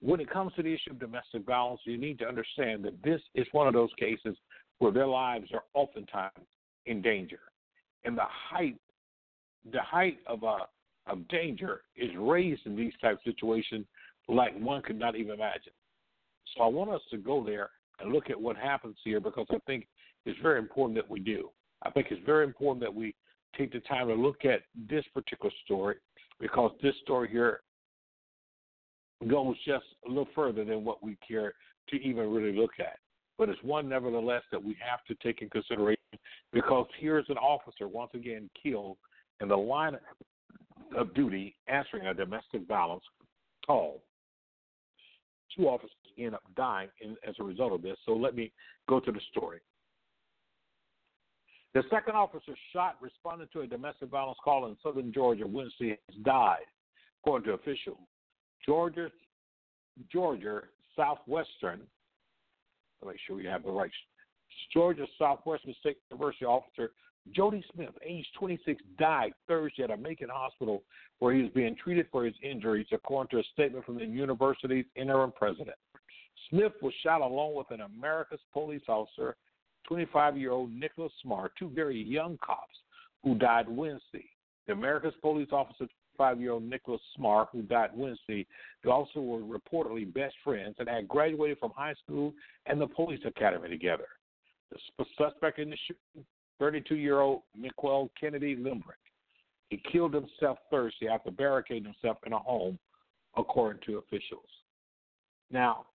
When 0.00 0.20
it 0.20 0.30
comes 0.30 0.52
to 0.54 0.62
the 0.62 0.72
issue 0.72 0.90
of 0.90 0.98
domestic 0.98 1.44
violence, 1.46 1.80
you 1.84 1.96
need 1.96 2.18
to 2.18 2.26
understand 2.26 2.84
that 2.84 3.02
this 3.02 3.20
is 3.34 3.46
one 3.52 3.66
of 3.66 3.74
those 3.74 3.90
cases 3.98 4.36
where 4.78 4.92
their 4.92 5.06
lives 5.06 5.46
are 5.52 5.64
oftentimes 5.74 6.46
in 6.84 7.00
danger. 7.02 7.40
And 8.04 8.16
the 8.16 8.26
height 8.26 8.76
the 9.72 9.80
height 9.80 10.18
of 10.26 10.44
uh, 10.44 10.58
of 11.06 11.26
danger 11.28 11.82
is 11.96 12.10
raised 12.18 12.66
in 12.66 12.76
these 12.76 12.92
type 13.00 13.14
of 13.14 13.20
situations 13.24 13.86
like 14.28 14.56
one 14.58 14.82
could 14.82 14.98
not 14.98 15.16
even 15.16 15.32
imagine. 15.32 15.72
So 16.54 16.64
I 16.64 16.66
want 16.66 16.90
us 16.90 17.00
to 17.10 17.16
go 17.16 17.44
there 17.44 17.70
and 18.00 18.12
look 18.12 18.30
at 18.30 18.40
what 18.40 18.56
happens 18.56 18.96
here 19.04 19.20
because 19.20 19.46
I 19.50 19.58
think 19.66 19.86
it's 20.24 20.38
very 20.42 20.58
important 20.58 20.96
that 20.96 21.08
we 21.08 21.20
do. 21.20 21.50
I 21.82 21.90
think 21.90 22.08
it's 22.10 22.24
very 22.26 22.44
important 22.44 22.80
that 22.80 22.94
we 22.94 23.14
take 23.56 23.72
the 23.72 23.80
time 23.80 24.08
to 24.08 24.14
look 24.14 24.44
at 24.44 24.62
this 24.88 25.04
particular 25.14 25.52
story 25.64 25.96
because 26.40 26.72
this 26.82 26.94
story 27.02 27.28
here 27.30 27.60
goes 29.28 29.56
just 29.66 29.84
a 30.06 30.08
little 30.08 30.28
further 30.34 30.64
than 30.64 30.84
what 30.84 31.02
we 31.02 31.16
care 31.26 31.54
to 31.88 31.96
even 31.96 32.30
really 32.30 32.56
look 32.56 32.72
at. 32.78 32.98
But 33.38 33.48
it's 33.48 33.62
one, 33.62 33.88
nevertheless, 33.88 34.42
that 34.50 34.62
we 34.62 34.76
have 34.88 35.04
to 35.06 35.14
take 35.22 35.42
in 35.42 35.50
consideration 35.50 36.00
because 36.52 36.86
here's 36.98 37.28
an 37.28 37.36
officer 37.36 37.86
once 37.86 38.10
again 38.14 38.48
killed 38.62 38.96
in 39.40 39.48
the 39.48 39.56
line 39.56 39.96
of 40.96 41.14
duty 41.14 41.56
answering 41.68 42.06
a 42.06 42.14
domestic 42.14 42.66
violence 42.66 43.04
call. 43.66 44.02
Two 45.54 45.68
officers 45.68 45.90
end 46.18 46.34
up 46.34 46.42
dying 46.56 46.88
in, 47.00 47.16
as 47.26 47.34
a 47.40 47.44
result 47.44 47.72
of 47.72 47.82
this. 47.82 47.96
So 48.06 48.12
let 48.12 48.34
me 48.34 48.52
go 48.88 49.00
to 49.00 49.12
the 49.12 49.20
story. 49.30 49.60
The 51.74 51.82
second 51.90 52.14
officer 52.14 52.54
shot 52.72 52.96
responding 53.02 53.48
to 53.52 53.60
a 53.60 53.66
domestic 53.66 54.08
violence 54.08 54.38
call 54.42 54.66
in 54.66 54.76
southern 54.82 55.12
Georgia 55.12 55.46
Wednesday 55.46 55.98
has 56.08 56.18
died, 56.24 56.64
according 57.22 57.48
to 57.48 57.52
officials. 57.52 57.98
Georgia, 58.66 59.10
Georgia 60.12 60.62
Southwestern, 60.94 61.80
let 63.00 63.08
me 63.08 63.12
make 63.12 63.20
sure 63.26 63.36
we 63.36 63.44
have 63.46 63.62
the 63.62 63.70
right. 63.70 63.90
Georgia 64.72 65.06
Southwestern 65.18 65.74
State 65.80 65.98
University 66.10 66.44
officer 66.44 66.90
Jody 67.34 67.64
Smith, 67.74 67.90
age 68.04 68.26
26, 68.38 68.82
died 68.98 69.32
Thursday 69.48 69.82
at 69.82 69.90
a 69.90 69.96
Macon 69.96 70.28
hospital 70.32 70.82
where 71.18 71.34
he 71.34 71.42
was 71.42 71.50
being 71.54 71.74
treated 71.82 72.06
for 72.12 72.24
his 72.24 72.34
injuries, 72.42 72.86
according 72.92 73.30
to 73.30 73.38
a 73.38 73.52
statement 73.52 73.84
from 73.84 73.96
the 73.96 74.04
university's 74.04 74.84
interim 74.94 75.32
president. 75.32 75.76
Smith 76.50 76.72
was 76.82 76.92
shot 77.02 77.22
along 77.22 77.54
with 77.54 77.70
an 77.70 77.80
Americus 77.80 78.40
police 78.52 78.82
officer, 78.88 79.36
25 79.88 80.36
year 80.36 80.52
old 80.52 80.72
Nicholas 80.72 81.12
Smart, 81.22 81.52
two 81.58 81.68
very 81.68 82.00
young 82.00 82.38
cops 82.44 82.76
who 83.22 83.34
died 83.34 83.68
Wednesday. 83.68 84.28
The 84.66 84.72
Americus 84.72 85.14
police 85.20 85.48
officer, 85.52 85.86
25 86.16 86.40
year 86.40 86.52
old 86.52 86.62
Nicholas 86.62 87.00
Smart, 87.14 87.48
who 87.52 87.62
died 87.62 87.90
Wednesday, 87.94 88.46
they 88.82 88.90
also 88.90 89.20
were 89.20 89.40
reportedly 89.40 90.12
best 90.12 90.34
friends 90.42 90.76
and 90.78 90.88
had 90.88 91.08
graduated 91.08 91.58
from 91.58 91.72
high 91.74 91.94
school 92.04 92.32
and 92.66 92.80
the 92.80 92.86
police 92.86 93.20
academy 93.26 93.68
together. 93.68 94.06
The 94.70 95.04
suspect 95.16 95.58
in 95.58 95.70
the 95.70 95.76
shooting 95.86 96.26
32 96.58 96.96
year 96.96 97.20
old 97.20 97.42
Miquel 97.56 98.10
Kennedy 98.18 98.56
Lembrick. 98.56 99.02
He 99.68 99.82
killed 99.92 100.14
himself 100.14 100.58
Thursday 100.70 101.08
after 101.08 101.30
barricading 101.30 101.84
himself 101.84 102.18
in 102.24 102.32
a 102.32 102.38
home, 102.38 102.78
according 103.36 103.82
to 103.86 103.98
officials. 103.98 104.48
Now, 105.50 105.86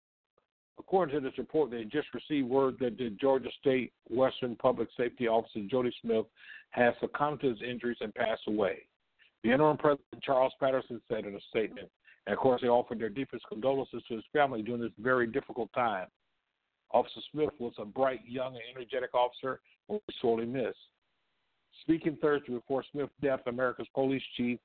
according 0.79 1.15
to 1.15 1.21
this 1.21 1.39
report, 1.39 1.71
they 1.71 1.85
just 1.85 2.09
received 2.13 2.49
word 2.49 2.77
that 2.81 2.99
the 2.99 3.11
Georgia 3.21 3.49
State 3.61 3.93
Western 4.09 4.57
Public 4.57 4.89
Safety 4.97 5.29
Officer 5.29 5.61
Jody 5.71 5.93
Smith 6.03 6.27
has 6.71 6.95
succumbed 7.01 7.41
to 7.41 7.51
his 7.51 7.63
injuries 7.63 7.99
and 8.01 8.15
passed 8.15 8.43
away. 8.49 8.83
The 9.43 9.53
interim 9.53 9.77
president 9.79 10.23
Charles 10.23 10.53
Patterson 10.61 11.01
said 11.09 11.25
in 11.25 11.35
a 11.35 11.41
statement, 11.49 11.89
and 12.27 12.35
of 12.35 12.39
course, 12.39 12.61
they 12.61 12.69
offered 12.69 13.01
their 13.01 13.09
deepest 13.09 13.45
condolences 13.49 14.03
to 14.09 14.17
his 14.17 14.25
family 14.33 14.63
during 14.63 14.83
this 14.83 14.93
very 14.99 15.27
difficult 15.27 15.73
time. 15.73 16.09
Officer 16.93 17.21
Smith 17.33 17.51
was 17.59 17.73
a 17.79 17.85
bright, 17.85 18.21
young, 18.27 18.55
and 18.55 18.63
energetic 18.77 19.15
officer 19.15 19.61
who 19.89 19.95
was 19.95 20.17
sorely 20.21 20.47
missed. 20.47 20.77
Speaking 21.83 22.19
Thursday 22.21 22.53
before 22.53 22.85
Smith's 22.93 23.13
death, 23.23 23.41
Americus 23.47 23.87
police 23.95 24.23
chief 24.37 24.59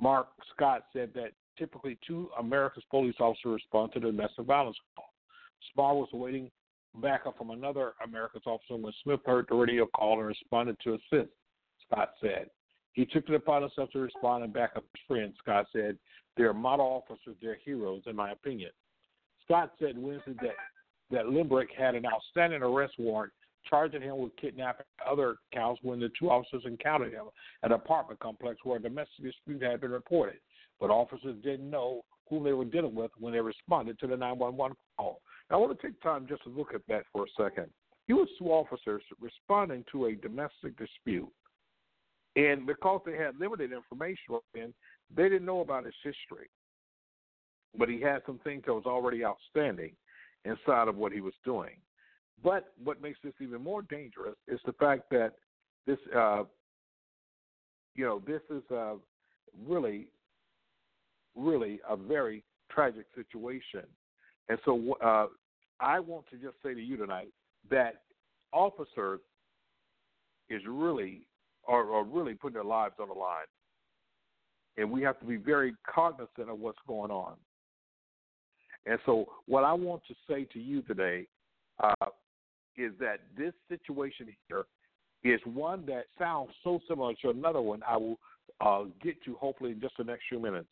Mark 0.00 0.28
Scott 0.54 0.84
said 0.92 1.10
that 1.14 1.32
typically 1.58 1.98
two 2.06 2.28
Americus 2.38 2.82
police 2.90 3.14
officers 3.20 3.62
respond 3.62 3.92
to 3.92 4.00
the 4.00 4.06
domestic 4.06 4.44
violence 4.44 4.76
call. 4.94 5.12
Smart 5.72 5.96
was 5.96 6.08
awaiting 6.12 6.50
backup 7.00 7.36
from 7.36 7.50
another 7.50 7.92
Americus 8.04 8.42
officer 8.46 8.76
when 8.76 8.92
Smith 9.02 9.20
heard 9.24 9.46
the 9.48 9.54
radio 9.54 9.86
call 9.86 10.18
and 10.18 10.28
responded 10.28 10.76
to 10.82 10.94
assist, 10.94 11.30
Scott 11.86 12.10
said. 12.20 12.48
He 12.96 13.04
took 13.04 13.28
it 13.28 13.34
upon 13.34 13.60
himself 13.60 13.90
to 13.90 14.00
respond 14.00 14.42
and 14.42 14.52
back 14.52 14.72
up 14.74 14.84
his 14.94 15.02
friends, 15.06 15.34
Scott 15.38 15.66
said. 15.70 15.98
They're 16.36 16.54
model 16.54 17.04
officers, 17.06 17.36
they're 17.40 17.58
heroes, 17.62 18.02
in 18.06 18.16
my 18.16 18.32
opinion. 18.32 18.70
Scott 19.44 19.72
said 19.78 19.96
Wednesday 19.96 20.34
that 20.40 20.54
that 21.12 21.26
Lembrick 21.26 21.68
had 21.78 21.94
an 21.94 22.04
outstanding 22.04 22.62
arrest 22.62 22.94
warrant 22.98 23.32
charging 23.68 24.02
him 24.02 24.18
with 24.18 24.34
kidnapping 24.36 24.86
other 25.08 25.36
counts 25.52 25.80
when 25.82 26.00
the 26.00 26.10
two 26.18 26.30
officers 26.30 26.62
encountered 26.64 27.12
him 27.12 27.26
at 27.62 27.70
an 27.70 27.76
apartment 27.76 28.18
complex 28.18 28.58
where 28.64 28.78
a 28.78 28.82
domestic 28.82 29.24
dispute 29.24 29.62
had 29.62 29.80
been 29.80 29.90
reported. 29.90 30.38
But 30.80 30.90
officers 30.90 31.36
didn't 31.44 31.70
know 31.70 32.02
whom 32.28 32.44
they 32.44 32.52
were 32.52 32.64
dealing 32.64 32.94
with 32.94 33.10
when 33.18 33.32
they 33.32 33.40
responded 33.40 33.98
to 34.00 34.06
the 34.06 34.16
911 34.16 34.76
call. 34.96 35.20
Now, 35.50 35.56
I 35.56 35.60
want 35.60 35.78
to 35.78 35.86
take 35.86 36.00
time 36.00 36.26
just 36.28 36.42
to 36.44 36.48
look 36.48 36.74
at 36.74 36.82
that 36.88 37.04
for 37.12 37.24
a 37.24 37.42
second. 37.42 37.66
You 38.08 38.16
was 38.16 38.28
two 38.38 38.46
officers 38.46 39.02
responding 39.20 39.84
to 39.92 40.06
a 40.06 40.14
domestic 40.14 40.76
dispute. 40.76 41.30
And 42.36 42.66
because 42.66 43.00
they 43.06 43.16
had 43.16 43.40
limited 43.40 43.72
information 43.72 44.38
then, 44.54 44.74
they 45.14 45.24
didn't 45.24 45.46
know 45.46 45.60
about 45.60 45.86
his 45.86 45.94
history. 46.04 46.48
But 47.78 47.88
he 47.88 48.00
had 48.00 48.20
some 48.26 48.38
things 48.44 48.64
that 48.66 48.74
was 48.74 48.84
already 48.86 49.24
outstanding 49.24 49.92
inside 50.44 50.88
of 50.88 50.96
what 50.96 51.12
he 51.12 51.20
was 51.20 51.34
doing. 51.44 51.76
But 52.44 52.72
what 52.82 53.00
makes 53.00 53.18
this 53.24 53.32
even 53.40 53.62
more 53.62 53.82
dangerous 53.82 54.36
is 54.46 54.60
the 54.66 54.74
fact 54.74 55.04
that 55.10 55.32
this, 55.86 55.98
uh, 56.14 56.44
you 57.94 58.04
know, 58.04 58.22
this 58.26 58.42
is 58.50 58.62
uh, 58.70 58.94
really, 59.66 60.08
really 61.34 61.80
a 61.88 61.96
very 61.96 62.44
tragic 62.70 63.06
situation. 63.14 63.84
And 64.48 64.58
so 64.64 64.96
uh, 65.02 65.26
I 65.80 66.00
want 66.00 66.26
to 66.30 66.36
just 66.36 66.56
say 66.62 66.74
to 66.74 66.80
you 66.80 66.98
tonight 66.98 67.32
that 67.70 68.02
officers 68.52 69.20
is 70.50 70.62
really 70.68 71.26
are, 71.66 71.92
are 71.92 72.04
really 72.04 72.34
putting 72.34 72.54
their 72.54 72.64
lives 72.64 72.94
on 73.00 73.08
the 73.08 73.14
line. 73.14 73.46
And 74.76 74.90
we 74.90 75.02
have 75.02 75.18
to 75.20 75.26
be 75.26 75.36
very 75.36 75.74
cognizant 75.92 76.50
of 76.50 76.58
what's 76.58 76.78
going 76.86 77.10
on. 77.10 77.34
And 78.84 78.98
so, 79.04 79.26
what 79.46 79.64
I 79.64 79.72
want 79.72 80.02
to 80.08 80.14
say 80.28 80.44
to 80.52 80.60
you 80.60 80.82
today 80.82 81.26
uh, 81.82 82.06
is 82.76 82.92
that 83.00 83.20
this 83.36 83.52
situation 83.68 84.28
here 84.48 84.64
is 85.24 85.40
one 85.44 85.84
that 85.86 86.04
sounds 86.18 86.50
so 86.62 86.80
similar 86.88 87.14
to 87.22 87.30
another 87.30 87.60
one 87.60 87.82
I 87.88 87.96
will 87.96 88.18
uh, 88.60 88.84
get 89.02 89.22
to 89.24 89.34
hopefully 89.34 89.72
in 89.72 89.80
just 89.80 89.94
the 89.98 90.04
next 90.04 90.24
few 90.28 90.38
minutes. 90.38 90.68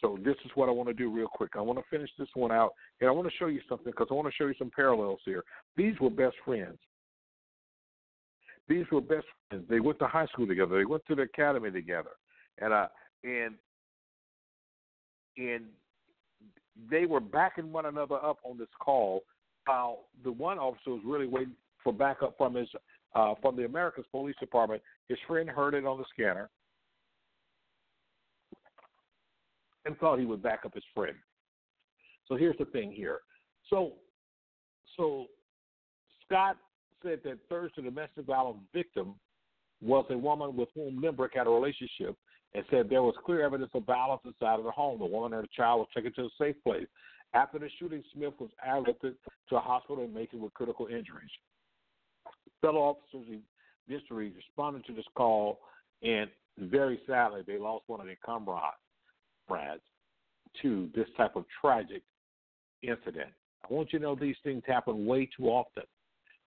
So 0.00 0.18
this 0.24 0.36
is 0.44 0.50
what 0.54 0.68
I 0.68 0.72
want 0.72 0.88
to 0.88 0.94
do 0.94 1.10
real 1.10 1.28
quick. 1.28 1.50
I 1.56 1.60
want 1.60 1.78
to 1.78 1.84
finish 1.90 2.10
this 2.18 2.28
one 2.34 2.52
out, 2.52 2.72
and 3.00 3.08
I 3.08 3.12
want 3.12 3.28
to 3.28 3.34
show 3.38 3.46
you 3.46 3.60
something 3.68 3.90
because 3.90 4.08
I 4.10 4.14
want 4.14 4.28
to 4.28 4.34
show 4.34 4.46
you 4.46 4.54
some 4.58 4.70
parallels 4.74 5.20
here. 5.24 5.44
These 5.76 5.94
were 6.00 6.10
best 6.10 6.36
friends. 6.44 6.78
These 8.68 8.86
were 8.90 9.00
best 9.00 9.26
friends. 9.48 9.64
They 9.68 9.80
went 9.80 9.98
to 9.98 10.06
high 10.06 10.26
school 10.26 10.46
together. 10.46 10.78
They 10.78 10.84
went 10.84 11.04
to 11.08 11.14
the 11.14 11.22
academy 11.22 11.70
together, 11.70 12.10
and 12.58 12.72
uh, 12.72 12.88
and 13.24 13.54
and 15.36 15.64
they 16.90 17.04
were 17.04 17.20
backing 17.20 17.72
one 17.72 17.86
another 17.86 18.16
up 18.16 18.38
on 18.44 18.58
this 18.58 18.68
call. 18.80 19.22
While 19.66 20.06
the 20.24 20.32
one 20.32 20.58
officer 20.58 20.90
was 20.90 21.02
really 21.04 21.26
waiting 21.26 21.54
for 21.84 21.92
backup 21.92 22.36
from 22.38 22.54
his 22.54 22.68
uh, 23.14 23.34
from 23.42 23.56
the 23.56 23.64
Americus 23.64 24.04
Police 24.10 24.36
Department. 24.40 24.82
His 25.08 25.18
friend 25.26 25.48
heard 25.48 25.74
it 25.74 25.84
on 25.84 25.98
the 25.98 26.04
scanner 26.12 26.48
and 29.84 29.96
thought 29.98 30.18
he 30.18 30.26
would 30.26 30.42
back 30.42 30.60
up 30.64 30.74
his 30.74 30.84
friend. 30.94 31.16
So 32.26 32.36
here's 32.36 32.58
the 32.58 32.64
thing 32.66 32.92
here. 32.92 33.20
So 33.68 33.94
so 34.96 35.26
Scott 36.24 36.56
said 37.02 37.20
that 37.24 37.38
Thursday 37.48 37.82
domestic 37.82 38.26
violence 38.26 38.60
victim 38.72 39.14
was 39.82 40.04
a 40.10 40.16
woman 40.16 40.56
with 40.56 40.68
whom 40.74 41.02
Lembrick 41.02 41.34
had 41.34 41.46
a 41.46 41.50
relationship 41.50 42.16
and 42.54 42.64
said 42.70 42.90
there 42.90 43.02
was 43.02 43.14
clear 43.24 43.44
evidence 43.44 43.70
of 43.74 43.84
violence 43.84 44.22
inside 44.24 44.58
of 44.58 44.64
the 44.64 44.70
home. 44.70 44.98
The 44.98 45.06
woman 45.06 45.32
and 45.32 45.44
the 45.44 45.48
child 45.56 45.80
were 45.80 45.86
taken 46.02 46.12
to 46.14 46.28
a 46.28 46.30
safe 46.38 46.56
place. 46.62 46.86
After 47.32 47.58
the 47.58 47.68
shooting, 47.78 48.02
Smith 48.12 48.34
was 48.38 48.50
airlifted 48.68 49.14
to 49.48 49.56
a 49.56 49.60
hospital 49.60 50.04
in 50.04 50.12
Macon 50.12 50.40
with 50.40 50.52
critical 50.54 50.86
injuries. 50.86 51.30
fellow 52.60 52.80
officers 52.80 53.26
in 53.28 53.40
district 53.88 54.36
responded 54.36 54.84
to 54.86 54.92
this 54.92 55.04
call, 55.14 55.60
and 56.02 56.28
very 56.58 57.00
sadly, 57.06 57.42
they 57.46 57.56
lost 57.56 57.84
one 57.86 58.00
of 58.00 58.06
their 58.06 58.18
comrades 58.24 58.76
to 60.62 60.88
this 60.94 61.08
type 61.16 61.36
of 61.36 61.44
tragic 61.60 62.02
incident. 62.82 63.30
I 63.68 63.72
want 63.72 63.92
you 63.92 63.98
to 63.98 64.04
know 64.04 64.14
these 64.14 64.36
things 64.42 64.62
happen 64.66 65.06
way 65.06 65.28
too 65.36 65.46
often. 65.46 65.84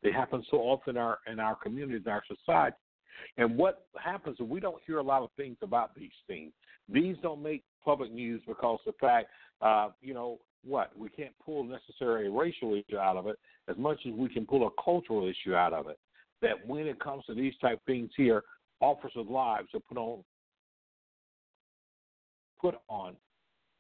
They 0.04 0.12
happen 0.12 0.44
so 0.50 0.58
often 0.58 0.96
in 0.96 1.02
our 1.02 1.20
in 1.32 1.40
our 1.40 1.56
communities, 1.56 2.04
in 2.06 2.12
our 2.12 2.24
society. 2.28 2.76
And 3.38 3.58
what 3.58 3.86
happens 4.04 4.38
is 4.40 4.48
we 4.48 4.60
don't 4.60 4.82
hear 4.88 4.98
a 4.98 5.04
lot 5.04 5.22
of 5.22 5.30
things 5.38 5.58
about 5.62 5.94
these 5.96 6.10
things. 6.28 6.52
These 6.90 7.18
don't 7.22 7.44
make 7.44 7.64
public 7.84 8.12
news 8.12 8.42
because 8.48 8.80
the 8.86 8.94
fact, 8.94 9.28
uh, 9.62 9.90
you 10.02 10.14
know, 10.14 10.40
what 10.64 10.92
we 10.98 11.10
can't 11.10 11.34
pull 11.44 11.64
necessarily 11.64 12.28
a 12.28 12.32
racial 12.32 12.74
issue 12.74 12.98
out 12.98 13.18
of 13.18 13.28
it 13.28 13.38
as 13.68 13.78
much 13.78 14.00
as 14.08 14.14
we 14.14 14.30
can 14.30 14.46
pull 14.46 14.68
a 14.68 14.84
cultural 14.84 15.28
issue 15.28 15.56
out 15.56 15.74
of 15.74 15.88
it. 15.88 16.00
That 16.42 16.66
when 16.66 16.88
it 16.88 17.00
comes 17.00 17.26
to 17.26 17.36
these 17.36 17.54
type 17.62 17.80
things 17.86 18.10
here, 18.18 18.44
officers' 18.80 19.28
lives 19.30 19.70
are 19.74 19.80
put 19.80 19.98
on 19.98 20.24
put 22.62 22.76
on 22.88 23.16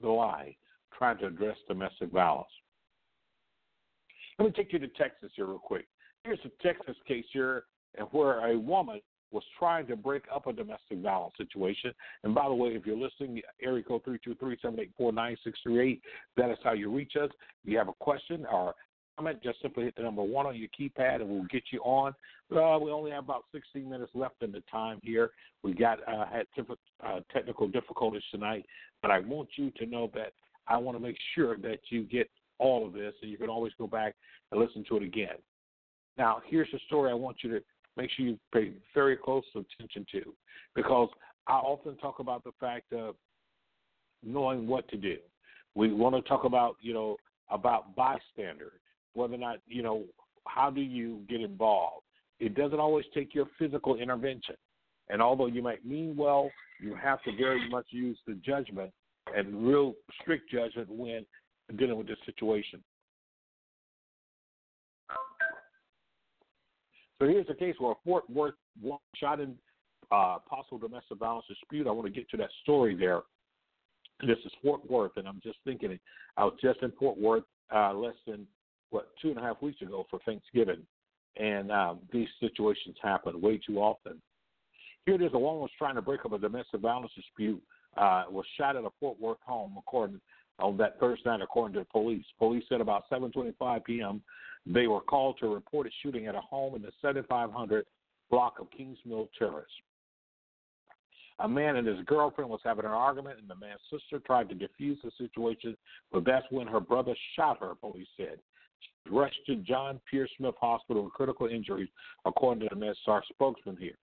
the 0.01 0.09
line 0.09 0.55
trying 0.97 1.17
to 1.19 1.27
address 1.27 1.57
domestic 1.67 2.09
violence. 2.11 2.49
Let 4.39 4.45
me 4.45 4.51
take 4.51 4.73
you 4.73 4.79
to 4.79 4.87
Texas 4.87 5.31
here 5.35 5.45
real 5.45 5.59
quick. 5.59 5.87
Here's 6.23 6.39
a 6.45 6.49
Texas 6.63 6.95
case 7.07 7.25
here 7.31 7.65
where 8.11 8.47
a 8.47 8.57
woman 8.57 9.01
was 9.31 9.43
trying 9.57 9.87
to 9.87 9.95
break 9.95 10.23
up 10.33 10.47
a 10.47 10.53
domestic 10.53 10.97
violence 10.97 11.35
situation. 11.37 11.93
And 12.23 12.35
by 12.35 12.47
the 12.47 12.53
way, 12.53 12.69
if 12.69 12.85
you're 12.85 12.97
listening, 12.97 13.41
area 13.63 13.83
code 13.83 14.01
323-784-9638, 14.99 16.01
that 16.37 16.49
is 16.49 16.57
how 16.63 16.73
you 16.73 16.91
reach 16.91 17.13
us. 17.15 17.29
If 17.63 17.71
you 17.71 17.77
have 17.77 17.87
a 17.87 17.93
question 17.93 18.45
or 18.51 18.73
comment, 19.21 19.43
just 19.43 19.61
simply 19.61 19.83
hit 19.83 19.95
the 19.95 20.01
number 20.01 20.23
one 20.23 20.45
on 20.45 20.55
your 20.55 20.67
keypad 20.77 21.21
and 21.21 21.29
we'll 21.29 21.43
get 21.45 21.63
you 21.71 21.79
on. 21.81 22.13
Uh, 22.55 22.77
we 22.79 22.91
only 22.91 23.11
have 23.11 23.23
about 23.23 23.45
16 23.51 23.89
minutes 23.89 24.11
left 24.13 24.41
in 24.41 24.51
the 24.51 24.63
time 24.71 24.99
here. 25.03 25.31
We 25.63 25.73
got 25.73 25.99
uh, 26.07 26.25
had 26.25 26.45
uh, 27.05 27.19
technical 27.31 27.67
difficulties 27.67 28.23
tonight, 28.31 28.65
but 29.01 29.11
I 29.11 29.19
want 29.19 29.49
you 29.55 29.71
to 29.71 29.85
know 29.85 30.09
that 30.15 30.33
I 30.67 30.77
want 30.77 30.97
to 30.97 31.03
make 31.03 31.17
sure 31.35 31.57
that 31.57 31.79
you 31.89 32.03
get 32.03 32.29
all 32.57 32.85
of 32.85 32.93
this, 32.93 33.13
and 33.21 33.31
you 33.31 33.37
can 33.37 33.49
always 33.49 33.73
go 33.77 33.87
back 33.87 34.15
and 34.51 34.59
listen 34.59 34.83
to 34.89 34.97
it 34.97 35.03
again. 35.03 35.37
Now, 36.17 36.41
here's 36.47 36.67
the 36.71 36.79
story 36.87 37.09
I 37.11 37.15
want 37.15 37.37
you 37.43 37.51
to 37.51 37.61
make 37.97 38.09
sure 38.11 38.25
you 38.25 38.39
pay 38.53 38.71
very 38.93 39.17
close 39.17 39.43
attention 39.55 40.05
to 40.11 40.33
because 40.75 41.09
I 41.47 41.53
often 41.53 41.97
talk 41.97 42.19
about 42.19 42.43
the 42.43 42.51
fact 42.59 42.93
of 42.93 43.15
knowing 44.23 44.67
what 44.67 44.87
to 44.89 44.97
do. 44.97 45.17
We 45.73 45.93
want 45.93 46.15
to 46.15 46.21
talk 46.27 46.43
about, 46.43 46.75
you 46.81 46.93
know, 46.93 47.17
about 47.49 47.95
bystander, 47.95 48.73
whether 49.13 49.35
or 49.35 49.37
not, 49.37 49.57
you 49.67 49.83
know, 49.83 50.03
how 50.47 50.69
do 50.69 50.81
you 50.81 51.21
get 51.29 51.41
involved? 51.41 52.03
It 52.39 52.55
doesn't 52.55 52.79
always 52.79 53.05
take 53.13 53.35
your 53.35 53.47
physical 53.59 53.95
intervention. 53.95 54.55
And 55.09 55.21
although 55.21 55.47
you 55.47 55.61
might 55.61 55.85
mean 55.85 56.15
well, 56.15 56.49
you 56.79 56.95
have 56.95 57.21
to 57.23 57.35
very 57.37 57.69
much 57.69 57.85
use 57.89 58.17
the 58.25 58.33
judgment 58.35 58.91
and 59.35 59.67
real 59.67 59.93
strict 60.21 60.49
judgment 60.49 60.89
when 60.89 61.25
dealing 61.77 61.97
with 61.97 62.07
this 62.07 62.17
situation. 62.25 62.81
So 67.19 67.27
here's 67.27 67.45
a 67.49 67.53
case 67.53 67.75
where 67.77 67.91
a 67.91 67.95
Fort 68.03 68.27
Worth 68.31 68.55
shot 69.15 69.39
in 69.39 69.55
uh, 70.11 70.37
possible 70.49 70.79
domestic 70.79 71.19
violence 71.19 71.45
dispute. 71.47 71.85
I 71.85 71.91
want 71.91 72.07
to 72.07 72.11
get 72.11 72.27
to 72.31 72.37
that 72.37 72.49
story 72.63 72.95
there. 72.97 73.21
This 74.21 74.39
is 74.43 74.51
Fort 74.63 74.89
Worth, 74.89 75.11
and 75.17 75.27
I'm 75.27 75.39
just 75.43 75.59
thinking, 75.63 75.99
I 76.37 76.45
was 76.45 76.55
just 76.61 76.81
in 76.81 76.91
Fort 76.99 77.19
Worth 77.19 77.43
uh, 77.73 77.93
less 77.93 78.15
than 78.25 78.47
what 78.91 79.09
two 79.21 79.29
and 79.29 79.37
a 79.37 79.41
half 79.41 79.61
weeks 79.61 79.81
ago 79.81 80.05
for 80.09 80.19
Thanksgiving, 80.25 80.85
and 81.37 81.71
um, 81.71 81.99
these 82.13 82.27
situations 82.39 82.95
happen 83.01 83.41
way 83.41 83.57
too 83.57 83.79
often. 83.79 84.21
Here 85.05 85.15
it 85.15 85.21
is: 85.21 85.31
a 85.33 85.39
woman 85.39 85.61
was 85.61 85.71
trying 85.77 85.95
to 85.95 86.01
break 86.01 86.23
up 86.25 86.33
a 86.33 86.37
domestic 86.37 86.81
violence 86.81 87.11
dispute. 87.15 87.61
Uh, 87.97 88.23
was 88.29 88.45
shot 88.57 88.77
at 88.77 88.85
a 88.85 88.89
Fort 89.01 89.19
Worth 89.19 89.41
home, 89.45 89.75
according 89.77 90.21
on 90.59 90.77
that 90.77 90.99
Thursday 90.99 91.29
night, 91.29 91.41
according 91.41 91.73
to 91.73 91.79
the 91.79 91.85
police. 91.85 92.23
Police 92.37 92.63
said 92.69 92.79
about 92.81 93.09
7:25 93.11 93.83
p.m. 93.83 94.21
They 94.65 94.87
were 94.87 95.01
called 95.01 95.37
to 95.39 95.55
a 95.55 95.61
shooting 96.03 96.27
at 96.27 96.35
a 96.35 96.41
home 96.41 96.75
in 96.75 96.81
the 96.81 96.91
7500 97.01 97.85
block 98.29 98.59
of 98.59 98.69
Kings 98.71 98.97
Mill 99.05 99.27
Terrace. 99.37 99.65
A 101.39 101.47
man 101.47 101.77
and 101.77 101.87
his 101.87 101.99
girlfriend 102.05 102.51
was 102.51 102.59
having 102.63 102.85
an 102.85 102.91
argument, 102.91 103.39
and 103.39 103.49
the 103.49 103.55
man's 103.55 103.81
sister 103.91 104.19
tried 104.19 104.47
to 104.49 104.55
defuse 104.55 104.97
the 105.03 105.11
situation, 105.17 105.75
but 106.11 106.23
that's 106.23 106.45
when 106.51 106.67
her 106.67 106.79
brother 106.79 107.15
shot 107.35 107.59
her, 107.59 107.73
police 107.73 108.07
said. 108.15 108.37
She 108.81 109.09
rushed 109.09 109.39
to 109.47 109.55
John 109.57 109.99
Peter 110.09 110.27
Smith 110.37 110.55
Hospital 110.59 111.03
with 111.03 111.13
critical 111.13 111.47
injuries, 111.47 111.89
according 112.25 112.67
to 112.67 112.75
the 112.75 112.79
MedStar 112.79 113.21
spokesman 113.31 113.77
here. 113.77 113.97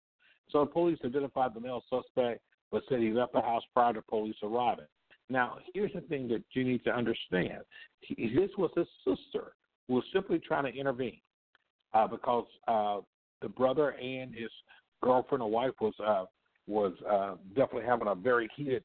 So 0.51 0.61
the 0.61 0.71
police 0.71 0.99
identified 1.05 1.55
the 1.55 1.61
male 1.61 1.83
suspect, 1.91 2.41
but 2.71 2.83
said 2.89 3.01
he 3.01 3.13
left 3.13 3.33
the 3.33 3.41
house 3.41 3.63
prior 3.75 3.93
to 3.93 4.03
police 4.03 4.37
arriving. 4.43 4.87
Now, 5.31 5.59
here's 5.75 5.93
the 5.93 6.01
thing 6.03 6.29
that 6.29 6.43
you 6.53 6.65
need 6.65 6.85
to 6.85 6.91
understand. 6.91 7.63
He, 8.01 8.35
this 8.35 8.51
was 8.57 8.71
his 8.75 8.87
sister 9.05 9.53
who 9.87 9.95
was 9.95 10.05
simply 10.13 10.39
trying 10.39 10.73
to 10.73 10.79
intervene 10.79 11.21
uh, 11.93 12.07
because 12.07 12.47
uh, 12.67 12.99
the 13.43 13.49
brother 13.49 13.91
and 13.91 14.35
his 14.35 14.51
girlfriend 15.03 15.43
or 15.43 15.51
wife 15.51 15.75
was 15.81 15.95
uh, 16.05 16.25
was 16.67 16.93
uh, 17.11 17.35
definitely 17.49 17.87
having 17.87 18.09
a 18.09 18.15
very 18.15 18.49
heated 18.55 18.85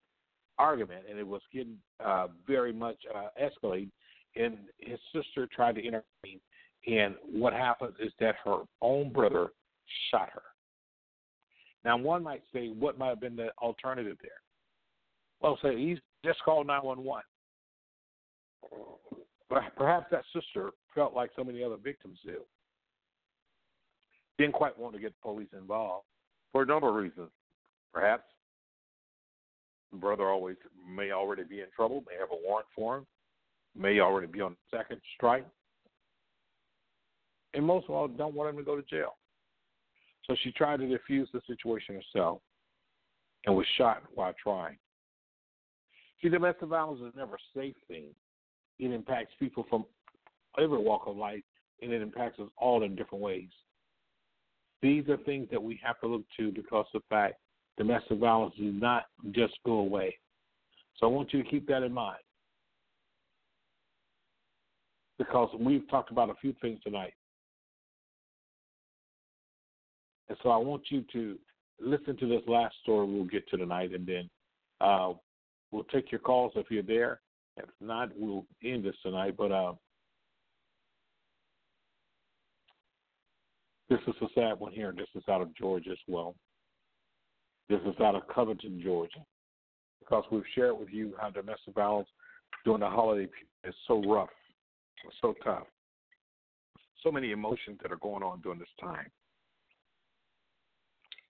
argument, 0.58 1.04
and 1.10 1.20
it 1.20 1.28
was 1.28 1.41
getting 1.54 1.78
uh, 2.04 2.28
very 2.48 2.72
much 2.72 2.98
uh, 3.14 3.28
escalating. 3.41 3.89
And 4.36 4.57
his 4.79 4.99
sister 5.13 5.47
tried 5.47 5.75
to 5.75 5.81
intervene, 5.81 6.39
and 6.88 7.15
what 7.31 7.53
happened 7.53 7.93
is 7.99 8.11
that 8.19 8.36
her 8.43 8.63
own 8.81 9.11
brother 9.11 9.49
shot 10.09 10.29
her. 10.34 10.41
Now, 11.86 11.97
one 11.97 12.23
might 12.23 12.41
say, 12.53 12.69
what 12.69 12.97
might 12.97 13.09
have 13.09 13.19
been 13.19 13.36
the 13.36 13.49
alternative 13.61 14.17
there? 14.21 14.31
Well, 15.41 15.59
say 15.61 15.77
he's 15.77 15.99
just 16.25 16.41
called 16.43 16.65
911. 16.67 17.23
Perhaps 19.77 20.07
that 20.09 20.23
sister 20.34 20.71
felt 20.95 21.13
like 21.13 21.29
so 21.36 21.43
many 21.43 21.63
other 21.63 21.77
victims 21.77 22.17
do. 22.25 22.39
Didn't 24.39 24.53
quite 24.53 24.77
want 24.79 24.95
to 24.95 24.99
get 24.99 25.11
the 25.11 25.21
police 25.21 25.49
involved 25.55 26.05
for 26.51 26.63
a 26.63 26.65
number 26.65 26.89
of 26.89 26.95
reasons. 26.95 27.29
Perhaps 27.93 28.23
the 29.91 29.97
brother 29.97 30.27
always 30.29 30.55
may 30.89 31.11
already 31.11 31.43
be 31.43 31.59
in 31.59 31.67
trouble, 31.75 32.03
may 32.07 32.17
have 32.19 32.31
a 32.31 32.47
warrant 32.47 32.67
for 32.75 32.97
him, 32.97 33.05
may 33.78 33.99
already 33.99 34.28
be 34.28 34.41
on 34.41 34.55
second 34.71 34.99
strike, 35.15 35.45
and 37.53 37.65
most 37.65 37.86
of 37.86 37.91
all, 37.91 38.07
don't 38.07 38.36
want 38.36 38.49
him 38.49 38.57
to 38.57 38.63
go 38.63 38.76
to 38.76 38.82
jail. 38.84 39.15
So 40.26 40.36
she 40.43 40.51
tried 40.51 40.78
to 40.78 40.86
defuse 40.86 41.28
the 41.34 41.41
situation 41.47 41.95
herself 41.95 42.39
and 43.45 43.55
was 43.55 43.65
shot 43.78 44.03
while 44.15 44.34
trying. 44.41 44.78
See, 46.21 46.30
domestic 46.30 46.69
violence 46.69 47.01
is 47.01 47.13
never 47.15 47.36
a 47.36 47.59
safe 47.59 47.76
thing. 47.88 48.05
It 48.80 48.91
impacts 48.91 49.34
people 49.39 49.65
from 49.69 49.86
every 50.57 50.78
walk 50.78 51.03
of 51.05 51.17
life, 51.17 51.43
and 51.82 51.91
it 51.91 52.01
impacts 52.01 52.39
us 52.39 52.47
all 52.57 52.84
in 52.84 52.95
different 52.95 53.24
ways. 53.24 53.49
These 54.82 55.07
are 55.09 55.17
things 55.17 55.47
that 55.51 55.61
we 55.61 55.80
have 55.84 55.99
to 56.01 56.07
look 56.07 56.24
to 56.38 56.51
because 56.51 56.86
of 56.93 57.01
the 57.01 57.15
fact 57.15 57.36
domestic 57.78 58.19
violence 58.19 58.53
does 58.57 58.74
not 58.74 59.05
just 59.32 59.53
go 59.65 59.74
away. 59.74 60.17
So 60.97 61.07
I 61.07 61.09
want 61.09 61.34
you 61.34 61.43
to 61.43 61.49
keep 61.49 61.67
that 61.67 61.84
in 61.84 61.91
mind. 61.91 62.19
Because 65.18 65.49
we've 65.59 65.88
talked 65.89 66.11
about 66.11 66.30
a 66.30 66.36
few 66.36 66.53
things 66.61 66.80
tonight. 66.84 67.14
And 70.30 70.38
so 70.41 70.49
I 70.49 70.57
want 70.57 70.84
you 70.89 71.03
to 71.14 71.38
listen 71.80 72.18
to 72.18 72.28
this 72.28 72.41
last 72.47 72.76
story 72.82 73.07
we'll 73.07 73.26
get 73.26 73.47
to 73.49 73.57
tonight, 73.57 73.93
and 73.93 74.07
then 74.07 74.30
uh, 74.82 75.14
We'll 75.74 75.84
take 75.86 76.11
your 76.11 76.20
calls 76.20 76.51
if 76.55 76.68
you're 76.70 76.84
there. 76.84 77.20
If 77.57 77.66
not, 77.82 78.11
we'll 78.16 78.45
end 78.64 78.86
this 78.86 78.95
tonight. 79.01 79.34
But 79.36 79.51
uh, 79.51 79.74
this 83.89 83.99
is 84.07 84.14
a 84.22 84.28
sad 84.36 84.59
one 84.59 84.72
here. 84.72 84.93
This 84.95 85.07
is 85.16 85.24
out 85.28 85.41
of 85.41 85.53
Georgia 85.55 85.89
as 85.89 85.97
well. 86.07 86.36
This 87.70 87.80
is 87.88 87.99
out 87.99 88.14
of 88.14 88.28
Covington, 88.28 88.82
Georgia, 88.84 89.26
because 89.99 90.24
we've 90.32 90.43
shared 90.53 90.78
with 90.78 90.89
you 90.91 91.14
how 91.20 91.32
domestic 91.32 91.74
violence 91.74 92.09
during 92.64 92.82
the 92.82 92.89
holiday 92.89 93.28
is 93.64 93.74
so 93.88 94.03
rough, 94.03 94.30
so 95.22 95.36
tough. 95.43 95.68
So 97.04 97.12
many 97.12 97.32
emotions 97.32 97.80
that 97.82 97.91
are 97.91 97.97
going 97.97 98.24
on 98.24 98.41
during 98.41 98.60
this 98.60 98.68
time. 98.80 99.10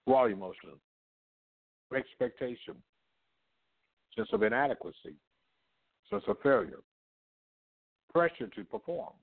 Raw 0.06 0.26
emotions, 0.26 0.80
expectation, 1.96 2.76
sense 4.16 4.30
of 4.34 4.44
inadequacy, 4.44 5.16
sense 6.10 6.24
of 6.28 6.38
failure, 6.44 6.82
pressure 8.14 8.48
to 8.48 8.64
perform. 8.66 9.14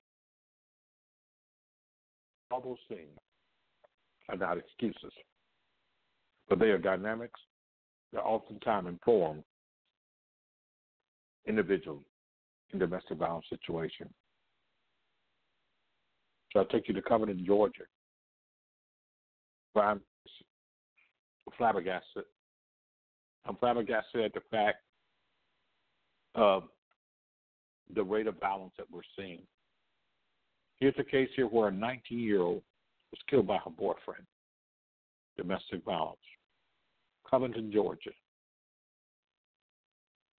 All 2.51 2.61
those 2.61 2.78
things 2.88 3.16
are 4.28 4.36
not 4.36 4.59
excuses, 4.59 5.12
but 6.48 6.59
they 6.59 6.70
are 6.70 6.78
dynamics 6.78 7.40
that 8.12 8.22
oftentimes 8.22 8.88
inform 8.88 9.44
individuals 11.46 12.05
in 12.72 12.78
domestic 12.78 13.18
violence 13.18 13.46
situation. 13.48 14.09
So 16.53 16.61
I 16.61 16.64
take 16.64 16.88
you 16.88 16.94
to 16.94 17.03
Covington, 17.03 17.44
Georgia, 17.46 17.84
I'm 19.76 20.01
flabbergasted. 21.57 22.24
I'm 23.46 23.57
flabbergasted 23.57 24.22
at 24.22 24.34
the 24.34 24.40
fact 24.51 24.78
of 26.34 26.64
the 27.94 28.03
rate 28.03 28.26
of 28.26 28.38
violence 28.40 28.72
that 28.78 28.86
we're 28.90 29.01
seeing. 29.16 29.42
Here's 30.78 30.94
a 30.98 31.05
case 31.05 31.28
here 31.36 31.46
where 31.46 31.68
a 31.68 31.72
19 31.72 32.18
year 32.18 32.40
old 32.40 32.62
was 33.11 33.20
killed 33.28 33.46
by 33.46 33.59
her 33.59 33.70
boyfriend. 33.70 34.24
Domestic 35.36 35.84
violence. 35.84 36.18
Covington, 37.28 37.70
Georgia. 37.72 38.11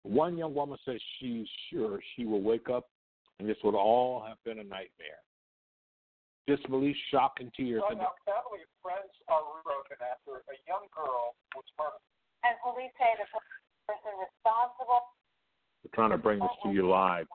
One 0.03 0.37
young 0.37 0.53
woman 0.53 0.77
says 0.85 0.99
she's 1.19 1.47
sure 1.69 1.99
she 2.15 2.25
will 2.25 2.41
wake 2.41 2.69
up 2.69 2.87
and 3.39 3.47
this 3.47 3.57
would 3.63 3.75
all 3.75 4.25
have 4.27 4.37
been 4.45 4.59
a 4.59 4.63
nightmare. 4.63 5.21
Disbelief, 6.47 6.97
shock, 7.13 7.37
and 7.39 7.53
tears. 7.53 7.83
So 7.85 7.93
now 7.93 8.17
family 8.25 8.65
and 8.65 8.75
friends 8.81 9.13
are 9.29 9.45
broken 9.61 9.97
after 10.01 10.41
a 10.49 10.57
young 10.65 10.89
girl 10.89 11.37
was 11.53 11.67
murdered. 11.77 12.01
And 12.41 12.57
police 12.65 12.89
say 12.97 13.13
the 13.21 13.29
person 13.85 14.11
responsible. 14.17 15.13
We're 15.85 15.93
trying 15.93 16.13
to 16.13 16.21
bring 16.21 16.41
this 16.41 16.55
to 16.65 16.73
you 16.73 16.89
live. 16.89 17.29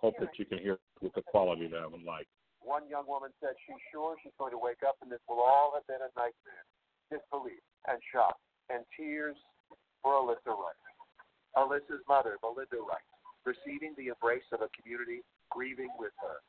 Hope 0.00 0.16
that 0.20 0.32
you 0.38 0.46
can 0.46 0.58
hear 0.58 0.78
with 1.02 1.12
the 1.14 1.22
quality 1.22 1.66
that 1.68 1.82
I 1.82 1.88
would 1.88 2.06
like. 2.06 2.26
One 2.62 2.86
young 2.86 3.04
woman 3.10 3.34
said 3.42 3.58
she's 3.66 3.82
sure 3.90 4.14
she's 4.22 4.34
going 4.38 4.54
to 4.54 4.60
wake 4.60 4.86
up 4.86 4.96
and 5.02 5.10
this 5.10 5.20
will 5.28 5.42
all 5.42 5.74
have 5.74 5.86
been 5.90 5.98
a 5.98 6.10
nightmare. 6.14 6.64
Disbelief 7.10 7.60
and 7.90 7.98
shock 8.14 8.38
and 8.70 8.86
tears 8.94 9.36
for 10.00 10.14
Alyssa 10.14 10.54
Wright. 10.54 10.78
Alyssa's 11.58 12.00
mother, 12.08 12.38
Melinda 12.40 12.80
Wright, 12.80 13.04
receiving 13.44 13.92
the 13.98 14.14
embrace 14.14 14.46
of 14.54 14.62
a 14.62 14.70
community 14.72 15.20
grieving 15.50 15.90
with 15.98 16.14
her. 16.22 16.40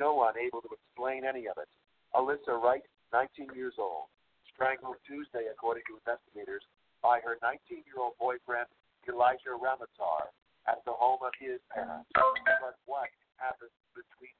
No 0.00 0.14
one 0.14 0.34
able 0.38 0.60
to 0.62 0.70
explain 0.74 1.24
any 1.24 1.46
of 1.46 1.56
it. 1.58 1.68
Alyssa 2.14 2.58
Wright, 2.58 2.82
19 3.12 3.54
years 3.54 3.74
old, 3.78 4.10
strangled 4.52 4.98
Tuesday, 5.06 5.46
according 5.50 5.82
to 5.90 5.98
investigators, 5.98 6.62
by 7.02 7.20
her 7.22 7.38
19 7.42 7.84
year 7.86 7.98
old 7.98 8.14
boyfriend, 8.18 8.66
Elijah 9.06 9.54
Ramatar, 9.54 10.32
at 10.66 10.80
the 10.86 10.92
home 10.92 11.20
of 11.22 11.32
his 11.38 11.60
parents. 11.68 12.08
But 12.14 12.78
what 12.86 13.12
happened 13.36 13.74
between 13.92 14.32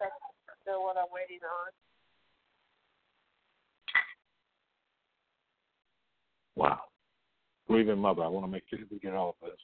That's 0.00 0.14
still 0.62 0.82
what 0.82 0.96
I'm 0.96 1.12
waiting 1.12 1.44
on. 1.44 1.70
Wow. 6.56 6.80
Grieving 7.68 7.98
mother. 7.98 8.22
I 8.22 8.28
want 8.28 8.44
to 8.46 8.50
make 8.50 8.64
sure 8.68 8.78
we 8.90 8.98
get 8.98 9.14
all 9.14 9.36
of 9.40 9.48
this. 9.50 9.60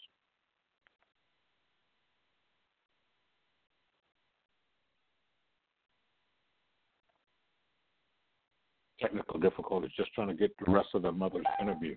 Technical 9.01 9.39
difficulties, 9.39 9.91
just 9.97 10.13
trying 10.15 10.29
to 10.29 10.35
get 10.35 10.53
the 10.65 10.71
rest 10.71 10.89
of 10.95 11.03
the 11.03 11.13
mother's 11.13 11.45
interview. 11.61 11.95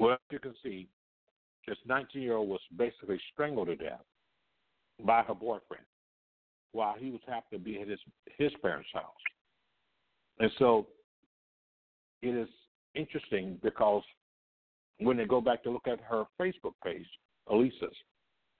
Well, 0.00 0.14
as 0.14 0.18
you 0.30 0.38
can 0.38 0.54
see, 0.62 0.88
this 1.66 1.78
19 1.86 2.20
year 2.20 2.36
old 2.36 2.48
was 2.48 2.60
basically 2.76 3.20
strangled 3.32 3.68
to 3.68 3.76
death 3.76 4.04
by 5.04 5.22
her 5.22 5.34
boyfriend 5.34 5.84
while 6.72 6.94
he 6.98 7.10
was 7.10 7.20
happy 7.26 7.56
to 7.56 7.58
be 7.58 7.80
at 7.80 7.88
his, 7.88 7.98
his 8.38 8.52
parents' 8.60 8.88
house. 8.92 9.04
And 10.38 10.50
so 10.58 10.86
it 12.22 12.34
is 12.34 12.48
interesting 12.94 13.58
because 13.62 14.02
when 14.98 15.16
they 15.16 15.24
go 15.24 15.40
back 15.40 15.62
to 15.62 15.70
look 15.70 15.88
at 15.88 16.00
her 16.00 16.24
Facebook 16.40 16.74
page, 16.84 17.06
Elisa's, 17.50 17.96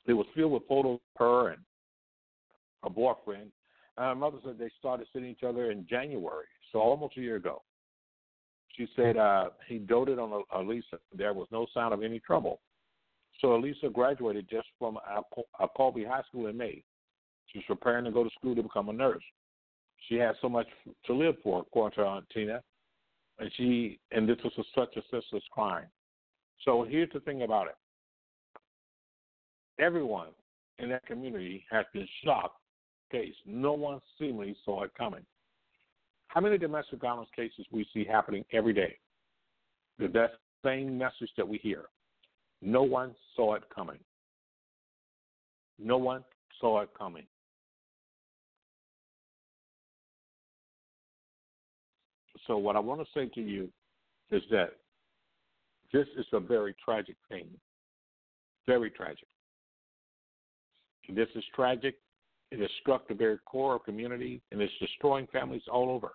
it 0.06 0.12
was 0.12 0.26
filled 0.34 0.52
with 0.52 0.66
photos 0.68 1.00
of 1.16 1.18
her 1.18 1.48
and 1.50 1.62
her 2.82 2.90
boyfriend. 2.90 3.50
And 3.98 4.06
her 4.06 4.14
mother 4.14 4.38
said 4.44 4.58
they 4.58 4.70
started 4.78 5.06
seeing 5.12 5.24
each 5.24 5.42
other 5.42 5.70
in 5.70 5.86
January, 5.88 6.46
so 6.72 6.80
almost 6.80 7.16
a 7.16 7.20
year 7.20 7.36
ago. 7.36 7.62
She 8.76 8.86
said 8.94 9.16
uh, 9.16 9.50
he 9.66 9.78
doted 9.78 10.18
on 10.18 10.42
Elisa. 10.54 10.98
There 11.16 11.32
was 11.32 11.48
no 11.50 11.66
sign 11.72 11.92
of 11.92 12.02
any 12.02 12.20
trouble. 12.20 12.60
So 13.40 13.54
Elisa 13.54 13.88
graduated 13.88 14.48
just 14.50 14.68
from 14.78 14.98
Alcovy 15.60 16.06
High 16.06 16.22
School 16.28 16.46
in 16.48 16.56
May. 16.56 16.82
She 17.46 17.58
was 17.58 17.64
preparing 17.66 18.04
to 18.04 18.10
go 18.10 18.24
to 18.24 18.30
school 18.38 18.54
to 18.54 18.62
become 18.62 18.88
a 18.88 18.92
nurse. 18.92 19.22
She 20.08 20.16
had 20.16 20.34
so 20.40 20.48
much 20.48 20.66
to 21.06 21.14
live 21.14 21.36
for, 21.42 21.60
according 21.60 21.96
to 21.96 22.04
Aunt 22.04 22.26
Tina, 22.32 22.62
and 23.38 23.50
she 23.56 23.98
and 24.12 24.28
this 24.28 24.38
was 24.44 24.52
a, 24.58 24.62
such 24.74 24.96
a 24.96 25.02
senseless 25.10 25.44
crime. 25.50 25.86
So 26.64 26.86
here's 26.88 27.10
the 27.12 27.20
thing 27.20 27.42
about 27.42 27.68
it: 27.68 27.76
everyone 29.78 30.28
in 30.78 30.88
that 30.90 31.06
community 31.06 31.64
has 31.70 31.86
been 31.92 32.08
shocked. 32.24 32.58
Case 33.10 33.34
no 33.46 33.72
one 33.72 34.00
seemingly 34.18 34.56
saw 34.64 34.82
it 34.82 34.92
coming. 34.96 35.24
How 36.28 36.40
many 36.40 36.58
domestic 36.58 37.00
violence 37.00 37.28
cases 37.34 37.64
we 37.70 37.86
see 37.94 38.04
happening 38.04 38.44
every 38.52 38.72
day? 38.72 38.98
The 39.98 40.08
that 40.08 40.32
same 40.64 40.98
message 40.98 41.30
that 41.36 41.46
we 41.46 41.58
hear. 41.58 41.84
No 42.60 42.82
one 42.82 43.14
saw 43.34 43.54
it 43.54 43.62
coming. 43.74 43.98
No 45.78 45.98
one 45.98 46.24
saw 46.60 46.80
it 46.80 46.90
coming. 46.98 47.24
So, 52.46 52.56
what 52.56 52.76
I 52.76 52.80
want 52.80 53.00
to 53.00 53.06
say 53.14 53.28
to 53.34 53.40
you 53.40 53.68
is 54.30 54.42
that 54.50 54.70
this 55.92 56.06
is 56.18 56.26
a 56.32 56.40
very 56.40 56.74
tragic 56.84 57.16
thing. 57.28 57.46
Very 58.66 58.90
tragic. 58.90 59.28
This 61.08 61.28
is 61.34 61.44
tragic. 61.54 61.96
It 62.56 62.62
has 62.62 62.70
struck 62.80 63.06
the 63.06 63.12
very 63.12 63.36
core 63.44 63.76
of 63.76 63.84
community 63.84 64.40
and 64.50 64.62
it's 64.62 64.72
destroying 64.80 65.26
families 65.30 65.60
all 65.70 65.90
over. 65.90 66.12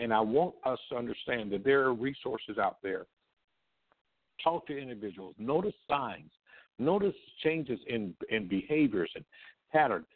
And 0.00 0.12
I 0.12 0.18
want 0.20 0.56
us 0.64 0.80
to 0.90 0.96
understand 0.96 1.52
that 1.52 1.64
there 1.64 1.82
are 1.82 1.94
resources 1.94 2.58
out 2.58 2.78
there. 2.82 3.06
Talk 4.42 4.66
to 4.66 4.76
individuals. 4.76 5.36
Notice 5.38 5.74
signs. 5.88 6.32
Notice 6.80 7.14
changes 7.44 7.78
in, 7.86 8.14
in 8.30 8.48
behaviors 8.48 9.10
and 9.14 9.24
patterns. 9.72 10.08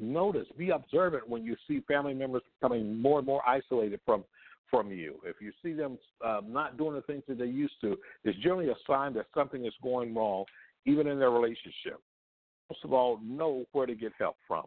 Notice, 0.00 0.48
be 0.56 0.70
observant 0.70 1.28
when 1.28 1.44
you 1.44 1.54
see 1.68 1.80
family 1.86 2.12
members 2.12 2.42
becoming 2.60 3.00
more 3.00 3.18
and 3.18 3.26
more 3.26 3.48
isolated 3.48 4.00
from 4.04 4.24
from 4.68 4.90
you. 4.90 5.18
If 5.24 5.36
you 5.40 5.50
see 5.62 5.72
them 5.72 5.96
um, 6.22 6.52
not 6.52 6.76
doing 6.76 6.94
the 6.94 7.00
things 7.00 7.22
that 7.26 7.38
they 7.38 7.46
used 7.46 7.80
to, 7.80 7.96
it's 8.24 8.38
generally 8.40 8.68
a 8.68 8.74
sign 8.86 9.14
that 9.14 9.24
something 9.34 9.64
is 9.64 9.72
going 9.82 10.14
wrong, 10.14 10.44
even 10.84 11.06
in 11.06 11.18
their 11.18 11.30
relationship. 11.30 11.98
Most 12.68 12.84
of 12.84 12.92
all, 12.92 13.18
know 13.24 13.64
where 13.72 13.86
to 13.86 13.94
get 13.94 14.12
help 14.18 14.36
from. 14.46 14.64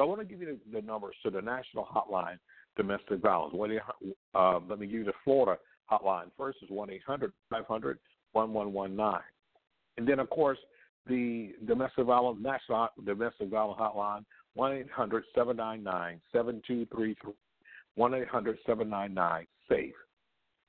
So 0.00 0.04
I 0.04 0.08
want 0.08 0.22
to 0.22 0.24
give 0.24 0.40
you 0.40 0.58
the, 0.72 0.80
the 0.80 0.86
numbers 0.86 1.14
to 1.24 1.30
the 1.30 1.42
national 1.42 1.84
hotline 1.84 2.38
domestic 2.74 3.20
violence. 3.20 3.52
One, 3.52 3.78
uh, 4.34 4.58
let 4.66 4.78
me 4.78 4.86
give 4.86 5.00
you 5.00 5.04
the 5.04 5.12
Florida 5.24 5.60
hotline. 5.92 6.30
First 6.38 6.56
is 6.62 6.70
1 6.70 6.88
800 6.90 7.30
500 7.50 7.98
1119. 8.32 9.20
And 9.98 10.08
then, 10.08 10.18
of 10.18 10.30
course, 10.30 10.56
the 11.06 11.52
domestic 11.66 12.06
violence 12.06 12.38
national 12.40 12.88
domestic 13.04 13.50
violence 13.50 13.78
hotline 13.78 14.24
1 14.54 14.72
800 14.72 15.24
799 15.34 16.18
7233 16.32 17.34
1 17.96 18.14
800 18.14 18.58
799 18.64 19.46
SAFE. 19.68 19.92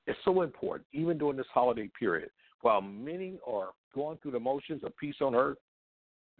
It's 0.07 0.19
so 0.25 0.41
important, 0.41 0.85
even 0.91 1.17
during 1.17 1.37
this 1.37 1.45
holiday 1.53 1.89
period. 1.97 2.31
While 2.63 2.81
many 2.81 3.39
are 3.47 3.69
going 3.95 4.17
through 4.17 4.31
the 4.31 4.41
motions 4.41 4.83
of 4.83 4.91
peace 4.97 5.15
on 5.21 5.35
earth, 5.35 5.57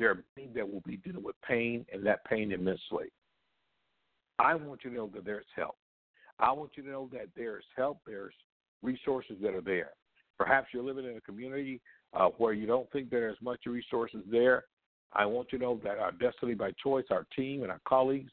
there 0.02 0.10
are 0.10 0.24
many 0.36 0.50
that 0.56 0.68
will 0.68 0.82
be 0.82 0.98
dealing 0.98 1.24
with 1.24 1.36
pain 1.48 1.86
and 1.94 2.04
that 2.04 2.26
pain 2.26 2.52
immensely. 2.52 3.12
I 4.40 4.56
want 4.56 4.82
you 4.84 4.90
to 4.90 4.96
know 4.96 5.12
that 5.14 5.24
there's 5.24 5.46
help. 5.56 5.76
I 6.40 6.52
want 6.52 6.72
you 6.76 6.82
to 6.82 6.90
know 6.90 7.08
that 7.14 7.28
there's 7.36 7.64
help, 7.78 8.00
there's 8.08 8.34
resources 8.82 9.36
that 9.44 9.54
are 9.54 9.62
there. 9.62 9.92
Perhaps 10.40 10.70
you're 10.74 10.84
living 10.84 11.06
in 11.06 11.18
a 11.18 11.22
community 11.22 11.82
uh, 12.16 12.30
where 12.40 12.54
you 12.54 12.66
don't 12.66 12.92
think 12.92 13.12
there's 13.12 13.38
much 13.44 13.60
resources 13.68 14.22
there. 14.32 14.64
I 15.14 15.28
want 15.28 15.50
you 15.52 15.60
to 15.60 15.64
know 15.64 15.80
that 15.84 16.00
our 16.00 16.12
Destiny 16.14 16.56
by 16.56 16.72
Choice, 16.84 17.06
our 17.12 17.28
team, 17.36 17.62
and 17.62 17.72
our 17.72 17.82
colleagues, 17.88 18.32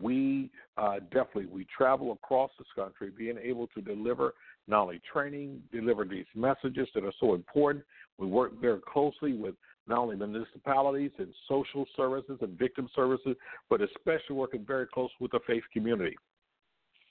we 0.00 0.50
uh, 0.78 1.00
definitely 1.10 1.46
we 1.46 1.66
travel 1.76 2.12
across 2.12 2.50
this 2.56 2.68
country, 2.74 3.10
being 3.14 3.36
able 3.42 3.66
to 3.74 3.82
deliver 3.82 4.32
not 4.68 4.84
only 4.84 5.02
training, 5.12 5.60
deliver 5.70 6.06
these 6.06 6.26
messages 6.34 6.88
that 6.94 7.04
are 7.04 7.12
so 7.20 7.34
important. 7.34 7.84
We 8.16 8.26
work 8.26 8.58
very 8.58 8.80
closely 8.90 9.34
with 9.34 9.54
not 9.90 9.98
only 9.98 10.16
municipalities 10.16 11.10
and 11.18 11.28
social 11.48 11.84
services 11.96 12.38
and 12.40 12.58
victim 12.58 12.88
services, 12.94 13.36
but 13.68 13.80
especially 13.82 14.36
working 14.36 14.64
very 14.64 14.86
close 14.86 15.10
with 15.20 15.32
the 15.32 15.40
faith 15.46 15.64
community. 15.72 16.16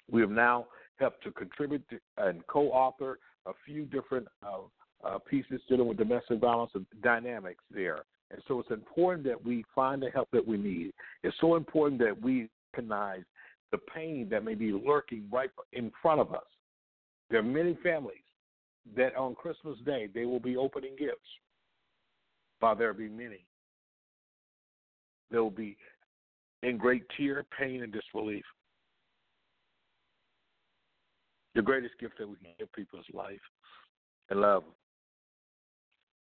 We 0.09 0.21
have 0.21 0.31
now 0.31 0.67
helped 0.97 1.23
to 1.25 1.31
contribute 1.31 1.83
and 2.17 2.45
co-author 2.47 3.19
a 3.45 3.51
few 3.65 3.85
different 3.85 4.27
uh, 4.41 4.59
uh, 5.05 5.19
pieces 5.19 5.61
dealing 5.69 5.87
with 5.87 5.97
domestic 5.97 6.39
violence 6.39 6.71
and 6.73 6.85
dynamics 7.03 7.63
there. 7.69 8.03
And 8.31 8.41
so 8.47 8.59
it's 8.59 8.71
important 8.71 9.23
that 9.25 9.43
we 9.43 9.65
find 9.75 10.01
the 10.01 10.09
help 10.09 10.29
that 10.31 10.45
we 10.45 10.57
need. 10.57 10.93
It's 11.23 11.35
so 11.41 11.55
important 11.55 11.99
that 12.01 12.19
we 12.21 12.49
recognize 12.73 13.23
the 13.71 13.79
pain 13.93 14.27
that 14.31 14.43
may 14.43 14.55
be 14.55 14.71
lurking 14.71 15.25
right 15.31 15.49
in 15.73 15.91
front 16.01 16.21
of 16.21 16.33
us. 16.33 16.43
There 17.29 17.39
are 17.39 17.43
many 17.43 17.77
families 17.83 18.17
that 18.95 19.15
on 19.15 19.35
Christmas 19.35 19.77
Day 19.85 20.07
they 20.13 20.25
will 20.25 20.39
be 20.39 20.57
opening 20.57 20.95
gifts 20.97 21.27
while 22.59 22.75
there 22.75 22.93
be 22.93 23.09
many. 23.09 23.45
There 25.31 25.43
will 25.43 25.51
be 25.51 25.77
in 26.63 26.77
great 26.77 27.03
tear, 27.15 27.45
pain, 27.57 27.83
and 27.83 27.93
disbelief. 27.93 28.43
The 31.55 31.61
greatest 31.61 31.93
gift 31.99 32.17
that 32.19 32.27
we 32.27 32.35
can 32.35 32.51
give 32.57 32.71
people 32.73 32.99
is 32.99 33.05
life 33.13 33.39
and 34.29 34.41
love. 34.41 34.63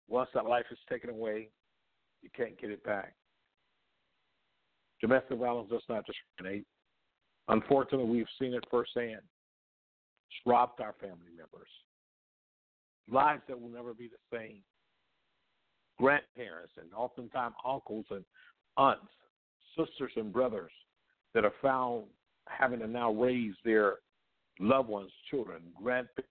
Once 0.09 0.31
that 0.35 0.47
life 0.47 0.65
is 0.71 0.79
taken 0.89 1.11
away, 1.11 1.49
you 2.23 2.31
can't 2.35 2.59
get 2.61 2.71
it 2.71 2.83
back. 2.83 3.15
Domestic 5.01 5.39
violence 5.39 5.71
does 5.71 5.83
not 5.89 6.05
discriminate. 6.07 6.65
Unfortunately, 7.49 8.09
we've 8.09 8.27
seen 8.39 8.55
it 8.55 8.65
firsthand. 8.71 9.21
It's 9.21 10.47
robbed 10.47 10.81
our 10.81 10.95
family 11.01 11.31
members. 11.37 11.69
Lives 13.11 13.43
that 13.49 13.61
will 13.61 13.71
never 13.71 13.95
be 13.95 14.09
the 14.09 14.37
same. 14.37 14.63
Grandparents 15.99 16.73
and 16.81 16.93
oftentimes 16.95 17.55
uncles 17.67 18.07
and 18.11 18.25
aunts, 18.77 19.13
sisters 19.77 20.13
and 20.17 20.33
brothers 20.33 20.73
that 21.35 21.45
are 21.45 21.53
found 21.61 22.05
having 22.49 22.81
to 22.81 22.87
now 22.87 23.13
raise 23.13 23.55
their 23.65 23.97
loved 24.61 24.89
ones' 24.89 25.11
children, 25.31 25.63
grandparents 25.75 26.31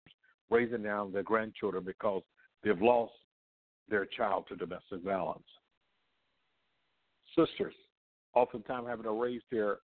raising 0.49 0.83
now 0.83 1.07
their 1.11 1.23
grandchildren 1.23 1.83
because 1.83 2.23
they've 2.63 2.81
lost 2.81 3.13
their 3.89 4.05
child 4.05 4.45
to 4.49 4.55
domestic 4.55 5.01
violence. 5.03 5.43
Sisters 7.37 7.73
oftentimes 8.35 8.87
having 8.87 9.03
to 9.03 9.11
raise 9.11 9.41
their 9.51 9.79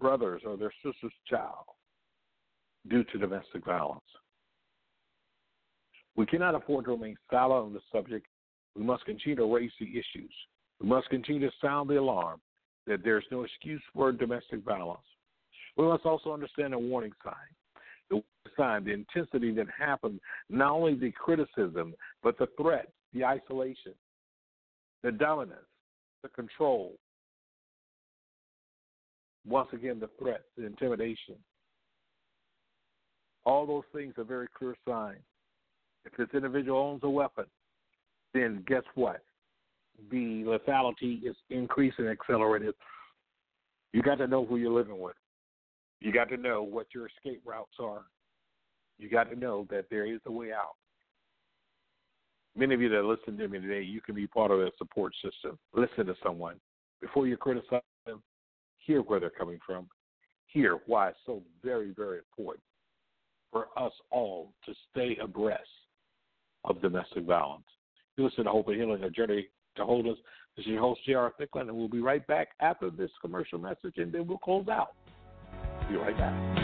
brothers 0.00 0.42
or 0.46 0.56
their 0.56 0.72
sister's 0.84 1.12
child 1.28 1.64
due 2.88 3.04
to 3.04 3.18
domestic 3.18 3.64
violence. 3.64 4.00
We 6.16 6.26
cannot 6.26 6.54
afford 6.54 6.84
to 6.86 6.92
remain 6.92 7.16
silent 7.30 7.66
on 7.66 7.72
the 7.72 7.80
subject. 7.90 8.26
We 8.76 8.84
must 8.84 9.04
continue 9.04 9.36
to 9.36 9.54
raise 9.54 9.72
the 9.80 9.86
issues. 9.86 10.32
We 10.80 10.88
must 10.88 11.08
continue 11.08 11.40
to 11.48 11.54
sound 11.60 11.88
the 11.88 11.98
alarm 11.98 12.40
that 12.86 13.04
there's 13.04 13.24
no 13.30 13.44
excuse 13.44 13.82
for 13.94 14.12
domestic 14.12 14.64
violence. 14.64 15.00
We 15.76 15.84
must 15.84 16.04
also 16.04 16.32
understand 16.32 16.72
the 16.72 16.78
warning 16.78 17.12
sign. 17.24 17.34
The 18.10 18.22
sign, 18.56 18.84
the 18.84 18.92
intensity 18.92 19.52
that 19.54 19.66
happens, 19.76 20.20
not 20.50 20.72
only 20.72 20.94
the 20.94 21.12
criticism, 21.12 21.94
but 22.22 22.38
the 22.38 22.48
threat, 22.60 22.88
the 23.14 23.24
isolation, 23.24 23.94
the 25.02 25.12
dominance, 25.12 25.60
the 26.22 26.28
control. 26.28 26.92
Once 29.46 29.68
again, 29.72 29.98
the 29.98 30.10
threats, 30.18 30.44
the 30.56 30.66
intimidation. 30.66 31.36
All 33.44 33.66
those 33.66 33.82
things 33.92 34.14
are 34.18 34.24
very 34.24 34.46
clear 34.56 34.76
signs. 34.86 35.18
If 36.04 36.16
this 36.16 36.28
individual 36.34 36.78
owns 36.78 37.02
a 37.04 37.08
weapon, 37.08 37.44
then 38.34 38.64
guess 38.66 38.82
what? 38.94 39.22
The 40.10 40.44
lethality 40.44 41.24
is 41.24 41.36
increasing, 41.50 42.06
and 42.06 42.18
accelerated. 42.18 42.74
You 43.92 44.02
got 44.02 44.16
to 44.18 44.26
know 44.26 44.44
who 44.44 44.56
you're 44.56 44.72
living 44.72 44.98
with. 44.98 45.14
You 46.00 46.12
got 46.12 46.28
to 46.30 46.36
know 46.36 46.62
what 46.62 46.86
your 46.94 47.06
escape 47.06 47.42
routes 47.44 47.76
are. 47.78 48.02
You 48.98 49.08
got 49.08 49.30
to 49.30 49.36
know 49.36 49.66
that 49.70 49.86
there 49.90 50.06
is 50.06 50.20
a 50.26 50.32
way 50.32 50.52
out. 50.52 50.74
Many 52.56 52.74
of 52.74 52.80
you 52.80 52.88
that 52.90 53.04
listen 53.04 53.38
to 53.38 53.48
me 53.48 53.60
today, 53.60 53.82
you 53.82 54.00
can 54.00 54.14
be 54.14 54.26
part 54.26 54.50
of 54.50 54.60
a 54.60 54.70
support 54.78 55.14
system. 55.22 55.58
Listen 55.74 56.06
to 56.06 56.14
someone. 56.22 56.56
Before 57.00 57.26
you 57.26 57.36
criticize 57.36 57.80
them, 58.06 58.22
hear 58.78 59.00
where 59.00 59.20
they're 59.20 59.30
coming 59.30 59.58
from. 59.64 59.88
Hear 60.46 60.80
why 60.86 61.10
it's 61.10 61.18
so 61.24 61.42
very, 61.62 61.92
very 61.96 62.18
important 62.18 62.62
for 63.50 63.68
us 63.76 63.92
all 64.10 64.52
to 64.66 64.74
stay 64.90 65.16
abreast 65.22 65.62
of 66.64 66.80
domestic 66.80 67.24
violence. 67.24 67.64
You 68.16 68.24
listen 68.24 68.44
to 68.44 68.50
Hope 68.50 68.68
and 68.68 68.76
Healing, 68.76 69.02
a 69.04 69.10
journey 69.10 69.48
to 69.76 69.84
wholeness. 69.84 70.18
This 70.56 70.66
is 70.66 70.72
your 70.72 70.80
host, 70.80 71.00
J.R. 71.06 71.32
Thicklin, 71.40 71.62
and 71.62 71.74
we'll 71.74 71.88
be 71.88 72.00
right 72.00 72.26
back 72.26 72.48
after 72.60 72.90
this 72.90 73.10
commercial 73.20 73.58
message, 73.58 73.94
and 73.96 74.12
then 74.12 74.26
we'll 74.26 74.38
close 74.38 74.68
out. 74.68 74.94
Be 75.88 75.96
right 75.96 76.16
back. 76.16 76.61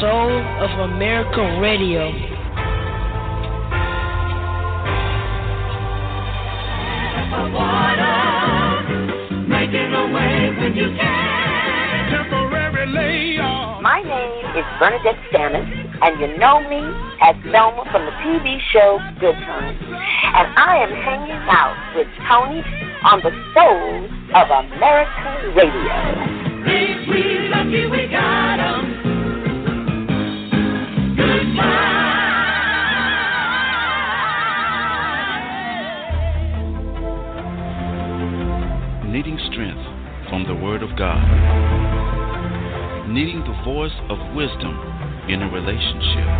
Soul 0.00 0.32
of 0.64 0.90
America 0.90 1.60
Radio. 1.60 2.08
My 13.82 14.00
name 14.00 14.56
is 14.56 14.64
Bernadette 14.80 15.20
Stanis 15.28 15.68
and 16.00 16.18
you 16.18 16.38
know 16.38 16.60
me 16.64 16.80
as 17.20 17.36
Thelma 17.52 17.84
from 17.92 18.06
the 18.06 18.12
TV 18.24 18.56
show 18.72 18.98
Good 19.20 19.34
Times. 19.34 19.78
And 19.84 20.48
I 20.56 20.80
am 20.80 20.92
hanging 20.96 21.44
out 21.52 21.76
with 21.94 22.08
Tony 22.26 22.64
on 23.04 23.20
the 23.20 23.32
Soul 23.52 24.08
of 24.32 24.48
America 24.48 25.52
Radio. 25.54 26.40
we 26.64 27.48
lucky 27.52 27.86
we 27.86 28.08
got 28.08 28.49
Word 40.70 40.84
of 40.84 40.96
God. 40.96 41.18
Needing 43.08 43.40
the 43.40 43.60
voice 43.64 43.90
of 44.08 44.18
wisdom 44.36 44.78
in 45.28 45.42
a 45.42 45.50
relationship, 45.50 46.30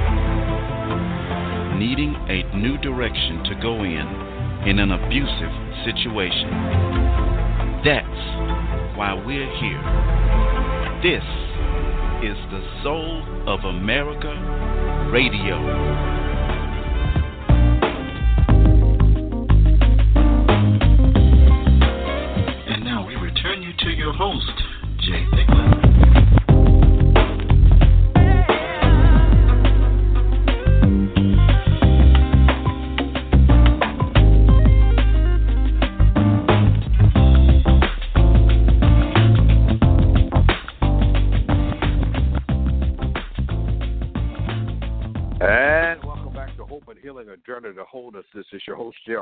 needing 1.77 2.15
a 2.29 2.45
new 2.57 2.79
direction 2.79 3.43
to 3.43 3.57
go 3.61 3.83
in 3.83 4.07
in 4.69 4.79
an 4.79 4.93
abusive 4.93 5.51
situation. 5.85 6.49
That's 7.85 8.23
why 8.97 9.15
we're 9.27 9.51
here. 9.59 9.83
This 11.03 11.27
is 12.23 12.39
the 12.53 12.63
Soul 12.85 13.25
of 13.49 13.65
America 13.65 14.31
Radio. 15.13 16.20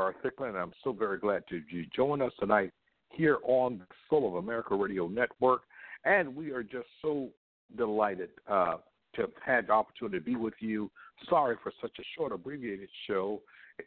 J.R. 0.08 0.14
Thicklin, 0.22 0.50
and 0.50 0.58
I'm 0.58 0.72
so 0.84 0.92
very 0.92 1.18
glad 1.18 1.44
to 1.48 1.60
you 1.70 1.86
join 1.94 2.22
us 2.22 2.32
tonight 2.38 2.72
here 3.10 3.38
on 3.44 3.78
the 3.78 3.86
Soul 4.08 4.28
of 4.28 4.44
America 4.44 4.74
Radio 4.74 5.08
Network. 5.08 5.62
And 6.04 6.34
we 6.34 6.52
are 6.52 6.62
just 6.62 6.86
so 7.02 7.28
delighted 7.76 8.30
uh, 8.48 8.76
to 9.14 9.22
have 9.22 9.30
had 9.44 9.66
the 9.66 9.72
opportunity 9.72 10.18
to 10.18 10.24
be 10.24 10.36
with 10.36 10.54
you. 10.60 10.90
Sorry 11.28 11.56
for 11.62 11.72
such 11.80 11.92
a 11.98 12.02
short, 12.16 12.32
abbreviated 12.32 12.88
show. 13.06 13.42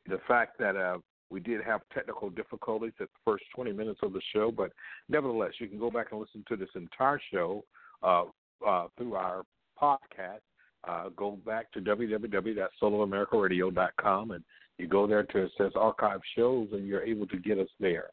The 0.08 0.20
fact 0.28 0.58
that 0.60 0.76
uh, 0.76 0.98
we 1.30 1.40
did 1.40 1.64
have 1.64 1.82
technical 1.94 2.30
difficulties 2.30 2.94
at 3.00 3.08
the 3.08 3.32
first 3.32 3.44
20 3.56 3.74
minutes 3.74 4.00
of 4.04 4.14
the 4.14 4.22
show, 4.34 4.52
but 4.52 4.72
nevertheless, 5.10 5.52
you 5.60 5.68
can 5.68 5.80
go 5.80 5.90
back 5.90 6.08
and 6.12 6.20
listen 6.20 6.44
to 6.50 6.56
this 6.56 6.70
entire 6.76 7.20
show 7.32 7.64
uh, 8.04 8.26
uh 8.66 8.88
through 8.98 9.16
our 9.16 9.44
podcast 9.82 10.42
uh, 10.88 11.10
go 11.16 11.38
back 11.46 11.72
to 11.74 11.80
www.soulofamericaradio.com 11.80 14.32
and 14.32 14.44
you 14.82 14.88
go 14.88 15.08
there 15.08 15.24
to 15.24 15.48
says 15.58 15.72
archive 15.76 16.22
shows 16.36 16.68
and 16.72 16.88
you're 16.88 17.04
able 17.04 17.28
to 17.28 17.38
get 17.38 17.60
us 17.60 17.70
there. 17.80 18.10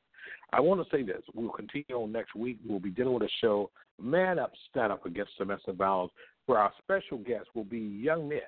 I 0.52 0.60
want 0.60 0.82
to 0.82 0.96
say 0.96 1.02
this. 1.02 1.22
We'll 1.34 1.50
continue 1.50 1.96
on 1.96 2.12
next 2.12 2.34
week. 2.34 2.58
We'll 2.66 2.78
be 2.78 2.90
dealing 2.90 3.14
with 3.14 3.22
a 3.22 3.30
show, 3.40 3.70
Man 4.00 4.38
Up, 4.38 4.52
Stand 4.70 4.92
Up 4.92 5.04
Against 5.06 5.36
Domestic 5.38 5.76
Violence, 5.76 6.12
where 6.46 6.58
our 6.58 6.72
special 6.78 7.18
guest 7.18 7.46
will 7.54 7.64
be 7.64 7.78
young 7.78 8.28
men, 8.28 8.40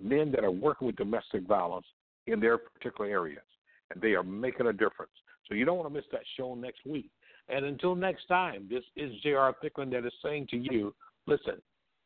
men 0.00 0.30
that 0.32 0.44
are 0.44 0.50
working 0.50 0.86
with 0.86 0.96
domestic 0.96 1.46
violence 1.46 1.86
in 2.26 2.40
their 2.40 2.58
particular 2.58 3.10
areas, 3.10 3.44
and 3.90 4.00
they 4.02 4.12
are 4.12 4.22
making 4.22 4.66
a 4.66 4.72
difference. 4.72 5.12
So 5.48 5.54
you 5.54 5.64
don't 5.64 5.76
want 5.76 5.88
to 5.88 5.94
miss 5.94 6.06
that 6.12 6.22
show 6.36 6.54
next 6.54 6.84
week. 6.86 7.10
And 7.48 7.64
until 7.64 7.94
next 7.94 8.26
time, 8.26 8.66
this 8.68 8.82
is 8.96 9.12
J.R. 9.22 9.54
Thicklin 9.62 9.90
that 9.92 10.06
is 10.06 10.12
saying 10.22 10.48
to 10.50 10.56
you, 10.56 10.94
listen, 11.26 11.54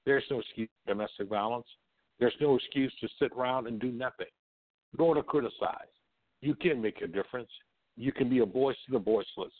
there's 0.04 0.24
no 0.30 0.40
excuse 0.40 0.68
for 0.84 0.92
domestic 0.92 1.28
violence. 1.28 1.66
There's 2.18 2.34
no 2.40 2.56
excuse 2.56 2.92
to 3.00 3.08
sit 3.18 3.32
around 3.36 3.66
and 3.66 3.80
do 3.80 3.90
nothing. 3.90 4.26
Don't 4.96 5.16
to 5.16 5.22
criticize. 5.22 5.90
You 6.40 6.54
can 6.54 6.80
make 6.80 7.00
a 7.02 7.06
difference. 7.06 7.50
You 7.96 8.12
can 8.12 8.28
be 8.28 8.38
a 8.38 8.46
voice 8.46 8.76
to 8.86 8.92
the 8.92 8.98
voiceless. 8.98 9.52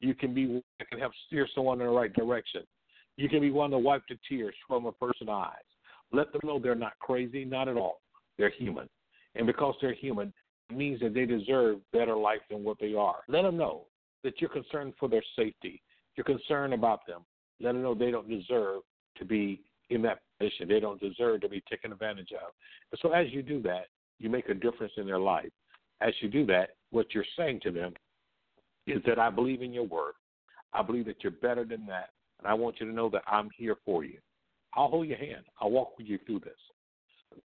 You 0.00 0.14
can 0.14 0.34
be 0.34 0.62
that 0.78 0.88
can 0.88 0.98
help 0.98 1.12
steer 1.26 1.48
someone 1.54 1.80
in 1.80 1.86
the 1.86 1.92
right 1.92 2.12
direction. 2.12 2.62
You 3.16 3.28
can 3.28 3.40
be 3.40 3.50
one 3.50 3.70
to 3.70 3.78
wipe 3.78 4.02
the 4.08 4.18
tears 4.28 4.54
from 4.66 4.86
a 4.86 4.92
person's 4.92 5.30
eyes. 5.30 5.52
Let 6.12 6.32
them 6.32 6.42
know 6.44 6.58
they're 6.58 6.74
not 6.74 6.98
crazy, 6.98 7.44
not 7.44 7.68
at 7.68 7.76
all. 7.76 8.00
They're 8.38 8.50
human. 8.50 8.88
And 9.36 9.46
because 9.46 9.74
they're 9.80 9.94
human, 9.94 10.32
it 10.70 10.76
means 10.76 11.00
that 11.00 11.14
they 11.14 11.26
deserve 11.26 11.78
better 11.92 12.16
life 12.16 12.40
than 12.50 12.64
what 12.64 12.78
they 12.80 12.94
are. 12.94 13.18
Let 13.28 13.42
them 13.42 13.56
know 13.56 13.86
that 14.22 14.40
you're 14.40 14.50
concerned 14.50 14.94
for 14.98 15.08
their 15.08 15.22
safety. 15.36 15.80
You're 16.16 16.24
concerned 16.24 16.74
about 16.74 17.06
them. 17.06 17.22
Let 17.60 17.72
them 17.72 17.82
know 17.82 17.94
they 17.94 18.10
don't 18.10 18.28
deserve 18.28 18.82
to 19.18 19.24
be 19.24 19.60
in 19.90 20.02
that 20.02 20.20
position. 20.38 20.68
They 20.68 20.80
don't 20.80 21.00
deserve 21.00 21.40
to 21.42 21.48
be 21.48 21.62
taken 21.70 21.92
advantage 21.92 22.32
of. 22.32 22.52
And 22.90 22.98
so 23.00 23.12
as 23.12 23.26
you 23.30 23.42
do 23.42 23.62
that, 23.62 23.86
you 24.18 24.30
make 24.30 24.48
a 24.48 24.54
difference 24.54 24.92
in 24.96 25.06
their 25.06 25.18
life. 25.18 25.50
As 26.00 26.12
you 26.20 26.28
do 26.28 26.46
that, 26.46 26.70
what 26.90 27.14
you're 27.14 27.24
saying 27.36 27.60
to 27.64 27.70
them 27.70 27.94
is 28.86 29.02
that 29.06 29.18
I 29.18 29.30
believe 29.30 29.62
in 29.62 29.72
your 29.72 29.84
word. 29.84 30.14
I 30.72 30.82
believe 30.82 31.06
that 31.06 31.22
you're 31.22 31.32
better 31.32 31.64
than 31.64 31.86
that. 31.86 32.10
And 32.38 32.48
I 32.48 32.54
want 32.54 32.76
you 32.80 32.86
to 32.86 32.92
know 32.92 33.08
that 33.10 33.22
I'm 33.26 33.48
here 33.56 33.76
for 33.84 34.04
you. 34.04 34.18
I'll 34.74 34.88
hold 34.88 35.06
your 35.06 35.18
hand. 35.18 35.44
I'll 35.60 35.70
walk 35.70 35.96
with 35.98 36.06
you 36.06 36.18
through 36.26 36.40
this. 36.40 37.40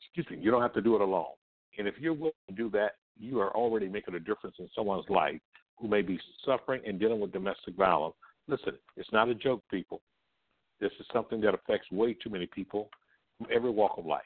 Excuse 0.00 0.26
me, 0.30 0.44
you 0.44 0.50
don't 0.50 0.62
have 0.62 0.74
to 0.74 0.82
do 0.82 0.94
it 0.94 1.00
alone. 1.00 1.32
And 1.78 1.88
if 1.88 1.94
you're 1.98 2.12
willing 2.12 2.32
to 2.48 2.54
do 2.54 2.68
that, 2.70 2.96
you 3.18 3.40
are 3.40 3.54
already 3.54 3.88
making 3.88 4.14
a 4.14 4.20
difference 4.20 4.56
in 4.58 4.68
someone's 4.74 5.08
life 5.08 5.40
who 5.78 5.88
may 5.88 6.02
be 6.02 6.18
suffering 6.44 6.82
and 6.86 6.98
dealing 6.98 7.20
with 7.20 7.32
domestic 7.32 7.76
violence. 7.76 8.14
Listen, 8.48 8.74
it's 8.96 9.12
not 9.12 9.28
a 9.28 9.34
joke, 9.34 9.62
people. 9.70 10.00
This 10.80 10.92
is 10.98 11.06
something 11.12 11.40
that 11.42 11.54
affects 11.54 11.90
way 11.90 12.14
too 12.14 12.30
many 12.30 12.46
people 12.46 12.90
from 13.38 13.46
every 13.54 13.70
walk 13.70 13.94
of 13.96 14.04
life. 14.04 14.22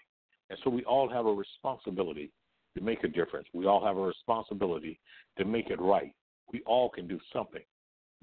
And 0.50 0.58
so 0.62 0.70
we 0.70 0.84
all 0.84 1.08
have 1.08 1.26
a 1.26 1.32
responsibility 1.32 2.30
to 2.76 2.82
make 2.82 3.04
a 3.04 3.08
difference. 3.08 3.48
We 3.52 3.66
all 3.66 3.84
have 3.84 3.96
a 3.96 4.00
responsibility 4.00 5.00
to 5.38 5.44
make 5.44 5.70
it 5.70 5.80
right. 5.80 6.12
We 6.52 6.62
all 6.66 6.88
can 6.88 7.08
do 7.08 7.18
something 7.32 7.62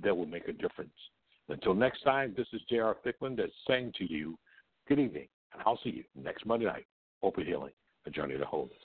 that 0.01 0.15
will 0.15 0.25
make 0.25 0.47
a 0.47 0.53
difference. 0.53 0.93
Until 1.49 1.73
next 1.73 2.03
time, 2.03 2.33
this 2.37 2.47
is 2.53 2.61
J.R. 2.69 2.95
Thicklin 3.05 3.35
that's 3.35 3.51
saying 3.67 3.93
to 3.97 4.11
you, 4.11 4.37
good 4.87 4.99
evening, 4.99 5.27
and 5.53 5.61
I'll 5.65 5.79
see 5.83 5.89
you 5.89 6.03
next 6.15 6.45
Monday 6.45 6.65
night. 6.65 6.85
Hope 7.21 7.37
and 7.37 7.47
Healing, 7.47 7.73
a 8.05 8.09
journey 8.09 8.37
to 8.37 8.45
wholeness. 8.45 8.77